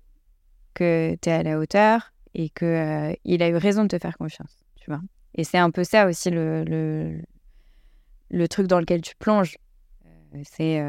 que 0.74 1.16
tu 1.20 1.28
es 1.28 1.32
à 1.32 1.42
la 1.42 1.58
hauteur 1.58 2.12
et 2.34 2.48
que 2.48 2.64
euh, 2.64 3.14
il 3.24 3.42
a 3.42 3.48
eu 3.48 3.56
raison 3.56 3.82
de 3.82 3.88
te 3.88 3.98
faire 3.98 4.16
confiance, 4.16 4.64
tu 4.76 4.90
vois. 4.90 5.02
Et 5.34 5.44
c'est 5.44 5.58
un 5.58 5.70
peu 5.70 5.84
ça 5.84 6.06
aussi 6.06 6.30
le, 6.30 6.64
le, 6.64 7.22
le 8.32 8.48
truc 8.48 8.66
dans 8.66 8.80
lequel 8.80 9.00
tu 9.00 9.14
plonges. 9.16 9.56
C'est 10.42 10.80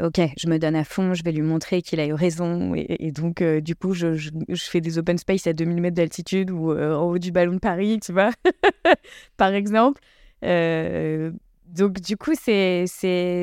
ok, 0.00 0.20
je 0.36 0.48
me 0.48 0.58
donne 0.58 0.76
à 0.76 0.84
fond, 0.84 1.14
je 1.14 1.22
vais 1.22 1.32
lui 1.32 1.42
montrer 1.42 1.82
qu'il 1.82 2.00
a 2.00 2.06
eu 2.06 2.12
raison. 2.12 2.74
Et, 2.74 3.10
donc, 3.12 3.42
euh, 3.42 3.60
du 3.60 3.74
coup, 3.74 3.94
je, 3.94 4.30
fais 4.54 4.80
des 4.80 4.98
open 4.98 5.18
space 5.18 5.46
à 5.46 5.52
2000 5.52 5.80
mètres 5.80 5.96
d'altitude 5.96 6.50
ou 6.50 6.72
euh, 6.72 6.94
en 6.94 7.04
haut 7.04 7.18
du 7.18 7.32
ballon 7.32 7.54
de 7.54 7.58
Paris, 7.58 7.98
tu 8.00 8.12
vois, 8.12 8.30
par 9.36 9.52
exemple. 9.52 10.00
Euh, 10.44 11.32
donc, 11.66 12.00
du 12.00 12.16
coup, 12.16 12.32
c'est, 12.34 12.86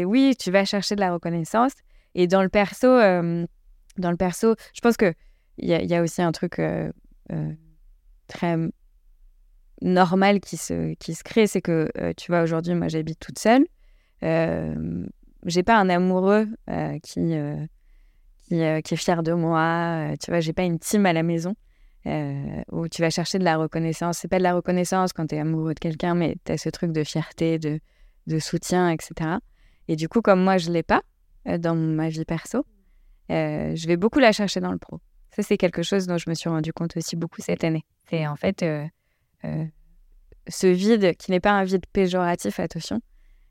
oui, 0.05 0.35
tu 0.39 0.51
vas 0.51 0.65
chercher 0.65 0.95
de 0.95 1.01
la 1.01 1.13
reconnaissance. 1.13 1.73
Et 2.15 2.27
dans 2.27 2.41
le 2.41 2.49
perso, 2.49 2.87
dans 2.87 4.11
le 4.11 4.17
perso, 4.17 4.55
je 4.73 4.81
pense 4.81 4.95
qu'il 4.95 5.13
y 5.57 5.71
y 5.71 5.95
a 5.95 6.01
aussi 6.01 6.21
un 6.21 6.31
truc 6.31 6.61
très 8.27 8.57
normal 9.85 10.39
qui 10.39 10.57
se, 10.57 10.93
qui 10.95 11.13
se 11.13 11.23
crée, 11.23 11.47
c'est 11.47 11.61
que, 11.61 11.89
tu 12.17 12.31
vois, 12.31 12.41
aujourd'hui, 12.41 12.73
moi, 12.73 12.87
j'habite 12.87 13.19
toute 13.19 13.39
seule 13.39 13.65
j'ai 15.45 15.63
pas 15.63 15.77
un 15.77 15.89
amoureux 15.89 16.47
euh, 16.69 16.99
qui, 16.99 17.19
euh, 17.19 17.65
qui, 18.47 18.61
euh, 18.61 18.81
qui, 18.81 18.93
est 18.95 18.97
fier 18.97 19.23
de 19.23 19.33
moi. 19.33 20.13
tu 20.21 20.31
vois, 20.31 20.39
j'ai 20.39 20.53
pas 20.53 20.63
une 20.63 20.79
team 20.79 21.05
à 21.05 21.13
la 21.13 21.23
maison 21.23 21.55
où 22.71 22.87
tu 22.87 23.01
vas 23.01 23.09
chercher 23.09 23.39
de 23.39 23.43
la 23.43 23.57
reconnaissance. 23.57 24.19
C'est 24.19 24.27
pas 24.27 24.37
de 24.37 24.43
la 24.43 24.53
reconnaissance 24.53 25.11
quand 25.11 25.25
tu 25.25 25.35
es 25.35 25.39
amoureux 25.39 25.73
de 25.73 25.79
quelqu'un, 25.79 26.13
mais 26.13 26.35
tu 26.45 26.51
as 26.51 26.57
ce 26.57 26.69
truc 26.69 26.91
de 26.91 27.03
fierté, 27.03 27.57
de, 27.57 27.79
de 28.27 28.37
soutien, 28.39 28.91
etc. 28.91 29.37
Et 29.87 29.95
du 29.95 30.07
coup, 30.07 30.21
comme 30.21 30.43
moi, 30.43 30.57
je 30.59 30.69
l'ai 30.69 30.83
pas 30.83 31.01
dans 31.45 31.73
ma 31.73 32.09
vie 32.09 32.23
perso, 32.23 32.63
je 33.29 33.87
vais 33.87 33.97
beaucoup 33.97 34.19
la 34.19 34.31
chercher 34.31 34.59
dans 34.59 34.71
le 34.71 34.77
pro. 34.77 34.99
Ça, 35.31 35.41
c'est 35.41 35.57
quelque 35.57 35.81
chose 35.81 36.05
dont 36.05 36.17
je 36.19 36.29
me 36.29 36.35
suis 36.35 36.47
rendu 36.47 36.71
compte 36.73 36.95
aussi 36.95 37.15
beaucoup 37.15 37.41
cette 37.41 37.63
année. 37.63 37.85
C'est 38.07 38.27
en 38.27 38.35
fait 38.35 38.63
ce 40.47 40.67
vide 40.67 41.15
qui 41.17 41.31
n'est 41.31 41.39
pas 41.39 41.51
un 41.51 41.63
vide 41.63 41.85
péjoratif, 41.91 42.59
attention, 42.59 43.01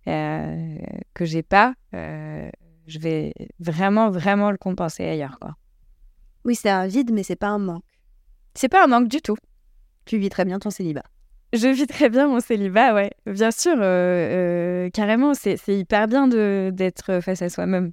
euh, 0.06 0.76
que 1.14 1.24
j'ai 1.24 1.42
pas, 1.42 1.74
euh, 1.94 2.50
je 2.86 2.98
vais 2.98 3.32
vraiment, 3.58 4.10
vraiment 4.10 4.50
le 4.50 4.58
compenser 4.58 5.04
ailleurs. 5.04 5.38
Quoi. 5.40 5.54
Oui, 6.44 6.54
c'est 6.54 6.70
un 6.70 6.86
vide, 6.86 7.12
mais 7.12 7.22
c'est 7.22 7.36
pas 7.36 7.48
un 7.48 7.58
manque. 7.58 7.84
C'est 8.54 8.68
pas 8.68 8.84
un 8.84 8.86
manque 8.86 9.08
du 9.08 9.20
tout. 9.20 9.36
Tu 10.04 10.18
vis 10.18 10.28
très 10.28 10.44
bien 10.44 10.58
ton 10.58 10.70
célibat. 10.70 11.04
Je 11.52 11.68
vis 11.68 11.86
très 11.86 12.10
bien 12.10 12.28
mon 12.28 12.40
célibat, 12.40 12.94
ouais. 12.94 13.10
Bien 13.26 13.50
sûr, 13.50 13.76
euh, 13.78 14.90
carrément, 14.90 15.34
c'est 15.34 15.58
hyper 15.68 16.08
bien 16.08 16.28
d'être 16.28 17.20
face 17.20 17.42
à 17.42 17.48
soi-même. 17.48 17.92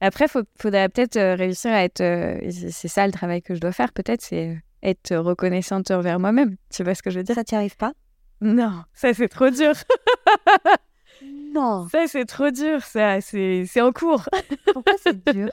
Après, 0.00 0.26
il 0.26 0.42
faudrait 0.58 0.88
peut-être 0.88 1.18
réussir 1.36 1.70
à 1.72 1.84
être. 1.84 2.02
c'est 2.50 2.88
ça 2.88 3.06
le 3.06 3.12
travail 3.12 3.42
que 3.42 3.54
je 3.54 3.60
dois 3.60 3.72
faire, 3.72 3.92
peut-être, 3.92 4.22
c'est 4.22 4.58
être 4.82 5.16
reconnaissante 5.16 5.90
envers 5.90 6.18
moi-même. 6.18 6.56
Tu 6.70 6.84
vois 6.84 6.94
ce 6.94 7.02
que 7.02 7.10
je 7.10 7.18
veux 7.18 7.24
dire? 7.24 7.34
Ça 7.34 7.44
t'y 7.44 7.54
arrive 7.54 7.76
pas? 7.76 7.92
Non, 8.40 8.84
ça 8.92 9.14
c'est 9.14 9.28
trop 9.28 9.50
dur. 9.50 9.72
Non. 11.22 11.88
Ça, 11.88 12.06
c'est 12.06 12.24
trop 12.24 12.50
dur, 12.50 12.82
ça. 12.82 13.20
C'est 13.20 13.80
en 13.80 13.92
cours. 13.92 14.28
Pourquoi 14.72 14.92
c'est 15.02 15.32
dur? 15.32 15.48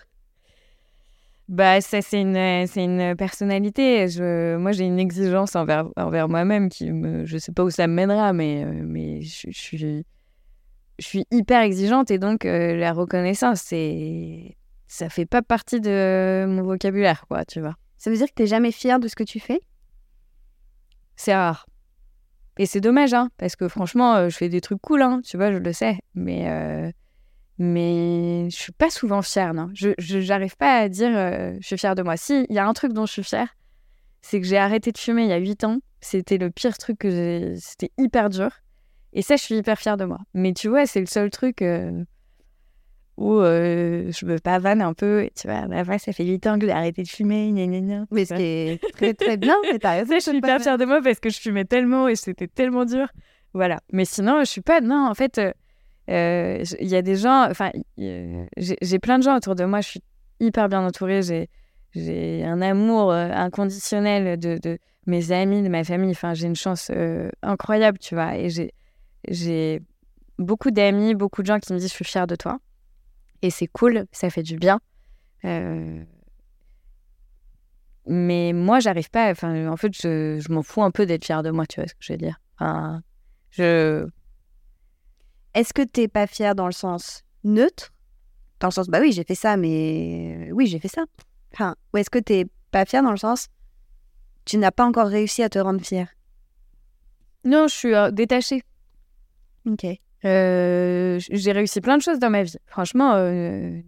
Bah, 1.49 1.81
ça, 1.81 2.01
c'est 2.01 2.21
une, 2.21 2.37
une 2.37 3.15
personnalité. 3.15 4.07
Je, 4.07 4.57
moi, 4.57 4.71
j'ai 4.71 4.85
une 4.85 4.99
exigence 4.99 5.55
envers, 5.55 5.85
envers 5.95 6.29
moi-même 6.29 6.69
qui 6.69 6.91
me. 6.91 7.25
Je 7.25 7.37
sais 7.37 7.51
pas 7.51 7.63
où 7.63 7.69
ça 7.69 7.87
me 7.87 7.93
mènera, 7.93 8.33
mais, 8.33 8.63
euh, 8.63 8.81
mais 8.83 9.21
je, 9.21 9.51
suis. 9.51 10.05
Je 10.99 11.05
suis 11.05 11.25
hyper 11.31 11.61
exigeante 11.61 12.11
et 12.11 12.17
donc 12.19 12.45
euh, 12.45 12.75
la 12.75 12.93
reconnaissance, 12.93 13.61
c'est. 13.61 14.55
Ça 14.87 15.09
fait 15.09 15.25
pas 15.25 15.41
partie 15.41 15.81
de 15.81 16.45
mon 16.47 16.61
vocabulaire, 16.63 17.25
quoi, 17.27 17.45
tu 17.45 17.59
vois. 17.61 17.75
Ça 18.03 18.09
veut 18.09 18.17
dire 18.17 18.27
que 18.27 18.33
tu 18.35 18.41
n'es 18.41 18.47
jamais 18.47 18.73
fière 18.73 18.99
de 18.99 19.07
ce 19.07 19.15
que 19.15 19.23
tu 19.23 19.39
fais? 19.39 19.61
C'est 21.15 21.33
rare. 21.33 21.67
Et 22.57 22.65
c'est 22.65 22.81
dommage, 22.81 23.13
hein, 23.13 23.29
parce 23.37 23.55
que 23.55 23.69
franchement, 23.69 24.15
euh, 24.15 24.27
je 24.27 24.35
fais 24.35 24.49
des 24.49 24.59
trucs 24.59 24.81
cool, 24.81 25.01
hein, 25.01 25.21
tu 25.23 25.37
vois, 25.37 25.53
je 25.53 25.57
le 25.57 25.71
sais. 25.71 25.99
Mais, 26.13 26.49
euh, 26.49 26.91
mais 27.59 28.49
je 28.49 28.57
suis 28.57 28.73
pas 28.73 28.89
souvent 28.89 29.21
fière, 29.21 29.53
non. 29.53 29.69
Je 29.73 30.27
n'arrive 30.27 30.57
pas 30.57 30.79
à 30.79 30.89
dire 30.89 31.17
euh, 31.17 31.55
je 31.61 31.65
suis 31.65 31.77
fière 31.77 31.95
de 31.95 32.03
moi. 32.03 32.17
Si, 32.17 32.45
il 32.49 32.53
y 32.53 32.59
a 32.59 32.67
un 32.67 32.73
truc 32.73 32.91
dont 32.91 33.05
je 33.05 33.13
suis 33.13 33.23
fière, 33.23 33.55
c'est 34.21 34.41
que 34.41 34.47
j'ai 34.47 34.57
arrêté 34.57 34.91
de 34.91 34.97
fumer 34.97 35.23
il 35.23 35.29
y 35.29 35.31
a 35.31 35.37
8 35.37 35.63
ans. 35.63 35.79
C'était 36.01 36.37
le 36.37 36.51
pire 36.51 36.77
truc 36.77 36.97
que 36.97 37.09
j'ai. 37.09 37.55
C'était 37.57 37.91
hyper 37.97 38.29
dur. 38.29 38.49
Et 39.13 39.21
ça, 39.21 39.37
je 39.37 39.43
suis 39.43 39.55
hyper 39.55 39.79
fière 39.79 39.95
de 39.95 40.03
moi. 40.03 40.19
Mais 40.33 40.51
tu 40.51 40.67
vois, 40.67 40.85
c'est 40.87 40.99
le 40.99 41.05
seul 41.05 41.29
truc 41.29 41.63
où 43.17 43.35
euh, 43.35 44.11
je 44.11 44.25
me 44.25 44.39
pavane 44.39 44.81
un 44.81 44.93
peu. 44.93 45.29
Tu 45.39 45.47
vois, 45.47 45.67
bah, 45.67 45.97
ça 45.99 46.11
fait 46.13 46.25
8 46.25 46.47
ans 46.47 46.59
que 46.59 46.65
j'ai 46.65 46.71
arrêté 46.71 47.03
de 47.03 47.07
fumer. 47.07 47.51
mais 48.11 48.25
c'est 48.25 48.79
très 48.93 49.13
très 49.13 49.37
bien. 49.37 49.55
Mais 49.63 49.79
je 49.83 50.19
suis 50.19 50.37
hyper 50.37 50.61
fière 50.61 50.77
de 50.77 50.85
moi 50.85 51.01
parce 51.01 51.19
que 51.19 51.29
je 51.29 51.39
fumais 51.39 51.65
tellement 51.65 52.07
et 52.07 52.15
c'était 52.15 52.47
tellement 52.47 52.85
dur. 52.85 53.07
Voilà. 53.53 53.79
Mais 53.91 54.05
sinon, 54.05 54.39
je 54.39 54.45
suis 54.45 54.61
pas. 54.61 54.81
Non, 54.81 55.07
en 55.07 55.13
fait, 55.13 55.37
euh, 55.37 55.51
euh, 56.09 56.63
il 56.79 56.87
y 56.87 56.95
a 56.95 57.01
des 57.01 57.15
gens. 57.15 57.47
Enfin, 57.49 57.71
j'ai 57.97 58.99
plein 58.99 59.19
de 59.19 59.23
gens 59.23 59.37
autour 59.37 59.55
de 59.55 59.65
moi. 59.65 59.81
Je 59.81 59.89
suis 59.89 60.03
hyper 60.39 60.67
bien 60.69 60.85
entourée. 60.85 61.21
J'ai 61.93 62.43
un 62.43 62.61
amour 62.61 63.13
inconditionnel 63.13 64.39
de, 64.39 64.57
de, 64.57 64.79
mes 65.05 65.31
amis, 65.31 65.61
de 65.61 65.69
ma 65.69 65.83
famille. 65.83 66.11
Enfin, 66.11 66.33
j'ai 66.33 66.47
une 66.47 66.55
chance 66.55 66.91
incroyable, 67.43 67.99
tu 67.99 68.15
vois. 68.15 68.35
Et 68.37 68.49
j'ai 69.29 69.81
beaucoup 70.39 70.71
d'amis, 70.71 71.13
beaucoup 71.13 71.43
de 71.43 71.47
gens 71.47 71.59
qui 71.59 71.73
me 71.73 71.77
disent 71.77 71.89
Je 71.89 71.93
suis 71.93 72.05
fière 72.05 72.25
de 72.25 72.35
toi 72.35 72.57
et 73.43 73.49
c'est 73.49 73.67
cool, 73.67 74.05
ça 74.11 74.29
fait 74.29 74.41
du 74.41 74.55
bien. 74.57 74.79
Euh, 75.43 76.03
mais 78.07 78.53
moi, 78.53 78.79
j'arrive 78.79 79.09
pas. 79.09 79.29
Enfin, 79.29 79.67
en 79.67 79.77
fait, 79.77 79.93
je, 79.93 80.39
je 80.39 80.51
m'en 80.51 80.63
fous 80.63 80.81
un 80.81 80.91
peu 80.91 81.05
d'être 81.05 81.25
fière 81.25 81.43
de 81.43 81.51
moi, 81.51 81.65
tu 81.67 81.79
vois 81.79 81.87
ce 81.87 81.93
que 81.93 81.99
je 82.01 82.13
veux 82.13 82.17
dire. 82.17 82.39
Enfin, 82.57 83.03
je. 83.51 84.07
Est-ce 85.53 85.73
que 85.73 85.81
t'es 85.81 86.07
pas 86.07 86.25
fière 86.25 86.55
dans 86.55 86.65
le 86.65 86.71
sens 86.71 87.23
neutre? 87.43 87.93
Dans 88.61 88.69
le 88.69 88.73
sens, 88.73 88.87
bah 88.87 88.99
oui, 89.01 89.11
j'ai 89.11 89.25
fait 89.25 89.35
ça, 89.35 89.57
mais 89.57 90.49
oui, 90.53 90.65
j'ai 90.67 90.79
fait 90.79 90.87
ça. 90.87 91.03
Enfin, 91.53 91.75
ou 91.93 91.97
est-ce 91.97 92.09
que 92.09 92.19
t'es 92.19 92.45
pas 92.71 92.85
fière 92.85 93.03
dans 93.03 93.11
le 93.11 93.17
sens, 93.17 93.49
tu 94.45 94.57
n'as 94.57 94.71
pas 94.71 94.85
encore 94.85 95.07
réussi 95.07 95.43
à 95.43 95.49
te 95.49 95.59
rendre 95.59 95.81
fière? 95.81 96.07
Non, 97.43 97.67
je 97.67 97.75
suis 97.75 97.93
euh, 97.93 98.09
détachée. 98.09 98.63
Ok. 99.65 99.85
Euh, 100.25 101.19
j'ai 101.29 101.51
réussi 101.51 101.81
plein 101.81 101.97
de 101.97 102.01
choses 102.01 102.19
dans 102.19 102.29
ma 102.29 102.43
vie. 102.43 102.55
Franchement, 102.65 103.13
euh, 103.15 103.81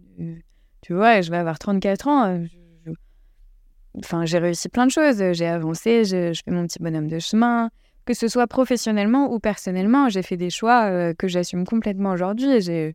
tu 0.82 0.94
vois, 0.94 1.20
je 1.20 1.30
vais 1.30 1.38
avoir 1.38 1.58
34 1.58 2.08
ans. 2.08 2.26
Euh, 2.26 2.92
enfin, 3.98 4.26
j'ai 4.26 4.38
réussi 4.38 4.68
plein 4.68 4.86
de 4.86 4.90
choses. 4.90 5.22
J'ai 5.32 5.46
avancé, 5.46 6.04
je, 6.04 6.38
fais 6.44 6.50
mon 6.50 6.66
petit 6.66 6.78
bonhomme 6.80 7.08
de 7.08 7.18
chemin. 7.18 7.70
Que 8.04 8.14
ce 8.14 8.28
soit 8.28 8.46
professionnellement 8.46 9.32
ou 9.32 9.40
personnellement, 9.40 10.08
j'ai 10.08 10.22
fait 10.22 10.36
des 10.36 10.50
choix 10.50 11.12
que 11.14 11.26
j'assume 11.26 11.66
complètement 11.66 12.12
aujourd'hui. 12.12 12.60
J'ai... 12.60 12.94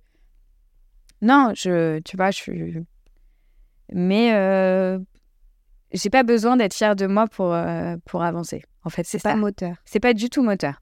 Non, 1.22 1.52
je, 1.54 2.00
tu 2.00 2.16
vois, 2.16 2.32
je 2.32 2.38
suis... 2.38 2.76
Mais 3.92 4.30
j'ai 5.92 6.10
pas 6.10 6.24
besoin 6.24 6.56
d'être 6.56 6.74
fière 6.74 6.96
de 6.96 7.08
moi 7.08 7.28
pour, 7.28 7.54
pour 8.06 8.24
avancer. 8.24 8.64
En 8.86 8.90
fait, 8.90 9.06
c'est 9.06 9.22
pas 9.22 9.36
moteur. 9.36 9.76
C'est 9.84 10.00
pas 10.00 10.14
du 10.14 10.30
tout 10.30 10.44
moteur. 10.44 10.82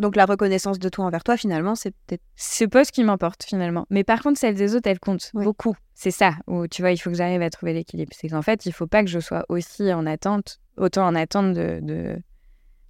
Donc 0.00 0.16
la 0.16 0.24
reconnaissance 0.24 0.78
de 0.78 0.88
toi 0.88 1.04
envers 1.04 1.22
toi, 1.22 1.36
finalement, 1.36 1.74
c'est 1.74 1.90
peut-être... 1.90 2.22
C'est 2.34 2.68
pas 2.68 2.84
ce 2.84 2.90
qui 2.90 3.04
m'importe, 3.04 3.44
finalement. 3.44 3.86
Mais 3.90 4.02
par 4.02 4.22
contre, 4.22 4.40
celle 4.40 4.54
des 4.54 4.74
autres, 4.74 4.88
elle 4.88 4.98
compte 4.98 5.30
beaucoup. 5.34 5.76
C'est 5.94 6.10
ça, 6.10 6.36
où 6.46 6.66
tu 6.66 6.80
vois, 6.80 6.90
il 6.90 6.96
faut 6.96 7.10
que 7.10 7.16
j'arrive 7.16 7.42
à 7.42 7.50
trouver 7.50 7.74
l'équilibre. 7.74 8.10
C'est 8.16 8.28
qu'en 8.28 8.40
fait, 8.40 8.64
il 8.64 8.72
faut 8.72 8.86
pas 8.86 9.04
que 9.04 9.10
je 9.10 9.20
sois 9.20 9.44
aussi 9.50 9.92
en 9.92 10.06
attente, 10.06 10.58
autant 10.78 11.06
en 11.06 11.14
attente 11.14 11.52
de, 11.52 11.80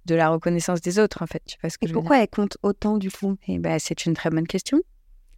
de, 0.05 0.15
la 0.15 0.29
reconnaissance 0.29 0.79
des 0.79 0.99
autres, 0.99 1.21
en 1.21 1.27
fait. 1.27 1.43
Tu 1.45 1.57
vois 1.59 1.69
ce 1.69 1.77
que 1.77 1.85
Et 1.85 1.91
pourquoi 1.91 2.21
elle 2.21 2.29
compte 2.29 2.57
autant, 2.63 2.97
du 2.97 3.11
coup? 3.11 3.35
Eh 3.45 3.59
ben, 3.59 3.77
c'est 3.77 4.05
une 4.05 4.13
très 4.13 4.29
bonne 4.29 4.47
question. 4.47 4.79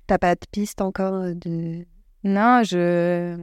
T'as 0.05 0.19
pas 0.19 0.36
de 0.36 0.45
piste 0.51 0.80
encore 0.80 1.15
euh, 1.15 1.34
de... 1.34 1.88
Non, 2.24 2.61
je... 2.63 3.36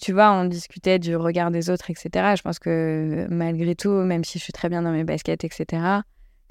Tu 0.00 0.12
vois, 0.12 0.30
on 0.34 0.44
discutait 0.44 1.00
du 1.00 1.16
regard 1.16 1.50
des 1.50 1.68
autres, 1.68 1.90
etc. 1.90 2.36
Je 2.36 2.42
pense 2.42 2.60
que 2.60 3.26
malgré 3.28 3.74
tout, 3.74 3.90
même 3.90 4.22
si 4.22 4.38
je 4.38 4.44
suis 4.44 4.52
très 4.52 4.68
bien 4.68 4.82
dans 4.82 4.92
mes 4.92 5.02
baskets, 5.02 5.42
etc., 5.42 6.02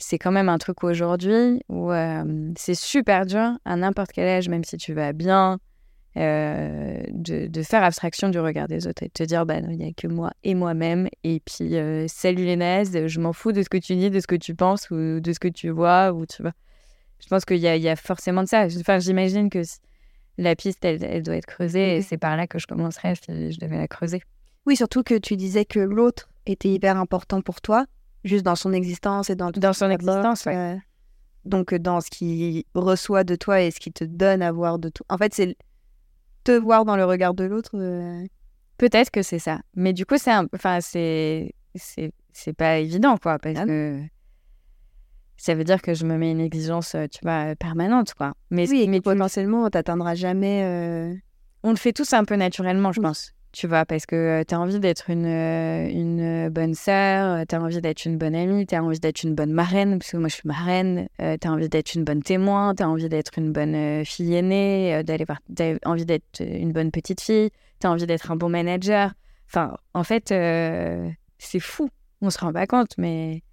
c'est 0.01 0.17
quand 0.17 0.31
même 0.31 0.49
un 0.49 0.57
truc 0.57 0.83
aujourd'hui 0.83 1.61
où 1.69 1.91
euh, 1.91 2.51
c'est 2.57 2.75
super 2.75 3.25
dur 3.25 3.57
à 3.65 3.75
n'importe 3.75 4.11
quel 4.11 4.27
âge, 4.27 4.49
même 4.49 4.63
si 4.63 4.77
tu 4.77 4.93
vas 4.93 5.13
bien, 5.13 5.59
euh, 6.17 7.01
de, 7.09 7.63
faire 7.63 7.83
abstraction 7.83 8.29
du 8.29 8.39
regard 8.39 8.67
des 8.67 8.87
autres 8.87 9.03
et 9.03 9.07
de 9.07 9.13
te 9.13 9.23
dire, 9.23 9.45
bah 9.45 9.59
il 9.59 9.77
n'y 9.77 9.89
a 9.89 9.93
que 9.93 10.07
moi 10.07 10.31
et 10.43 10.55
moi-même. 10.55 11.07
Et 11.23 11.39
puis, 11.39 11.75
euh, 11.75 12.05
salut 12.07 12.45
les 12.45 12.55
nazes, 12.55 13.07
je 13.07 13.19
m'en 13.19 13.33
fous 13.33 13.51
de 13.51 13.63
ce 13.63 13.69
que 13.69 13.77
tu 13.77 13.95
dis, 13.95 14.09
de 14.09 14.19
ce 14.19 14.27
que 14.27 14.35
tu 14.35 14.55
penses 14.55 14.89
ou 14.89 15.19
de 15.19 15.33
ce 15.33 15.39
que 15.39 15.47
tu 15.47 15.69
vois. 15.69 16.11
Ou 16.11 16.25
tu 16.25 16.41
vois. 16.41 16.53
Je 17.19 17.27
pense 17.27 17.45
qu'il 17.45 17.57
y, 17.57 17.61
y, 17.61 17.89
a 17.89 17.95
forcément 17.95 18.43
de 18.43 18.47
ça. 18.47 18.65
Enfin, 18.79 18.99
j'imagine 18.99 19.49
que 19.49 19.61
la 20.37 20.55
piste, 20.55 20.83
elle, 20.83 21.21
doit 21.21 21.35
être 21.35 21.45
creusée 21.45 21.97
et 21.97 22.01
c'est 22.01 22.17
par 22.17 22.35
là 22.35 22.47
que 22.47 22.59
je 22.59 22.65
commencerai 22.65 23.13
si 23.15 23.51
je 23.51 23.59
devais 23.59 23.77
la 23.77 23.87
creuser. 23.87 24.21
Oui, 24.65 24.75
surtout 24.75 25.03
que 25.03 25.17
tu 25.17 25.35
disais 25.35 25.65
que 25.65 25.79
l'autre 25.79 26.29
était 26.45 26.69
hyper 26.69 26.97
important 26.97 27.41
pour 27.41 27.61
toi 27.61 27.85
Juste 28.23 28.43
dans 28.45 28.55
son 28.55 28.71
existence 28.73 29.29
et 29.29 29.35
dans, 29.35 29.49
dans 29.51 29.73
son 29.73 29.89
existence, 29.89 30.45
ouais. 30.45 30.55
euh, 30.55 30.75
donc 31.45 31.73
dans 31.73 32.01
ce 32.01 32.09
qu'il 32.11 32.63
reçoit 32.75 33.23
de 33.23 33.35
toi 33.35 33.61
et 33.61 33.71
ce 33.71 33.79
qu'il 33.79 33.93
te 33.93 34.03
donne 34.03 34.41
à 34.41 34.51
voir 34.51 34.77
de 34.79 34.89
toi. 34.89 35.05
En 35.09 35.17
fait, 35.17 35.33
c'est 35.33 35.55
te 36.43 36.51
voir 36.51 36.85
dans 36.85 36.95
le 36.95 37.05
regard 37.05 37.33
de 37.33 37.43
l'autre. 37.45 37.71
euh, 37.75 38.25
Peut-être 38.77 39.11
que 39.11 39.21
c'est 39.21 39.39
ça. 39.39 39.59
Mais 39.75 39.93
du 39.93 40.05
coup, 40.05 40.17
c'est 40.17 40.31
un... 40.31 40.47
enfin, 40.55 40.79
c'est 40.81 41.53
c'est 41.75 42.11
c'est 42.33 42.53
pas 42.53 42.77
évident, 42.79 43.17
quoi, 43.17 43.37
parce 43.39 43.55
Ah 43.57 43.65
non. 43.65 43.67
que 43.67 44.01
ça 45.37 45.55
veut 45.55 45.63
dire 45.63 45.81
que 45.81 45.93
je 45.93 46.05
me 46.05 46.17
mets 46.17 46.31
une 46.31 46.39
exigence, 46.39 46.95
euh, 46.95 47.07
tu 47.07 47.19
vois, 47.23 47.55
permanente, 47.55 48.13
quoi. 48.13 48.33
Mais, 48.51 48.69
oui, 48.69 48.87
mais 48.87 49.01
potentiellement, 49.01 49.69
t'atteindras 49.69 50.15
jamais. 50.15 50.63
euh, 50.63 51.15
on 51.63 51.71
le 51.71 51.75
fait 51.77 51.93
tous 51.93 52.13
un 52.13 52.23
peu 52.25 52.35
naturellement, 52.35 52.91
je 52.91 52.99
Oui. 52.99 53.07
pense. 53.07 53.33
Tu 53.53 53.67
vois, 53.67 53.85
parce 53.85 54.05
que 54.05 54.43
tu 54.47 54.55
as 54.55 54.59
envie 54.61 54.79
d'être 54.79 55.09
une, 55.09 55.25
euh, 55.25 55.89
une 55.89 56.47
bonne 56.49 56.73
sœur, 56.73 57.45
tu 57.45 57.53
as 57.53 57.61
envie 57.61 57.81
d'être 57.81 58.05
une 58.05 58.17
bonne 58.17 58.33
amie, 58.33 58.65
tu 58.65 58.75
as 58.75 58.81
envie 58.81 58.99
d'être 58.99 59.23
une 59.23 59.35
bonne 59.35 59.51
marraine, 59.51 59.99
parce 59.99 60.11
que 60.11 60.17
moi 60.17 60.29
je 60.29 60.35
suis 60.35 60.47
marraine, 60.47 61.09
tu 61.19 61.47
as 61.47 61.51
envie 61.51 61.67
d'être 61.67 61.93
une 61.93 62.05
bonne 62.05 62.23
témoin, 62.23 62.73
tu 62.73 62.81
as 62.81 62.89
envie 62.89 63.09
d'être 63.09 63.37
une 63.37 63.51
bonne 63.51 63.75
euh, 63.75 64.05
fille 64.05 64.33
aînée, 64.35 64.95
euh, 64.95 65.03
d'aller 65.03 65.25
envie 65.83 66.05
d'être 66.05 66.39
une 66.39 66.71
bonne 66.71 66.91
petite 66.91 67.19
fille, 67.19 67.49
tu 67.81 67.87
as 67.87 67.91
envie 67.91 68.07
d'être 68.07 68.31
un 68.31 68.37
bon 68.37 68.47
manager. 68.47 69.11
Enfin, 69.47 69.75
en 69.93 70.05
fait, 70.05 70.31
euh, 70.31 71.09
c'est 71.37 71.59
fou, 71.59 71.89
on 72.21 72.29
se 72.29 72.39
rend 72.39 72.53
pas 72.53 72.67
compte, 72.67 72.97
mais, 72.97 73.43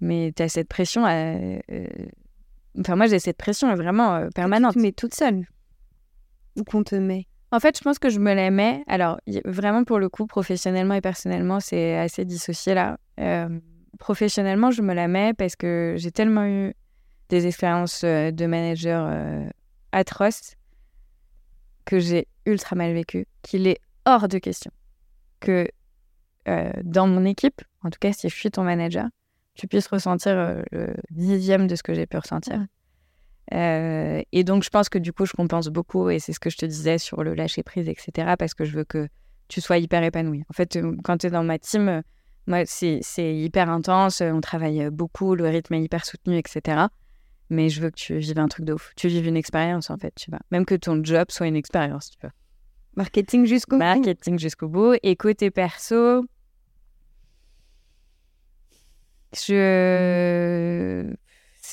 mais 0.00 0.32
tu 0.34 0.42
as 0.42 0.48
cette 0.48 0.68
pression. 0.68 1.06
euh, 1.06 1.58
euh, 1.70 1.86
Enfin, 2.80 2.96
moi 2.96 3.06
j'ai 3.06 3.20
cette 3.20 3.36
pression 3.36 3.72
vraiment 3.76 4.16
euh, 4.16 4.28
permanente. 4.34 4.74
Mais 4.74 4.90
toute 4.90 5.14
seule? 5.14 5.46
Ou 6.58 6.64
qu'on 6.64 6.82
te 6.82 6.96
met? 6.96 7.28
En 7.54 7.60
fait, 7.60 7.78
je 7.78 7.84
pense 7.84 8.00
que 8.00 8.10
je 8.10 8.18
me 8.18 8.34
la 8.34 8.50
mets. 8.50 8.82
Alors, 8.88 9.20
vraiment, 9.44 9.84
pour 9.84 10.00
le 10.00 10.08
coup, 10.08 10.26
professionnellement 10.26 10.94
et 10.94 11.00
personnellement, 11.00 11.60
c'est 11.60 11.96
assez 11.96 12.24
dissocié 12.24 12.74
là. 12.74 12.98
Euh, 13.20 13.60
professionnellement, 14.00 14.72
je 14.72 14.82
me 14.82 14.92
la 14.92 15.06
mets 15.06 15.34
parce 15.34 15.54
que 15.54 15.94
j'ai 15.96 16.10
tellement 16.10 16.44
eu 16.46 16.74
des 17.28 17.46
expériences 17.46 18.02
euh, 18.02 18.32
de 18.32 18.46
manager 18.46 19.06
euh, 19.08 19.48
atroces 19.92 20.56
que 21.84 22.00
j'ai 22.00 22.26
ultra 22.44 22.74
mal 22.74 22.92
vécu, 22.92 23.24
qu'il 23.42 23.68
est 23.68 23.78
hors 24.04 24.26
de 24.26 24.38
question 24.38 24.72
que 25.38 25.68
dans 26.82 27.06
mon 27.06 27.24
équipe, 27.24 27.62
en 27.84 27.90
tout 27.90 27.98
cas 28.00 28.12
si 28.12 28.28
je 28.28 28.34
suis 28.34 28.50
ton 28.50 28.64
manager, 28.64 29.06
tu 29.54 29.66
puisses 29.68 29.86
ressentir 29.86 30.34
le 30.72 30.94
dixième 31.10 31.66
de 31.66 31.76
ce 31.76 31.82
que 31.82 31.94
j'ai 31.94 32.06
pu 32.06 32.18
ressentir. 32.18 32.66
Euh, 33.52 34.22
et 34.32 34.44
donc, 34.44 34.64
je 34.64 34.70
pense 34.70 34.88
que 34.88 34.98
du 34.98 35.12
coup, 35.12 35.26
je 35.26 35.32
compense 35.32 35.68
beaucoup, 35.68 36.08
et 36.08 36.18
c'est 36.18 36.32
ce 36.32 36.40
que 36.40 36.50
je 36.50 36.56
te 36.56 36.66
disais 36.66 36.98
sur 36.98 37.22
le 37.22 37.34
lâcher 37.34 37.62
prise, 37.62 37.88
etc., 37.88 38.34
parce 38.38 38.54
que 38.54 38.64
je 38.64 38.76
veux 38.76 38.84
que 38.84 39.08
tu 39.48 39.60
sois 39.60 39.78
hyper 39.78 40.02
épanoui. 40.02 40.44
En 40.48 40.54
fait, 40.54 40.76
euh, 40.76 40.96
quand 41.04 41.18
tu 41.18 41.26
es 41.26 41.30
dans 41.30 41.44
ma 41.44 41.58
team, 41.58 41.88
euh, 41.88 42.02
moi, 42.46 42.64
c'est 42.66 43.00
hyper 43.18 43.70
intense, 43.70 44.20
on 44.20 44.40
travaille 44.40 44.90
beaucoup, 44.90 45.34
le 45.34 45.48
rythme 45.48 45.74
est 45.74 45.82
hyper 45.82 46.04
soutenu, 46.04 46.36
etc. 46.36 46.86
Mais 47.50 47.68
je 47.68 47.80
veux 47.80 47.90
que 47.90 47.96
tu 47.96 48.18
vives 48.18 48.38
un 48.38 48.48
truc 48.48 48.64
de 48.64 48.72
ouf. 48.74 48.92
Tu 48.96 49.08
vives 49.08 49.26
une 49.26 49.36
expérience, 49.36 49.90
en 49.90 49.96
fait, 49.96 50.14
tu 50.14 50.30
vois. 50.30 50.40
Même 50.50 50.64
que 50.64 50.74
ton 50.74 51.02
job 51.02 51.26
soit 51.30 51.46
une 51.46 51.56
expérience, 51.56 52.10
tu 52.10 52.18
vois. 52.20 52.32
Marketing 52.96 53.44
jusqu'au 53.46 53.76
bout. 53.76 53.84
Marketing 53.84 54.38
jusqu'au 54.38 54.68
bout. 54.68 54.94
Et 55.02 55.16
côté 55.16 55.50
perso, 55.50 56.24
je. 59.34 61.14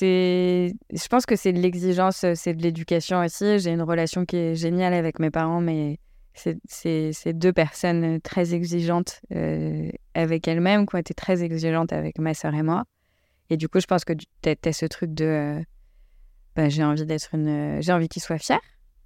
C'est, 0.02 0.74
je 0.92 1.06
pense 1.06 1.26
que 1.26 1.36
c'est 1.36 1.52
de 1.52 1.60
l'exigence, 1.60 2.26
c'est 2.34 2.54
de 2.54 2.62
l'éducation 2.62 3.20
aussi. 3.20 3.60
J'ai 3.60 3.70
une 3.70 3.82
relation 3.82 4.24
qui 4.24 4.34
est 4.34 4.54
géniale 4.56 4.94
avec 4.94 5.20
mes 5.20 5.30
parents, 5.30 5.60
mais 5.60 6.00
c'est, 6.34 6.58
deux 7.26 7.52
personnes 7.52 8.20
très 8.20 8.52
exigeantes 8.52 9.20
euh, 9.32 9.88
avec 10.14 10.48
elles-mêmes, 10.48 10.86
quoi. 10.86 11.04
T'es 11.04 11.14
très 11.14 11.44
exigeante 11.44 11.92
avec 11.92 12.18
ma 12.18 12.34
sœur 12.34 12.52
et 12.56 12.64
moi. 12.64 12.82
Et 13.48 13.56
du 13.56 13.68
coup, 13.68 13.78
je 13.78 13.86
pense 13.86 14.04
que 14.04 14.12
tu 14.12 14.48
as, 14.48 14.72
ce 14.72 14.86
truc 14.86 15.14
de. 15.14 15.24
euh, 15.24 15.62
bah, 16.56 16.68
j'ai 16.68 16.82
envie 16.82 17.06
d'être 17.06 17.32
une. 17.36 17.80
J'ai 17.80 17.92
envie 17.92 18.08
qu'ils 18.08 18.22
soient 18.22 18.38
fiers. 18.38 18.56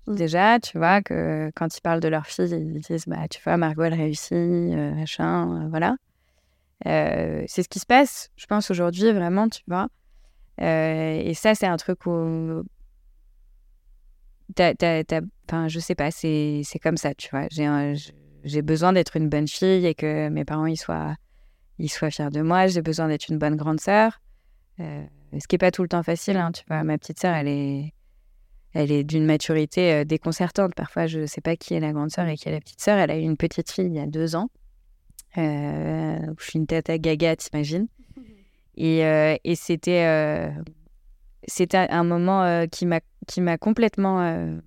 Mm. 0.06 0.14
Déjà, 0.14 0.58
tu 0.60 0.78
vois, 0.78 1.02
que 1.02 1.50
quand 1.54 1.76
ils 1.76 1.82
parlent 1.82 2.00
de 2.00 2.08
leur 2.08 2.26
fille, 2.26 2.48
ils 2.48 2.80
disent 2.80 3.04
bah, 3.06 3.28
Tu 3.28 3.38
vois, 3.42 3.58
Margot, 3.58 3.82
elle 3.82 3.92
réussit, 3.92 4.32
euh, 4.32 4.94
machin, 4.94 5.64
euh, 5.64 5.68
voilà. 5.68 5.96
Euh, 6.86 7.44
c'est 7.48 7.62
ce 7.62 7.68
qui 7.68 7.80
se 7.80 7.86
passe, 7.86 8.30
je 8.36 8.46
pense, 8.46 8.70
aujourd'hui, 8.70 9.12
vraiment, 9.12 9.50
tu 9.50 9.62
vois. 9.68 9.88
Euh, 10.60 11.20
et 11.22 11.34
ça, 11.34 11.54
c'est 11.54 11.66
un 11.66 11.76
truc 11.76 12.06
où. 12.06 12.62
Enfin, 14.58 15.68
je 15.68 15.78
sais 15.80 15.94
pas, 15.94 16.10
c'est, 16.10 16.62
comme 16.82 16.96
ça, 16.96 17.14
tu 17.14 17.28
vois. 17.30 17.46
J'ai, 18.44 18.62
besoin 18.62 18.92
d'être 18.92 19.16
une 19.16 19.28
bonne 19.28 19.48
fille 19.48 19.86
et 19.86 19.94
que 19.94 20.28
mes 20.28 20.44
parents 20.44 20.66
ils 20.66 20.76
soient, 20.76 21.16
ils 21.78 21.90
soient 21.90 22.10
fiers 22.10 22.30
de 22.30 22.42
moi. 22.42 22.68
J'ai 22.68 22.82
besoin 22.82 23.08
d'être 23.08 23.28
une 23.28 23.38
bonne 23.38 23.56
grande 23.56 23.80
sœur. 23.80 24.20
Euh, 24.80 25.04
ce 25.38 25.46
qui 25.46 25.54
n'est 25.54 25.58
pas 25.58 25.70
tout 25.70 25.82
le 25.82 25.88
temps 25.88 26.02
facile, 26.02 26.36
hein, 26.36 26.52
tu 26.52 26.62
vois. 26.68 26.84
Ma 26.84 26.96
petite 26.96 27.18
sœur, 27.18 27.34
elle 27.34 27.48
est, 27.48 27.92
elle 28.72 28.92
est 28.92 29.04
d'une 29.04 29.26
maturité 29.26 29.92
euh, 29.92 30.04
déconcertante. 30.04 30.74
Parfois, 30.74 31.06
je 31.06 31.20
ne 31.20 31.26
sais 31.26 31.40
pas 31.40 31.56
qui 31.56 31.74
est 31.74 31.80
la 31.80 31.92
grande 31.92 32.10
sœur 32.10 32.28
et 32.28 32.36
qui 32.36 32.48
est 32.48 32.52
la 32.52 32.60
petite 32.60 32.80
sœur. 32.80 32.98
Elle 32.98 33.10
a 33.10 33.16
eu 33.16 33.22
une 33.22 33.36
petite 33.36 33.70
fille 33.70 33.86
il 33.86 33.94
y 33.94 34.00
a 34.00 34.06
deux 34.06 34.36
ans. 34.36 34.48
Je 35.36 36.32
suis 36.38 36.58
une 36.58 36.66
tête 36.66 36.88
à 36.88 36.96
gaga, 36.96 37.36
t'imagines. 37.36 37.88
Et, 38.76 39.04
euh, 39.04 39.36
et 39.44 39.54
c'était, 39.54 40.04
euh, 40.04 40.50
c'était 41.46 41.78
un 41.78 42.04
moment 42.04 42.42
euh, 42.42 42.66
qui 42.66 42.86
m'a, 42.86 43.00
qui 43.26 43.40
m'a 43.40 43.58
complètement 43.58 44.58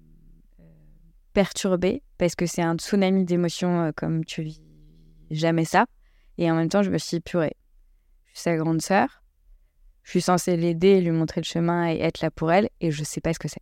perturbée 1.34 2.02
parce 2.18 2.36
que 2.36 2.46
c'est 2.46 2.62
un 2.62 2.76
tsunami 2.76 3.24
d'émotions 3.24 3.92
comme 3.96 4.26
tu 4.26 4.42
vis 4.42 4.62
jamais 5.32 5.66
ça. 5.66 5.86
Et 6.38 6.50
en 6.50 6.56
même 6.56 6.70
temps, 6.70 6.84
je 6.84 6.90
me 6.90 6.98
suis 6.98 7.18
dit, 7.18 7.22
purée, 7.22 7.56
je 8.28 8.40
suis 8.40 8.44
sa 8.44 8.56
grande 8.56 8.82
sœur. 8.82 9.24
Je 10.04 10.12
suis 10.12 10.22
censée 10.22 10.58
l'aider, 10.58 11.02
lui 11.02 11.12
montrer 11.12 11.42
le 11.42 11.46
chemin 11.46 11.92
et 11.92 12.00
être 12.00 12.22
là 12.22 12.32
pour 12.32 12.52
elle. 12.52 12.70
Et 12.82 12.92
je 12.92 13.04
sais 13.04 13.22
pas 13.22 13.34
ce 13.34 13.40
que 13.40 13.48
c'est. 13.48 13.62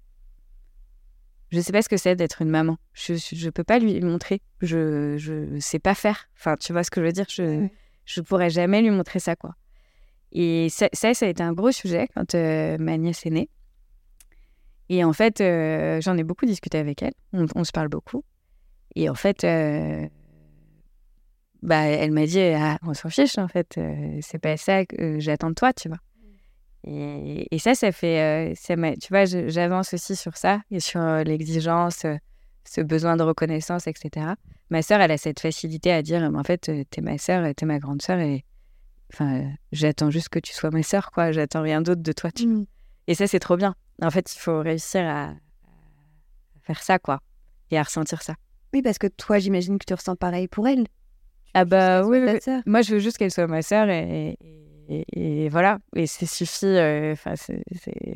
Je 1.49 1.59
sais 1.59 1.71
pas 1.71 1.81
ce 1.81 1.89
que 1.89 1.97
c'est 1.97 2.15
d'être 2.15 2.41
une 2.41 2.49
maman. 2.49 2.77
Je, 2.93 3.15
je, 3.15 3.49
peux 3.49 3.63
pas 3.63 3.79
lui 3.79 3.99
montrer. 4.01 4.41
Je, 4.61 5.17
je 5.17 5.59
sais 5.59 5.79
pas 5.79 5.95
faire. 5.95 6.29
Enfin, 6.37 6.55
tu 6.55 6.71
vois 6.71 6.83
ce 6.83 6.91
que 6.91 7.01
je 7.01 7.05
veux 7.05 7.11
dire? 7.11 7.25
Je, 7.29 7.67
je 8.05 8.21
pourrais 8.21 8.49
jamais 8.49 8.81
lui 8.81 8.91
montrer 8.91 9.19
ça, 9.19 9.35
quoi. 9.35 9.55
Et 10.31 10.67
ça, 10.69 10.89
ça, 10.93 11.09
a 11.09 11.25
été 11.25 11.41
un 11.41 11.53
gros 11.53 11.71
sujet 11.71 12.07
quand 12.13 12.35
euh, 12.35 12.77
ma 12.79 12.97
nièce 12.97 13.25
est 13.25 13.29
née. 13.29 13.49
Et 14.89 15.03
en 15.03 15.13
fait, 15.13 15.41
euh, 15.41 15.99
j'en 16.01 16.17
ai 16.17 16.23
beaucoup 16.23 16.45
discuté 16.45 16.77
avec 16.77 17.01
elle. 17.01 17.13
On, 17.33 17.63
se 17.63 17.71
parle 17.71 17.89
beaucoup. 17.89 18.23
Et 18.95 19.09
en 19.09 19.15
fait, 19.15 19.43
euh, 19.43 20.07
bah, 21.61 21.85
elle 21.85 22.11
m'a 22.11 22.25
dit 22.25 22.39
ah, 22.39 22.77
on 22.83 22.93
s'en 22.93 23.09
fiche, 23.09 23.37
en 23.37 23.47
fait. 23.47 23.79
c'est 24.21 24.39
pas 24.39 24.57
ça 24.57 24.85
que 24.85 25.19
j'attends 25.19 25.49
de 25.49 25.55
toi, 25.55 25.73
tu 25.73 25.89
vois. 25.89 25.99
Et, 26.85 27.47
et 27.53 27.59
ça, 27.59 27.75
ça 27.75 27.91
fait. 27.91 28.53
ça 28.55 28.75
tu 28.75 29.07
vois, 29.09 29.25
j'avance 29.25 29.93
aussi 29.93 30.15
sur 30.15 30.37
ça 30.37 30.61
et 30.71 30.79
sur 30.79 31.01
l'exigence, 31.25 32.05
ce 32.63 32.81
besoin 32.81 33.17
de 33.17 33.23
reconnaissance, 33.23 33.87
etc. 33.87 34.33
Ma 34.69 34.81
sœur, 34.81 35.01
elle 35.01 35.11
a 35.11 35.17
cette 35.17 35.39
facilité 35.39 35.91
à 35.91 36.01
dire 36.01 36.21
en 36.21 36.43
fait, 36.43 36.71
t'es 36.89 37.01
ma 37.01 37.17
sœur, 37.17 37.53
t'es 37.55 37.65
ma 37.65 37.79
grande 37.79 38.01
sœur, 38.01 38.19
enfin, 39.13 39.39
euh, 39.41 39.47
j'attends 39.71 40.09
juste 40.11 40.29
que 40.29 40.39
tu 40.39 40.53
sois 40.53 40.69
ma 40.71 40.83
sœur, 40.83 41.11
quoi. 41.11 41.31
J'attends 41.31 41.61
rien 41.61 41.81
d'autre 41.81 42.01
de 42.01 42.11
toi, 42.11 42.31
tu 42.31 42.47
Mm. 42.47 42.65
et 43.07 43.15
ça, 43.15 43.27
c'est 43.27 43.39
trop 43.39 43.57
bien. 43.57 43.75
En 44.01 44.11
fait, 44.11 44.33
il 44.35 44.39
faut 44.39 44.59
réussir 44.61 45.01
à, 45.05 45.33
faire 46.61 46.81
ça, 46.81 46.99
quoi. 46.99 47.19
Et 47.71 47.77
à 47.77 47.83
ressentir 47.83 48.21
ça. 48.21 48.35
Oui, 48.73 48.81
parce 48.81 48.97
que 48.97 49.07
toi, 49.07 49.39
j'imagine 49.39 49.77
que 49.77 49.85
tu 49.85 49.93
ressens 49.93 50.15
pareil 50.15 50.47
pour 50.47 50.67
elle. 50.67 50.85
Ah 51.53 51.65
bah 51.65 52.03
oui, 52.05 52.19
oui. 52.19 52.53
Moi, 52.65 52.81
je 52.81 52.93
veux 52.93 52.99
juste 52.99 53.17
qu'elle 53.17 53.31
soit 53.31 53.47
ma 53.47 53.61
sœur 53.61 53.89
et, 53.89 54.37
et, 54.89 55.05
et 55.45 55.49
voilà. 55.49 55.79
Et 55.95 56.05
c'est 56.05 56.25
suffit. 56.25 56.65
euh, 56.65 57.13
Enfin, 57.13 57.35
c'est- 57.35 57.63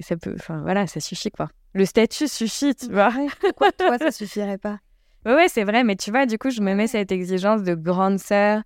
ça 0.01 0.17
peut. 0.17 0.35
Enfin, 0.35 0.61
voilà, 0.61 0.85
ça 0.87 0.99
suffit, 0.99 1.31
quoi. 1.31 1.49
Le 1.73 1.85
statut 1.85 2.27
suffit, 2.27 2.75
tu 2.75 2.91
vois. 2.91 3.11
Pourquoi 3.39 3.71
toi, 3.71 3.97
ça 3.97 4.11
suffirait 4.11 4.57
pas? 4.57 4.79
Ouais, 5.25 5.33
ouais, 5.35 5.47
c'est 5.47 5.63
vrai. 5.63 5.83
Mais 5.83 5.95
tu 5.95 6.11
vois, 6.11 6.25
du 6.25 6.37
coup, 6.37 6.49
je 6.49 6.61
me 6.61 6.75
mets 6.75 6.87
cette 6.87 7.11
exigence 7.11 7.63
de 7.63 7.73
grande 7.73 8.19
sœur, 8.19 8.61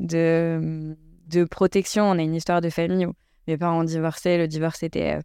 de, 0.00 0.96
de 1.30 1.44
protection. 1.44 2.04
On 2.04 2.18
a 2.18 2.22
une 2.22 2.34
histoire 2.34 2.60
de 2.60 2.70
famille 2.70 3.06
où 3.06 3.14
mes 3.46 3.56
parents 3.56 3.80
ont 3.80 3.84
divorcé. 3.84 4.36
Le 4.36 4.48
divorce 4.48 4.82
était 4.82 5.16
euh, 5.16 5.20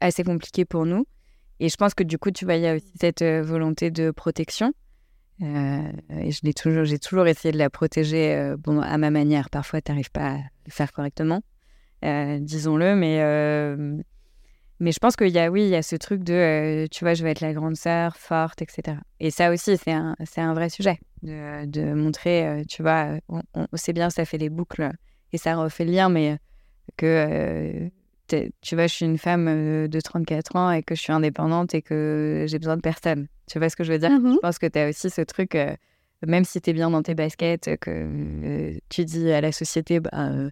assez 0.00 0.24
compliqué 0.24 0.64
pour 0.64 0.86
nous. 0.86 1.06
Et 1.60 1.68
je 1.68 1.76
pense 1.76 1.94
que 1.94 2.02
du 2.02 2.18
coup, 2.18 2.30
tu 2.30 2.44
vois, 2.44 2.54
il 2.56 2.62
y 2.62 2.66
a 2.66 2.74
aussi 2.76 2.92
cette 2.98 3.22
euh, 3.22 3.42
volonté 3.42 3.90
de 3.90 4.10
protection. 4.10 4.72
Euh, 5.42 5.90
et 6.10 6.54
toujours, 6.54 6.84
j'ai 6.84 6.98
toujours 6.98 7.26
essayé 7.26 7.52
de 7.52 7.58
la 7.58 7.70
protéger, 7.70 8.54
bon, 8.58 8.80
à 8.80 8.98
ma 8.98 9.10
manière. 9.10 9.48
Parfois, 9.48 9.80
tu 9.80 9.90
n'arrives 9.90 10.10
pas 10.10 10.32
à 10.32 10.36
le 10.36 10.70
faire 10.70 10.92
correctement, 10.92 11.42
disons-le. 12.02 12.94
Mais, 12.94 13.96
mais 14.80 14.92
je 14.92 14.98
pense 14.98 15.16
qu'il 15.16 15.28
y 15.28 15.38
a, 15.38 15.50
oui, 15.50 15.62
il 15.62 15.68
y 15.70 15.76
a 15.76 15.82
ce 15.82 15.96
truc 15.96 16.22
de, 16.24 16.86
tu 16.90 17.04
vois, 17.04 17.14
je 17.14 17.22
vais 17.24 17.30
être 17.30 17.40
la 17.40 17.54
grande 17.54 17.76
sœur, 17.76 18.18
forte, 18.18 18.60
etc. 18.60 18.98
Et 19.18 19.30
ça 19.30 19.50
aussi, 19.50 19.78
c'est 19.78 19.92
un, 19.92 20.14
un 20.36 20.54
vrai 20.54 20.68
sujet 20.68 20.98
de, 21.22 21.94
montrer, 21.94 22.62
tu 22.68 22.82
vois, 22.82 23.18
on, 23.30 23.40
on- 23.54 23.66
c'est 23.74 23.94
bien, 23.94 24.10
ça 24.10 24.26
fait 24.26 24.38
les 24.38 24.50
boucles 24.50 24.90
et 25.32 25.38
ça 25.38 25.56
refait 25.56 25.84
le 25.84 25.92
lien, 25.92 26.08
mais 26.08 26.38
que, 26.96 27.06
euh, 27.06 27.88
tu 28.60 28.74
vois, 28.74 28.86
je 28.86 28.94
suis 28.94 29.04
une 29.04 29.18
femme 29.18 29.48
euh, 29.48 29.88
de 29.88 30.00
34 30.00 30.56
ans 30.56 30.70
et 30.70 30.82
que 30.82 30.94
je 30.94 31.00
suis 31.00 31.12
indépendante 31.12 31.74
et 31.74 31.82
que 31.82 32.44
j'ai 32.48 32.58
besoin 32.58 32.76
de 32.76 32.82
personne. 32.82 33.26
Tu 33.50 33.58
vois 33.58 33.68
ce 33.68 33.76
que 33.76 33.84
je 33.84 33.92
veux 33.92 33.98
dire? 33.98 34.10
Mhm. 34.10 34.34
Je 34.34 34.38
pense 34.38 34.58
que 34.58 34.66
tu 34.66 34.78
as 34.78 34.88
aussi 34.88 35.10
ce 35.10 35.22
truc, 35.22 35.54
euh, 35.54 35.74
même 36.26 36.44
si 36.44 36.60
tu 36.60 36.70
es 36.70 36.72
bien 36.72 36.90
dans 36.90 37.02
tes 37.02 37.14
baskets, 37.14 37.76
que 37.80 37.90
euh, 37.90 38.78
tu 38.88 39.04
dis 39.04 39.30
à 39.32 39.40
la 39.40 39.52
société, 39.52 40.00
bah, 40.00 40.10
euh, 40.14 40.50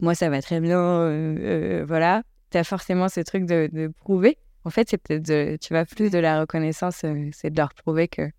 moi 0.00 0.14
ça 0.14 0.30
va 0.30 0.40
très 0.40 0.60
bien, 0.60 0.80
euh, 0.80 1.84
voilà. 1.86 2.22
Tu 2.50 2.58
as 2.58 2.64
forcément 2.64 3.08
ce 3.08 3.20
truc 3.20 3.44
de, 3.44 3.68
de 3.72 3.88
prouver. 3.88 4.38
En 4.64 4.70
fait, 4.70 4.88
c'est 4.88 4.98
peut-être, 4.98 5.58
tu 5.60 5.72
vas 5.72 5.84
plus 5.84 6.10
de 6.10 6.18
la 6.18 6.40
reconnaissance, 6.40 7.04
c'est 7.32 7.50
de 7.50 7.56
leur 7.56 7.74
prouver 7.74 8.08
que, 8.08 8.30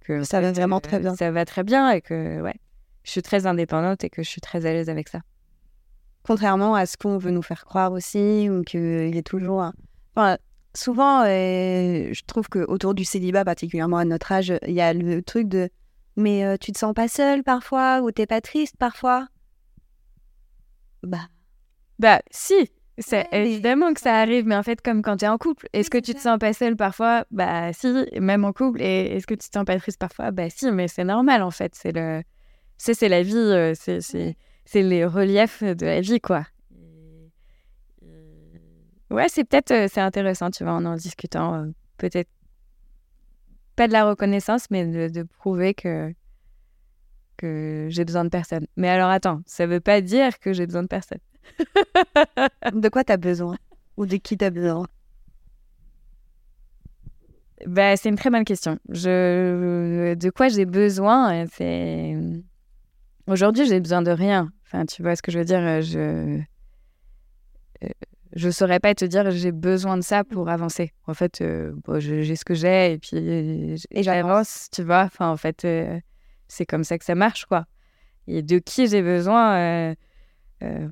que 0.00 0.22
ça 0.24 0.40
va 0.40 0.52
vraiment 0.52 0.80
très 0.80 0.98
bien. 0.98 1.14
Ça 1.14 1.30
va 1.30 1.44
très 1.44 1.64
bien 1.64 1.90
et 1.90 2.00
que, 2.00 2.40
ouais, 2.40 2.54
je 3.04 3.10
suis 3.10 3.22
très 3.22 3.46
indépendante 3.46 4.04
et 4.04 4.10
que 4.10 4.22
je 4.22 4.28
suis 4.28 4.40
très 4.40 4.66
à 4.66 4.72
l'aise 4.72 4.88
avec 4.88 5.08
ça. 5.08 5.20
Contrairement 6.24 6.74
à 6.74 6.86
ce 6.86 6.96
qu'on 6.96 7.18
veut 7.18 7.30
nous 7.30 7.42
faire 7.42 7.64
croire 7.64 7.92
aussi, 7.92 8.48
ou 8.48 8.62
qu'il 8.62 9.14
y 9.14 9.18
a 9.18 9.22
toujours 9.22 9.62
un... 9.62 9.72
Enfin, 10.14 10.38
souvent, 10.74 11.24
je 11.24 12.24
trouve 12.26 12.48
qu'autour 12.48 12.94
du 12.94 13.04
célibat, 13.04 13.44
particulièrement 13.44 13.96
à 13.96 14.04
notre 14.04 14.30
âge, 14.30 14.52
il 14.66 14.72
y 14.72 14.80
a 14.80 14.92
le 14.92 15.22
truc 15.22 15.48
de 15.48 15.68
mais 16.16 16.44
euh, 16.44 16.56
tu 16.60 16.72
te 16.72 16.78
sens 16.78 16.92
pas 16.94 17.08
seule 17.08 17.42
parfois 17.42 18.02
ou 18.02 18.10
t'es 18.10 18.26
pas 18.26 18.40
triste 18.40 18.76
parfois? 18.78 19.28
Bah. 21.02 21.28
Bah, 21.98 22.20
si 22.30 22.70
évidemment 23.32 23.94
que 23.94 24.00
ça 24.00 24.16
arrive, 24.16 24.46
mais 24.46 24.54
en 24.54 24.62
fait, 24.62 24.80
comme 24.80 25.02
quand 25.02 25.16
tu 25.16 25.24
es 25.24 25.28
en 25.28 25.38
couple, 25.38 25.68
est-ce 25.72 25.90
que 25.90 25.98
tu 25.98 26.14
te 26.14 26.20
sens 26.20 26.38
pas 26.38 26.52
seule 26.52 26.76
parfois? 26.76 27.24
Bah 27.30 27.72
si, 27.72 28.06
même 28.20 28.44
en 28.44 28.52
couple. 28.52 28.82
Et 28.82 29.16
est-ce 29.16 29.26
que 29.26 29.34
tu 29.34 29.48
te 29.48 29.56
sens 29.56 29.64
pas 29.64 29.78
triste 29.78 29.98
parfois? 29.98 30.30
Bah 30.30 30.50
si, 30.50 30.70
mais 30.70 30.88
c'est 30.88 31.04
normal 31.04 31.42
en 31.42 31.50
fait. 31.50 31.74
C'est 31.74 31.92
le, 31.92 32.22
c'est 32.82 33.08
la 33.08 33.22
vie, 33.22 33.36
euh, 33.36 33.74
c'est 33.76 34.82
les 34.82 35.04
reliefs 35.04 35.62
de 35.62 35.86
la 35.86 36.00
vie 36.00 36.20
quoi. 36.20 36.46
Ouais, 39.10 39.28
c'est 39.28 39.44
peut-être 39.44 39.70
euh, 39.70 39.88
c'est 39.92 40.00
intéressant, 40.00 40.50
tu 40.50 40.64
vois, 40.64 40.72
en 40.72 40.84
en 40.86 40.96
discutant, 40.96 41.70
peut-être 41.98 42.30
pas 43.76 43.86
de 43.86 43.92
la 43.92 44.04
reconnaissance, 44.04 44.70
mais 44.70 45.08
de, 45.10 45.22
prouver 45.22 45.74
que, 45.74 46.12
que 47.36 47.86
j'ai 47.90 48.04
besoin 48.04 48.24
de 48.24 48.30
personne. 48.30 48.66
Mais 48.76 48.88
alors 48.88 49.10
attends, 49.10 49.42
ça 49.46 49.66
veut 49.66 49.80
pas 49.80 50.00
dire 50.00 50.38
que 50.38 50.52
j'ai 50.52 50.66
besoin 50.66 50.82
de 50.82 50.88
personne. 50.88 51.20
de 52.72 52.88
quoi 52.88 53.04
tu 53.04 53.12
as 53.12 53.16
besoin? 53.16 53.56
Ou 53.96 54.06
de 54.06 54.16
qui 54.16 54.36
tu 54.36 54.44
as 54.44 54.50
besoin? 54.50 54.86
Bah, 57.66 57.96
C'est 57.96 58.08
une 58.08 58.16
très 58.16 58.30
bonne 58.30 58.44
question. 58.44 58.78
Je... 58.88 60.14
De 60.14 60.30
quoi 60.30 60.48
j'ai 60.48 60.66
besoin 60.66 61.46
c'est... 61.46 62.16
Aujourd'hui, 63.26 63.66
j'ai 63.66 63.80
besoin 63.80 64.02
de 64.02 64.10
rien. 64.10 64.52
Enfin, 64.66 64.84
tu 64.86 65.02
vois 65.02 65.16
ce 65.16 65.22
que 65.22 65.30
je 65.30 65.38
veux 65.38 65.44
dire 65.44 65.82
Je 65.82 65.98
euh, 67.84 67.88
je 68.34 68.48
saurais 68.50 68.80
pas 68.80 68.94
te 68.94 69.04
dire 69.04 69.30
j'ai 69.30 69.52
besoin 69.52 69.96
de 69.96 70.02
ça 70.02 70.24
pour 70.24 70.48
avancer. 70.48 70.92
En 71.06 71.14
fait, 71.14 71.40
euh, 71.40 71.72
j'ai 71.98 72.36
ce 72.36 72.44
que 72.44 72.54
j'ai 72.54 72.92
et 72.94 72.98
puis 72.98 73.76
j'avance, 73.92 74.68
tu 74.72 74.82
vois. 74.82 75.02
Enfin, 75.02 75.28
en 75.30 75.36
fait, 75.36 75.64
euh, 75.64 76.00
c'est 76.48 76.66
comme 76.66 76.84
ça 76.84 76.98
que 76.98 77.04
ça 77.04 77.14
marche, 77.14 77.44
quoi. 77.44 77.66
Et 78.26 78.42
de 78.42 78.58
qui 78.58 78.86
j'ai 78.86 79.02
besoin 79.02 79.94
euh, 80.62 80.88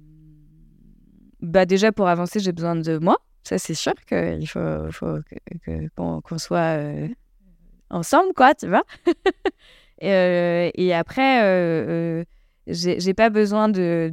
Bah 1.41 1.65
déjà 1.65 1.93
pour 1.93 2.09
avancer, 2.09 2.41
j'ai 2.41 2.53
besoin 2.53 2.77
de 2.77 2.99
moi. 2.99 3.17
Ça, 3.43 3.59
c'est 3.59 3.75
sûr 3.75 3.95
qu'il 4.07 4.47
faut, 4.49 4.91
faut 4.91 5.19
qu'on 5.95 6.39
soit 6.39 6.79
ensemble, 7.89 8.35
quoi, 8.35 8.55
tu 8.55 8.69
vois. 8.69 8.85
et, 10.01 10.73
et, 10.75 10.95
après, 10.95 12.25
j'ai 12.67 13.15
pas 13.15 13.31
besoin 13.31 13.69
de, 13.69 14.13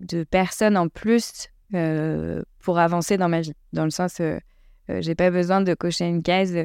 de, 0.00 0.24
personnes 0.24 0.76
en 0.76 0.88
plus 0.88 1.48
euh, 1.74 2.42
pour 2.60 2.78
avancer 2.78 3.16
dans 3.16 3.28
ma 3.28 3.40
vie. 3.40 3.52
Dans 3.72 3.84
le 3.84 3.90
sens, 3.90 4.20
euh, 4.20 4.38
euh, 4.90 5.00
j'ai 5.00 5.14
pas 5.14 5.30
besoin 5.30 5.60
de 5.60 5.74
cocher 5.74 6.06
une 6.06 6.22
case 6.22 6.56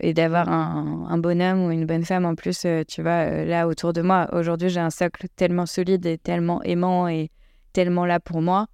et 0.00 0.12
d'avoir 0.12 0.48
un, 0.48 1.06
un, 1.08 1.18
bonhomme 1.18 1.66
ou 1.66 1.70
une 1.70 1.86
bonne 1.86 2.04
femme 2.04 2.24
en 2.24 2.34
plus, 2.34 2.66
tu 2.88 3.02
vois, 3.02 3.44
là 3.44 3.68
autour 3.68 3.92
de 3.92 4.02
moi. 4.02 4.28
Aujourd'hui, 4.32 4.68
j'ai 4.68 4.80
un 4.80 4.90
socle 4.90 5.28
tellement 5.36 5.66
solide 5.66 6.04
et 6.06 6.18
tellement 6.18 6.62
aimant 6.62 7.08
et 7.08 7.30
tellement 7.72 8.04
là 8.04 8.20
pour 8.20 8.42
moi 8.42 8.66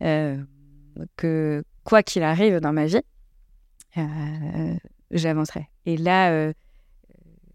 que 0.00 1.62
quoi 1.84 2.02
qu'il 2.02 2.22
arrive 2.22 2.58
dans 2.58 2.72
ma 2.72 2.86
vie, 2.86 3.02
j'avancerai. 5.10 5.68
Et 5.86 5.96
là, 5.96 6.52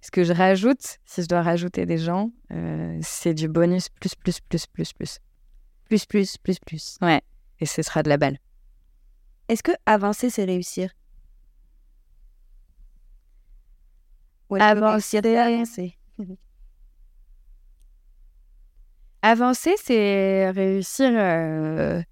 ce 0.03 0.11
que 0.11 0.25
je 0.25 0.33
rajoute, 0.33 0.99
si 1.05 1.23
je 1.23 1.27
dois 1.27 1.41
rajouter 1.41 1.85
des 1.85 1.97
gens, 1.97 2.29
c'est 3.01 3.33
du 3.33 3.47
bonus 3.47 3.87
plus, 3.87 4.15
plus, 4.15 4.41
plus, 4.41 4.67
plus, 4.67 4.91
plus. 4.91 5.19
Plus, 5.85 6.05
plus, 6.05 6.37
plus, 6.37 6.59
plus. 6.59 6.97
Ouais. 7.01 7.21
Et 7.61 7.65
ce 7.65 7.81
sera 7.81 8.03
de 8.03 8.09
la 8.09 8.17
balle. 8.17 8.37
Est-ce 9.47 9.63
que 9.63 9.71
avancer, 9.85 10.29
c'est 10.29 10.43
réussir? 10.43 10.91
Avancer, 14.49 15.17
avancer? 15.17 15.97
avancer, 19.21 19.75
c'est 19.81 20.49
réussir. 20.51 21.11
Euh, 21.15 22.03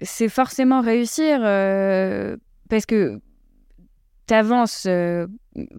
c'est 0.00 0.30
forcément 0.30 0.80
réussir 0.80 1.40
euh, 1.42 2.36
parce 2.70 2.86
que 2.86 3.20
tu 4.26 4.34
avances, 4.34 4.86
euh, 4.86 5.26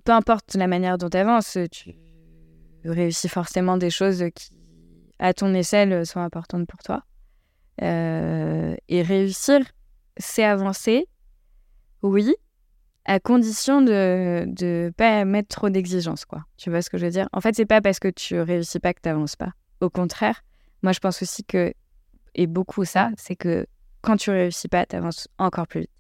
peu 0.04 0.12
importe 0.12 0.56
la 0.56 0.68
manière 0.68 0.98
dont 0.98 1.10
tu 1.10 1.18
avances, 1.18 1.58
tu 1.72 1.96
réussis 2.86 3.30
forcément 3.30 3.78
des 3.78 3.90
choses 3.90 4.24
qui 4.34 4.52
à 5.20 5.34
ton 5.34 5.54
échelle 5.54 6.06
sont 6.06 6.20
importantes 6.20 6.68
pour 6.68 6.80
toi. 6.80 7.04
Euh, 7.82 8.76
et 8.88 9.02
réussir, 9.02 9.60
c'est 10.18 10.44
avancer, 10.44 11.08
oui, 12.02 12.36
à 13.06 13.20
condition 13.20 13.82
de 13.82 14.46
ne 14.62 14.90
pas 14.90 15.26
mettre 15.26 15.50
trop 15.50 15.70
d'exigences, 15.70 16.26
quoi. 16.26 16.44
Tu 16.58 16.70
vois 16.70 16.82
ce 16.82 16.90
que 16.90 16.98
je 16.98 17.06
veux 17.06 17.12
dire? 17.12 17.30
En 17.34 17.42
fait, 17.42 17.56
c'est 17.56 17.66
pas 17.66 17.82
parce 17.82 18.00
que 18.00 18.08
tu 18.08 18.40
réussis 18.40 18.80
pas 18.80 18.94
que 18.94 19.02
tu 19.02 19.10
n'avances 19.10 19.36
pas. 19.36 19.52
Au 19.80 19.90
contraire, 19.90 20.44
moi, 20.84 20.92
je 20.92 21.00
pense 21.00 21.22
aussi 21.22 21.44
que, 21.44 21.74
et 22.36 22.48
beaucoup 22.48 22.86
ça, 22.86 23.12
c'est 23.18 23.36
que 23.36 23.66
quand 24.02 24.18
tu 24.18 24.32
réussis 24.32 24.68
pas, 24.68 24.86
tu 24.86 24.96
avances 24.96 25.28
encore 25.38 25.68
plus 25.68 25.82
vite. 25.82 25.92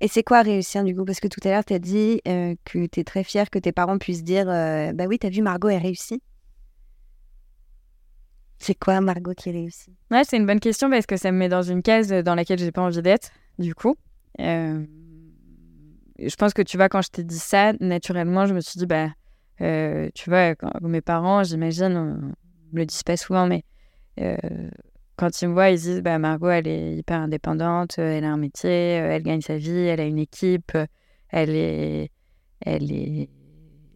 Et 0.00 0.08
c'est 0.08 0.22
quoi 0.22 0.42
réussir 0.42 0.82
du 0.84 0.94
coup? 0.96 1.04
Parce 1.04 1.20
que 1.20 1.28
tout 1.28 1.40
à 1.44 1.50
l'heure, 1.50 1.64
tu 1.64 1.74
as 1.74 1.78
dit 1.78 2.20
euh, 2.26 2.54
que 2.64 2.86
tu 2.86 3.00
es 3.00 3.04
très 3.04 3.24
fière 3.24 3.50
que 3.50 3.58
tes 3.58 3.72
parents 3.72 3.98
puissent 3.98 4.24
dire 4.24 4.46
Bah 4.46 5.04
oui, 5.08 5.18
tu 5.18 5.26
as 5.26 5.30
vu 5.30 5.42
Margot, 5.42 5.68
elle 5.68 5.82
réussit. 5.82 6.22
C'est 8.60 8.74
quoi 8.74 9.00
Margot 9.00 9.32
qui 9.34 9.50
réussit? 9.50 9.94
Ouais, 10.10 10.22
c'est 10.24 10.36
une 10.36 10.46
bonne 10.46 10.60
question 10.60 10.90
parce 10.90 11.06
que 11.06 11.16
ça 11.16 11.32
me 11.32 11.38
met 11.38 11.48
dans 11.48 11.62
une 11.62 11.82
case 11.82 12.08
dans 12.08 12.34
laquelle 12.34 12.58
j'ai 12.58 12.70
pas 12.70 12.82
envie 12.82 13.00
d'être, 13.00 13.30
du 13.58 13.74
coup. 13.74 13.96
Euh, 14.38 14.84
je 16.18 16.36
pense 16.36 16.52
que 16.52 16.60
tu 16.60 16.76
vois, 16.76 16.90
quand 16.90 17.00
je 17.00 17.08
t'ai 17.08 17.24
dit 17.24 17.38
ça, 17.38 17.72
naturellement, 17.80 18.44
je 18.44 18.52
me 18.52 18.60
suis 18.60 18.78
dit, 18.78 18.84
bah, 18.84 19.08
euh, 19.62 20.10
tu 20.14 20.28
vois, 20.28 20.54
mes 20.82 21.00
parents, 21.00 21.42
j'imagine, 21.42 22.34
me 22.72 22.78
le 22.78 22.84
disent 22.84 23.02
pas 23.02 23.16
souvent, 23.16 23.46
mais 23.46 23.64
euh, 24.20 24.36
quand 25.20 25.42
ils 25.42 25.48
me 25.48 25.52
voient, 25.52 25.68
ils 25.68 25.78
disent, 25.78 26.00
bah, 26.00 26.18
Margot, 26.18 26.48
elle 26.48 26.66
est 26.66 26.96
hyper 26.96 27.20
indépendante, 27.20 27.98
elle 27.98 28.24
a 28.24 28.32
un 28.32 28.38
métier, 28.38 28.70
elle 28.70 29.22
gagne 29.22 29.42
sa 29.42 29.58
vie, 29.58 29.70
elle 29.70 30.00
a 30.00 30.06
une 30.06 30.18
équipe, 30.18 30.72
elle 31.28 31.50
est, 31.50 32.10
elle 32.62 32.90
est 32.90 33.28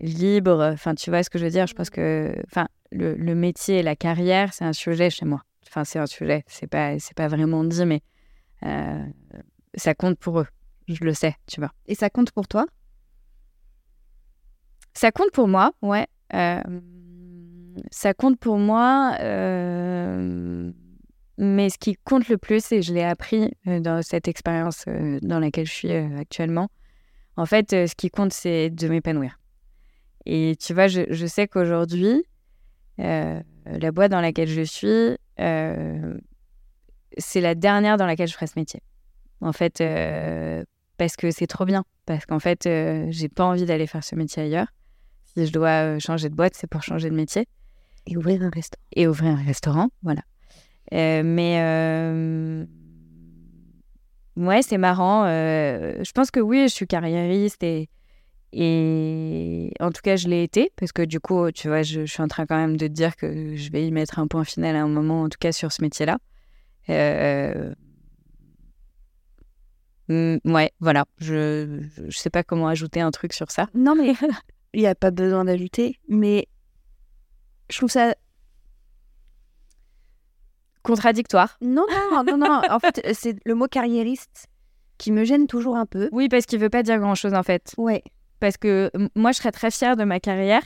libre. 0.01 0.71
Enfin, 0.75 0.95
tu 0.95 1.09
vois 1.09 1.23
ce 1.23 1.31
que 1.31 1.39
je 1.39 1.45
veux 1.45 1.51
dire? 1.51 1.67
Je 1.67 1.73
pense 1.73 1.89
que, 1.89 2.35
enfin, 2.45 2.69
le, 2.93 3.35
métier 3.35 3.79
et 3.79 3.83
la 3.83 3.97
carrière, 3.97 4.53
c'est 4.53 4.67
un 4.67 4.75
sujet 4.75 5.09
chez 5.09 5.25
moi. 5.25 5.41
Enfin, 5.67 5.85
c'est 5.85 5.99
un 5.99 6.05
sujet. 6.05 6.45
C'est 6.47 6.67
pas, 6.67 6.99
c'est 6.99 7.17
pas 7.17 7.29
vraiment 7.29 7.65
dit, 7.65 7.87
mais 7.87 8.03
euh, 8.67 9.03
ça 9.75 9.95
compte 9.95 10.19
pour 10.19 10.41
eux. 10.41 10.47
Je 10.89 11.05
le 11.05 11.15
sais, 11.15 11.37
tu 11.47 11.59
vois. 11.59 11.71
Et 11.87 11.95
ça 11.95 12.11
compte 12.11 12.33
pour 12.33 12.47
toi? 12.49 12.67
Ça 14.93 15.11
compte 15.11 15.31
pour 15.33 15.49
moi, 15.49 15.73
ouais. 15.81 16.07
Euh, 16.35 16.61
ça 17.91 18.13
compte 18.13 18.39
pour 18.39 18.59
moi. 18.59 19.17
Euh, 19.21 20.71
mais 21.39 21.69
ce 21.71 21.79
qui 21.79 21.97
compte 22.05 22.29
le 22.29 22.39
plus, 22.39 22.73
et 22.73 22.83
je 22.83 22.93
l'ai 22.93 23.03
appris 23.03 23.51
dans 23.67 24.03
cette 24.03 24.29
expérience 24.29 24.85
dans 25.23 25.39
laquelle 25.39 25.67
je 25.67 25.73
suis 25.73 25.93
actuellement, 25.93 26.69
en 27.37 27.47
fait, 27.47 27.71
ce 27.71 27.95
qui 27.95 28.11
compte, 28.11 28.33
c'est 28.33 28.71
de 28.71 28.89
m'épanouir. 28.89 29.39
Et 30.27 30.57
tu 30.59 30.73
vois, 30.73 30.87
je, 30.87 31.03
je 31.11 31.27
sais 31.27 31.49
qu'aujourd'hui, 31.49 32.25
euh, 33.01 33.41
la 33.67 33.93
boîte 33.93 34.11
dans 34.11 34.21
laquelle 34.21 34.49
je 34.49 34.63
suis, 34.63 35.17
euh, 35.41 36.19
c'est 37.19 37.41
la 37.41 37.55
dernière 37.55 37.97
dans 37.97 38.07
laquelle 38.07 38.29
je 38.29 38.35
ferai 38.35 38.47
ce 38.47 38.59
métier. 38.59 38.81
En 39.41 39.53
fait, 39.53 39.81
euh, 39.81 40.65
parce 40.97 41.17
que 41.17 41.31
c'est 41.31 41.47
trop 41.47 41.65
bien. 41.65 41.85
Parce 42.07 42.27
qu'en 42.27 42.39
fait, 42.39 42.69
j'ai 43.11 43.29
pas 43.29 43.45
envie 43.45 43.65
d'aller 43.65 43.87
faire 43.87 44.05
ce 44.05 44.15
métier 44.15 44.43
ailleurs. 44.43 44.69
Si 45.25 45.47
je 45.47 45.53
dois 45.53 45.99
changer 45.99 46.29
de 46.29 46.35
boîte, 46.35 46.55
c'est 46.55 46.67
pour 46.67 46.83
changer 46.83 47.11
de 47.11 47.15
métier. 47.15 47.47
Et 48.07 48.17
ouvrir 48.17 48.43
un 48.43 48.51
restaurant. 48.51 48.85
Et 48.95 49.09
ouvrir 49.09 49.31
un 49.33 49.43
restaurant, 49.43 49.89
voilà. 50.03 50.21
Mais 50.93 52.67
ouais, 54.37 54.63
c'est 54.63 54.79
marrant. 54.79 55.27
je 55.27 56.13
pense 56.13 56.31
que 56.31 56.41
oui, 56.41 56.63
je 56.69 56.75
suis 56.75 56.87
carriériste 56.87 57.63
et 57.63 57.89
et 58.57 59.73
en 59.81 59.91
tout 59.91 60.01
cas, 60.01 60.15
je 60.15 60.29
l'ai 60.29 60.45
été, 60.45 60.71
parce 60.77 60.93
que 60.93 61.03
du 61.03 61.19
coup, 61.19 61.51
tu 61.51 61.67
vois, 61.67 61.83
je, 61.83 62.07
suis 62.07 62.23
en 62.23 62.29
train 62.29 62.47
quand 62.47 62.57
même 62.57 62.77
de 62.77 62.87
te 62.87 62.93
dire 62.93 63.17
que 63.17 63.57
je 63.57 63.71
vais 63.73 63.85
y 63.85 63.91
mettre 63.91 64.21
un 64.21 64.29
point 64.29 64.45
final 64.45 64.77
à 64.77 64.83
un 64.83 64.87
moment, 64.87 65.23
en 65.23 65.29
tout 65.29 65.39
cas 65.41 65.51
sur 65.51 65.73
ce 65.73 65.83
métier-là. 65.83 66.19
Euh... 66.89 67.75
Mm, 70.09 70.37
ouais, 70.45 70.71
voilà. 70.79 71.05
Je 71.19 71.81
ne 72.01 72.11
sais 72.11 72.31
pas 72.31 72.45
comment 72.45 72.69
ajouter 72.69 73.01
un 73.01 73.11
truc 73.11 73.33
sur 73.33 73.51
ça. 73.51 73.69
Non, 73.75 73.97
mais 73.97 74.15
il 74.73 74.81
n'y 74.81 74.87
a 74.87 74.95
pas 74.95 75.11
besoin 75.11 75.45
d'ajouter. 75.45 75.99
Mais 76.09 76.47
je 77.71 77.79
trouve 77.79 77.91
ça 77.91 78.15
Contradictoire. 80.85 81.57
non 81.61 81.85
non 82.13 82.23
non 82.25 82.37
non. 82.39 82.61
en 82.71 82.79
fait, 82.79 83.01
c'est 83.15 83.37
le 83.45 83.55
mot 83.57 83.67
carriériste 83.67 84.47
qui 84.99 85.11
me 85.11 85.25
gêne 85.25 85.47
toujours 85.49 85.77
un 85.77 85.87
peu. 85.87 86.09
Oui, 86.13 86.29
parce 86.29 86.47
qu'il 86.47 86.61
veut 86.61 86.71
pas 86.71 86.83
dire 86.85 86.99
grand-chose 87.01 87.35
en 87.35 87.43
fait. 87.43 87.75
Ouais. 87.79 88.03
Parce 88.39 88.57
que 88.57 88.91
moi, 89.17 89.33
je 89.33 89.39
serais 89.39 89.51
très 89.53 89.71
fière 89.71 89.97
de 89.97 90.05
ma 90.05 90.21
carrière 90.21 90.63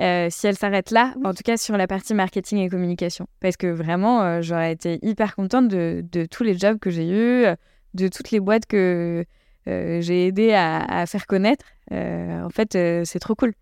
euh, 0.00 0.28
si 0.30 0.46
elle 0.46 0.56
s'arrête 0.56 0.90
là, 0.90 1.12
Oui. 1.16 1.22
en 1.26 1.34
tout 1.34 1.42
cas 1.44 1.56
sur 1.56 1.76
la 1.76 1.86
partie 1.86 2.14
marketing 2.14 2.58
et 2.58 2.68
communication. 2.68 3.26
Parce 3.40 3.56
que 3.56 3.66
vraiment, 3.66 4.22
euh, 4.22 4.42
j'aurais 4.42 4.72
été 4.72 4.98
hyper 5.02 5.34
contente 5.36 5.68
de, 5.68 6.04
de 6.10 6.24
tous 6.26 6.42
les 6.42 6.56
jobs 6.58 6.78
que 6.78 6.90
j'ai 6.90 7.08
eus, 7.08 7.44
euh, 7.44 7.54
de 7.94 8.08
toutes 8.08 8.30
les 8.30 8.40
boîtes 8.40 8.66
que 8.66 9.24
euh, 9.68 10.00
j'ai 10.00 10.26
aidé 10.26 10.52
à, 10.52 10.78
à 10.84 11.06
faire 11.06 11.26
connaître. 11.26 11.64
Euh, 11.92 12.42
en 12.42 12.50
fait, 12.50 12.74
euh, 12.76 13.02
c'est 13.04 13.18
trop 13.20 13.34
cool. 13.34 13.52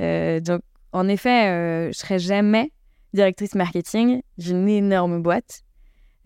Euh, 0.00 0.40
donc, 0.40 0.60
en 0.92 1.06
effet, 1.08 1.46
euh, 1.48 1.92
je 1.92 1.98
serais 1.98 2.18
jamais 2.18 2.72
directrice 3.12 3.54
marketing 3.54 4.22
d'une 4.38 4.68
énorme 4.68 5.22
boîte. 5.22 5.62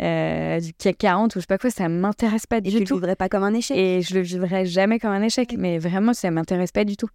euh, 0.02 0.58
du 0.60 0.72
CAC 0.74 0.98
40 0.98 1.36
ou 1.36 1.38
je 1.38 1.42
sais 1.42 1.46
pas 1.46 1.58
quoi, 1.58 1.70
ça 1.70 1.88
m'intéresse 1.88 2.46
pas 2.46 2.58
Et 2.58 2.62
du 2.62 2.70
tu 2.70 2.78
le 2.80 2.84
tout. 2.84 2.94
vivrais 2.96 3.14
pas 3.16 3.28
comme 3.28 3.44
un 3.44 3.54
échec. 3.54 3.76
Et 3.76 4.02
je 4.02 4.14
le 4.14 4.20
vivrai 4.22 4.66
jamais 4.66 4.98
comme 4.98 5.12
un 5.12 5.22
échec. 5.22 5.54
Mais 5.56 5.78
vraiment, 5.78 6.12
ça 6.14 6.30
m'intéresse 6.32 6.72
pas 6.72 6.84
du 6.84 6.96
tout. 6.96 7.08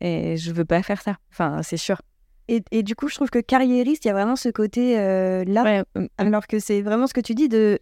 Et 0.00 0.36
je 0.36 0.50
veux 0.52 0.64
pas 0.64 0.82
faire 0.82 1.00
ça. 1.02 1.16
Enfin, 1.30 1.62
c'est 1.62 1.76
sûr. 1.76 2.00
Et, 2.48 2.62
et 2.72 2.82
du 2.82 2.96
coup, 2.96 3.08
je 3.08 3.14
trouve 3.14 3.30
que 3.30 3.38
carriériste, 3.38 4.04
il 4.04 4.08
y 4.08 4.10
a 4.10 4.14
vraiment 4.14 4.34
ce 4.36 4.48
côté 4.48 4.98
euh, 4.98 5.44
là, 5.46 5.62
Ouais, 5.62 5.82
euh, 5.98 6.08
alors 6.18 6.46
que 6.48 6.58
c'est 6.58 6.82
vraiment 6.82 7.06
ce 7.06 7.14
que 7.14 7.20
tu 7.20 7.34
dis 7.34 7.48
de. 7.48 7.78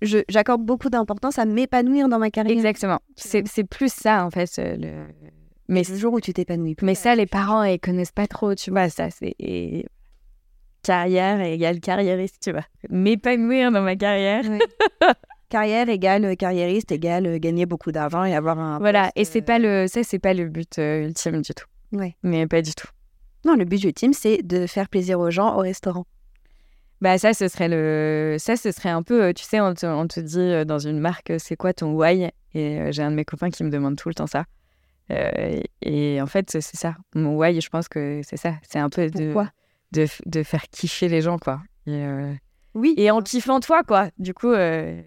je- 0.00 0.22
J'accorde 0.28 0.62
beaucoup 0.64 0.88
d'importance 0.90 1.40
à 1.40 1.44
m'épanouir 1.44 2.08
dans 2.08 2.20
ma 2.20 2.30
carrière. 2.30 2.56
exactement. 2.56 3.00
C'est 3.16 3.46
c'est 3.48 3.64
plus 3.64 3.92
ça, 3.92 4.24
en 4.24 4.30
fait. 4.30 4.48
euh, 4.60 4.76
le... 4.76 5.06
Mais, 5.68 5.82
Le 5.88 5.96
jour 5.96 6.12
où 6.12 6.20
tu 6.20 6.32
t'épanouis. 6.32 6.76
mais 6.82 6.94
ça, 6.94 7.16
les 7.16 7.26
parents, 7.26 7.64
ils 7.64 7.80
connaissent 7.80 8.12
pas 8.12 8.28
trop, 8.28 8.54
tu 8.54 8.70
vois. 8.70 8.88
Ça, 8.88 9.10
c'est. 9.10 9.34
Carrière 10.86 11.40
égale 11.40 11.80
carriériste, 11.80 12.36
tu 12.44 12.52
vois. 12.52 12.64
M'épanouir 12.90 13.72
dans 13.72 13.82
ma 13.82 13.96
carrière. 13.96 14.44
Carrière 15.48 15.88
égale 15.88 16.24
euh, 16.24 16.34
carriériste 16.36 16.92
égale 16.92 17.26
euh, 17.26 17.38
gagner 17.38 17.66
beaucoup 17.66 17.90
d'argent 17.90 18.24
et 18.24 18.36
avoir 18.36 18.58
un. 18.58 18.78
Voilà. 18.78 19.10
Et 19.16 19.24
c'est 19.24 19.42
euh, 19.42 19.44
pas 19.44 19.58
le. 19.58 19.86
Ça, 19.88 20.04
c'est 20.04 20.20
pas 20.20 20.32
le 20.32 20.46
but 20.46 20.78
euh, 20.78 21.06
ultime 21.06 21.42
du 21.42 21.54
tout. 21.54 21.64
Ouais. 21.92 22.14
Mais 22.22 22.46
pas 22.46 22.62
du 22.62 22.72
tout. 22.72 22.86
Non, 23.44 23.54
le 23.54 23.64
but 23.64 23.82
ultime, 23.82 24.12
c'est 24.12 24.42
de 24.44 24.68
faire 24.68 24.88
plaisir 24.88 25.18
aux 25.18 25.30
gens 25.30 25.56
au 25.56 25.60
restaurant. 25.60 26.04
Bah 27.00 27.18
ça, 27.18 27.34
ce 27.34 27.48
serait 27.48 27.68
le, 27.68 28.36
ça, 28.38 28.56
ce 28.56 28.70
serait 28.70 28.88
un 28.88 29.02
peu, 29.02 29.34
tu 29.34 29.44
sais, 29.44 29.60
on 29.60 29.74
te, 29.74 29.86
on 29.86 30.06
te 30.06 30.20
dit 30.20 30.64
dans 30.64 30.78
une 30.78 30.98
marque, 30.98 31.32
c'est 31.38 31.56
quoi 31.56 31.72
ton 31.72 31.92
why? 31.92 32.30
Et 32.54 32.92
j'ai 32.92 33.02
un 33.02 33.10
de 33.10 33.16
mes 33.16 33.24
copains 33.24 33.50
qui 33.50 33.64
me 33.64 33.70
demande 33.70 33.96
tout 33.96 34.08
le 34.08 34.14
temps 34.14 34.26
ça. 34.26 34.44
Euh, 35.10 35.60
et 35.82 36.20
en 36.20 36.26
fait, 36.26 36.50
c'est 36.50 36.76
ça. 36.76 36.96
Mon 37.14 37.36
why, 37.36 37.60
je 37.60 37.68
pense 37.68 37.88
que 37.88 38.20
c'est 38.24 38.36
ça. 38.36 38.54
C'est 38.62 38.78
un 38.78 38.88
peu 38.88 39.08
de, 39.08 39.26
Pourquoi? 39.26 39.44
de, 39.44 39.50
f- 39.94 40.20
de 40.26 40.42
faire 40.42 40.68
kiffer 40.68 41.08
les 41.08 41.20
gens, 41.22 41.38
quoi. 41.38 41.60
Et, 41.86 41.92
euh, 42.04 42.32
Oui. 42.74 42.94
et 42.96 43.10
en 43.10 43.20
kiffant 43.22 43.60
toi, 43.60 43.82
quoi. 43.82 44.10
Du 44.18 44.34
coup, 44.34 44.50
euh, 44.52 45.00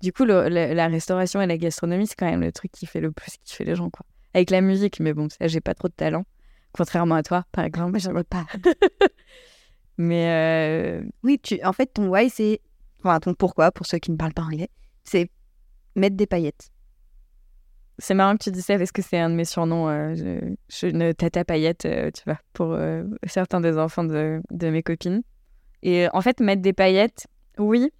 du 0.00 0.12
coup, 0.12 0.24
le- 0.24 0.48
le- 0.48 0.74
la 0.74 0.88
restauration 0.88 1.40
et 1.40 1.46
la 1.46 1.56
gastronomie, 1.58 2.06
c'est 2.06 2.14
quand 2.16 2.30
même 2.30 2.40
le 2.42 2.52
truc 2.52 2.70
qui 2.72 2.86
fait 2.86 3.00
le 3.00 3.10
plus 3.12 3.32
kiffer 3.44 3.64
les 3.64 3.74
gens, 3.74 3.90
quoi. 3.90 4.04
Avec 4.34 4.50
la 4.50 4.60
musique, 4.60 5.00
mais 5.00 5.12
bon, 5.14 5.28
ça, 5.28 5.46
j'ai 5.48 5.60
pas 5.60 5.74
trop 5.74 5.88
de 5.88 5.94
talent. 5.94 6.24
Contrairement 6.72 7.14
à 7.14 7.22
toi, 7.22 7.44
par 7.52 7.64
exemple. 7.64 7.98
Ai 7.98 8.24
pas. 8.24 8.46
Mais 9.96 10.28
euh, 10.28 11.02
Oui, 11.22 11.38
tu... 11.42 11.62
en 11.64 11.72
fait, 11.72 11.86
ton 11.86 12.08
why, 12.08 12.28
c'est. 12.30 12.60
Enfin, 13.00 13.20
ton 13.20 13.34
pourquoi, 13.34 13.70
pour 13.70 13.86
ceux 13.86 13.98
qui 13.98 14.10
ne 14.10 14.16
parlent 14.16 14.32
pas 14.34 14.42
anglais, 14.42 14.68
c'est 15.04 15.30
mettre 15.94 16.16
des 16.16 16.26
paillettes. 16.26 16.70
C'est 17.98 18.14
marrant 18.14 18.36
que 18.36 18.42
tu 18.44 18.50
dis 18.50 18.62
ça 18.62 18.76
parce 18.76 18.90
que 18.92 19.02
c'est 19.02 19.18
un 19.18 19.30
de 19.30 19.34
mes 19.36 19.44
surnoms. 19.44 19.88
euh, 19.88 20.14
je, 20.14 20.54
je 20.68 20.74
suis 20.76 20.90
une 20.90 21.14
tata 21.14 21.44
paillette, 21.44 21.84
euh, 21.86 22.10
tu 22.10 22.22
vois, 22.26 22.38
pour 22.52 22.72
euh, 22.72 23.04
certains 23.26 23.60
des 23.60 23.78
enfants 23.78 24.04
de, 24.04 24.40
de 24.50 24.68
mes 24.70 24.82
copines. 24.82 25.22
Et 25.82 26.06
en 26.12 26.20
fait, 26.20 26.40
mettre 26.40 26.62
des 26.62 26.72
paillettes, 26.72 27.26
oui, 27.58 27.90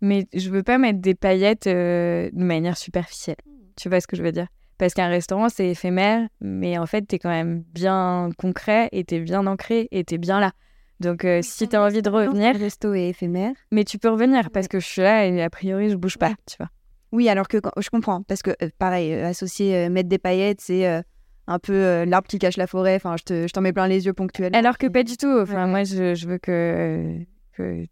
mais 0.00 0.26
je 0.34 0.50
veux 0.50 0.62
pas 0.62 0.78
mettre 0.78 1.00
des 1.00 1.14
paillettes 1.14 1.66
de 1.66 2.30
manière 2.34 2.76
superficielle. 2.76 3.36
Tu 3.76 3.88
vois 3.88 4.00
ce 4.00 4.06
que 4.06 4.16
je 4.16 4.22
veux 4.22 4.32
dire? 4.32 4.46
Parce 4.76 4.94
qu'un 4.94 5.08
restaurant, 5.08 5.48
c'est 5.48 5.68
éphémère, 5.68 6.28
mais 6.40 6.78
en 6.78 6.86
fait, 6.86 7.02
t'es 7.02 7.18
quand 7.18 7.30
même 7.30 7.62
bien 7.74 8.30
concret 8.38 8.88
et 8.92 9.02
t'es 9.02 9.18
bien 9.18 9.44
ancré 9.48 9.88
et 9.90 10.04
t'es 10.04 10.18
bien 10.18 10.38
là. 10.38 10.52
Donc, 11.00 11.24
euh, 11.24 11.40
si 11.42 11.66
t'as 11.68 11.84
envie 11.84 12.02
de 12.02 12.10
revenir, 12.10 12.52
Le 12.54 12.58
resto 12.60 12.92
est 12.94 13.08
éphémère. 13.08 13.52
mais 13.72 13.84
tu 13.84 13.98
peux 13.98 14.08
revenir 14.08 14.50
parce 14.50 14.68
que 14.68 14.78
je 14.78 14.86
suis 14.86 15.02
là 15.02 15.26
et 15.26 15.42
a 15.42 15.50
priori, 15.50 15.90
je 15.90 15.96
bouge 15.96 16.16
pas, 16.18 16.28
Ouais. 16.28 16.34
tu 16.46 16.56
vois. 16.58 16.68
Oui, 17.12 17.28
alors 17.28 17.48
que 17.48 17.56
quand- 17.58 17.72
je 17.80 17.88
comprends, 17.90 18.22
parce 18.22 18.42
que 18.42 18.50
euh, 18.62 18.68
pareil, 18.78 19.12
euh, 19.14 19.26
associer 19.28 19.74
euh, 19.76 19.88
mettre 19.90 20.08
des 20.08 20.18
paillettes, 20.18 20.60
c'est 20.60 20.86
un 21.46 21.58
peu 21.58 22.04
l'arbre 22.04 22.28
qui 22.28 22.38
cache 22.38 22.56
la 22.58 22.66
forêt. 22.66 22.96
Enfin, 22.96 23.16
je 23.18 23.24
te- 23.24 23.46
je 23.48 23.52
t'en 23.52 23.62
mets 23.62 23.72
plein 23.72 23.88
les 23.88 24.04
yeux 24.04 24.12
ponctuellement. 24.12 24.58
Alors 24.58 24.76
que 24.76 24.86
pas 24.86 25.02
du 25.02 25.16
tout. 25.16 25.38
Enfin, 25.40 25.64
Ouais. 25.64 25.70
moi, 25.70 25.84
je, 25.84 26.14
je 26.14 26.28
veux 26.28 26.36
que, 26.38 27.16
que 27.52 27.86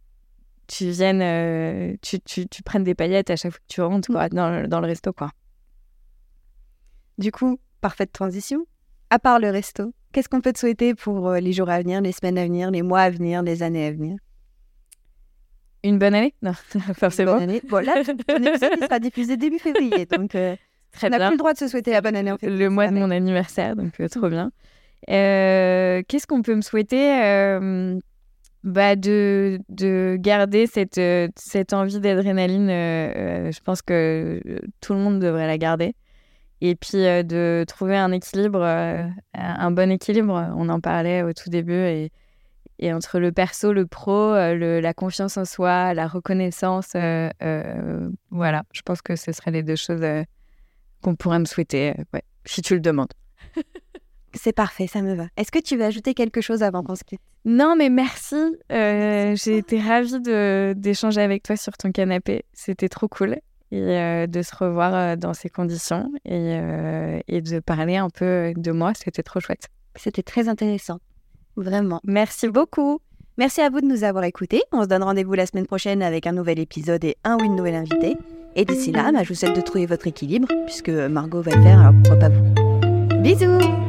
tu 0.66 0.90
viennes, 0.90 1.96
tu, 2.02 2.20
tu, 2.20 2.46
tu 2.46 2.62
prennes 2.62 2.84
des 2.84 2.94
paillettes 2.94 3.30
à 3.30 3.36
chaque 3.36 3.52
fois 3.52 3.60
que 3.66 3.72
tu 3.72 3.80
rentres 3.80 4.08
quoi, 4.12 4.28
dans, 4.28 4.50
le- 4.50 4.68
dans 4.68 4.80
le 4.80 4.86
resto. 4.86 5.12
Quoi. 5.14 5.30
Du 7.16 7.32
coup, 7.32 7.58
parfaite 7.80 8.12
transition. 8.12 8.66
À 9.08 9.18
part 9.18 9.38
le 9.38 9.48
resto, 9.48 9.94
qu'est-ce 10.12 10.28
qu'on 10.28 10.40
peut 10.42 10.52
te 10.52 10.58
souhaiter 10.58 10.94
pour 10.94 11.30
les 11.32 11.52
jours 11.52 11.70
à 11.70 11.78
venir, 11.80 12.00
les 12.02 12.12
semaines 12.12 12.36
à 12.36 12.44
venir, 12.44 12.70
les 12.70 12.82
mois 12.82 13.00
à 13.02 13.10
venir, 13.10 13.42
les 13.42 13.62
années 13.62 13.86
à 13.86 13.92
venir? 13.92 14.18
Une 15.84 15.98
bonne 15.98 16.14
année? 16.14 16.34
Non, 16.42 16.52
forcément. 16.94 17.34
Bonne 17.34 17.44
année. 17.44 17.62
Bon, 17.68 17.84
là, 17.84 18.02
ton 18.04 18.36
épisode 18.42 18.72
il 18.76 18.82
sera 18.82 18.98
diffusé 18.98 19.36
début 19.36 19.58
février, 19.58 20.06
donc 20.06 20.34
euh, 20.34 20.56
Très 20.96 21.08
on 21.08 21.10
n'a 21.10 21.26
plus 21.26 21.32
le 21.32 21.38
droit 21.38 21.52
de 21.52 21.58
se 21.58 21.68
souhaiter 21.68 21.92
la 21.92 22.00
bonne 22.00 22.16
année 22.16 22.32
en. 22.32 22.38
Le 22.42 22.68
mois 22.68 22.88
de 22.88 22.94
mon 22.94 23.10
anniversaire, 23.10 23.76
donc 23.76 24.00
euh, 24.00 24.08
trop 24.08 24.28
bien. 24.28 24.50
Euh, 25.10 26.02
Qu'est-ce 26.08 26.26
qu'on 26.26 26.42
peut 26.42 26.54
me 26.54 26.62
souhaiter 26.62 27.22
Euh, 27.22 27.98
bah 28.64 28.96
de, 28.96 29.60
de 29.68 30.16
garder 30.18 30.66
cette, 30.66 30.98
euh, 30.98 31.28
cette 31.36 31.72
envie 31.72 32.00
d'adrénaline. 32.00 32.68
je 32.68 33.60
pense 33.60 33.82
que 33.82 34.40
tout 34.80 34.94
le 34.94 34.98
monde 34.98 35.20
devrait 35.20 35.46
la 35.46 35.58
garder. 35.58 35.94
Et 36.62 36.74
puis 36.74 36.98
de 36.98 37.64
trouver 37.68 37.96
un 37.96 38.10
équilibre, 38.12 38.62
un 39.34 39.70
bon 39.70 39.90
équilibre. 39.90 40.50
On 40.56 40.68
en 40.70 40.80
parlait 40.80 41.22
au 41.22 41.32
tout 41.34 41.50
début. 41.50 41.74
Et, 41.74 42.10
et 42.78 42.92
entre 42.92 43.18
le 43.18 43.32
perso, 43.32 43.72
le 43.72 43.86
pro, 43.86 44.12
euh, 44.12 44.54
le- 44.54 44.80
la 44.80 44.92
confiance 44.94 45.36
en 45.36 45.44
soi, 45.44 45.94
la 45.94 46.06
reconnaissance, 46.06 46.92
euh, 46.94 47.28
euh, 47.42 48.08
voilà, 48.30 48.62
je 48.72 48.82
pense 48.82 49.02
que 49.02 49.16
ce 49.16 49.32
seraient 49.32 49.50
les 49.50 49.62
deux 49.62 49.76
choses 49.76 50.02
euh, 50.02 50.22
qu'on 51.02 51.14
pourrait 51.16 51.38
me 51.38 51.44
souhaiter, 51.44 51.94
ouais, 52.12 52.22
si 52.44 52.62
tu 52.62 52.74
le 52.74 52.80
demandes. 52.80 53.12
C'est 54.34 54.52
parfait, 54.52 54.86
ça 54.86 55.00
me 55.00 55.14
va. 55.14 55.28
Est-ce 55.38 55.50
que 55.50 55.58
tu 55.60 55.76
veux 55.76 55.84
ajouter 55.84 56.12
quelque 56.12 56.42
chose 56.42 56.62
avant 56.62 56.82
qu'on 56.82 56.94
se 56.94 57.04
quitte? 57.04 57.20
Non, 57.46 57.74
mais 57.76 57.88
merci. 57.88 58.36
J'ai 58.68 59.56
été 59.56 59.80
ravie 59.80 60.20
d'échanger 60.74 61.22
avec 61.22 61.42
toi 61.42 61.56
sur 61.56 61.74
ton 61.78 61.90
canapé. 61.90 62.44
C'était 62.52 62.90
trop 62.90 63.08
cool. 63.08 63.36
Et 63.70 64.26
de 64.28 64.42
se 64.42 64.54
revoir 64.54 65.16
dans 65.16 65.32
ces 65.32 65.48
conditions 65.48 66.12
et, 66.26 66.58
et 67.28 67.40
de 67.40 67.60
parler 67.60 67.96
un 67.96 68.10
peu 68.10 68.52
de 68.54 68.72
moi. 68.72 68.92
C'était 68.94 69.22
trop 69.22 69.40
chouette. 69.40 69.68
C'était 69.94 70.22
très 70.22 70.48
intéressant. 70.48 70.98
Vraiment. 71.56 72.00
Merci 72.04 72.48
beaucoup. 72.48 73.00
Merci 73.38 73.60
à 73.60 73.68
vous 73.68 73.80
de 73.80 73.86
nous 73.86 74.04
avoir 74.04 74.24
écoutés. 74.24 74.62
On 74.72 74.82
se 74.82 74.88
donne 74.88 75.02
rendez-vous 75.02 75.34
la 75.34 75.46
semaine 75.46 75.66
prochaine 75.66 76.02
avec 76.02 76.26
un 76.26 76.32
nouvel 76.32 76.58
épisode 76.58 77.04
et 77.04 77.16
un 77.24 77.36
ou 77.36 77.44
une 77.44 77.56
nouvelle 77.56 77.74
invitée. 77.74 78.16
Et 78.54 78.64
d'ici 78.64 78.92
là, 78.92 79.12
bah, 79.12 79.22
je 79.22 79.28
vous 79.28 79.34
souhaite 79.34 79.54
de 79.54 79.60
trouver 79.60 79.84
votre 79.84 80.06
équilibre, 80.06 80.48
puisque 80.64 80.88
Margot 80.88 81.42
va 81.42 81.54
le 81.54 81.62
faire, 81.62 81.80
alors 81.80 81.92
pourquoi 82.02 82.16
pas 82.16 82.28
vous. 82.30 83.22
Bisous 83.22 83.85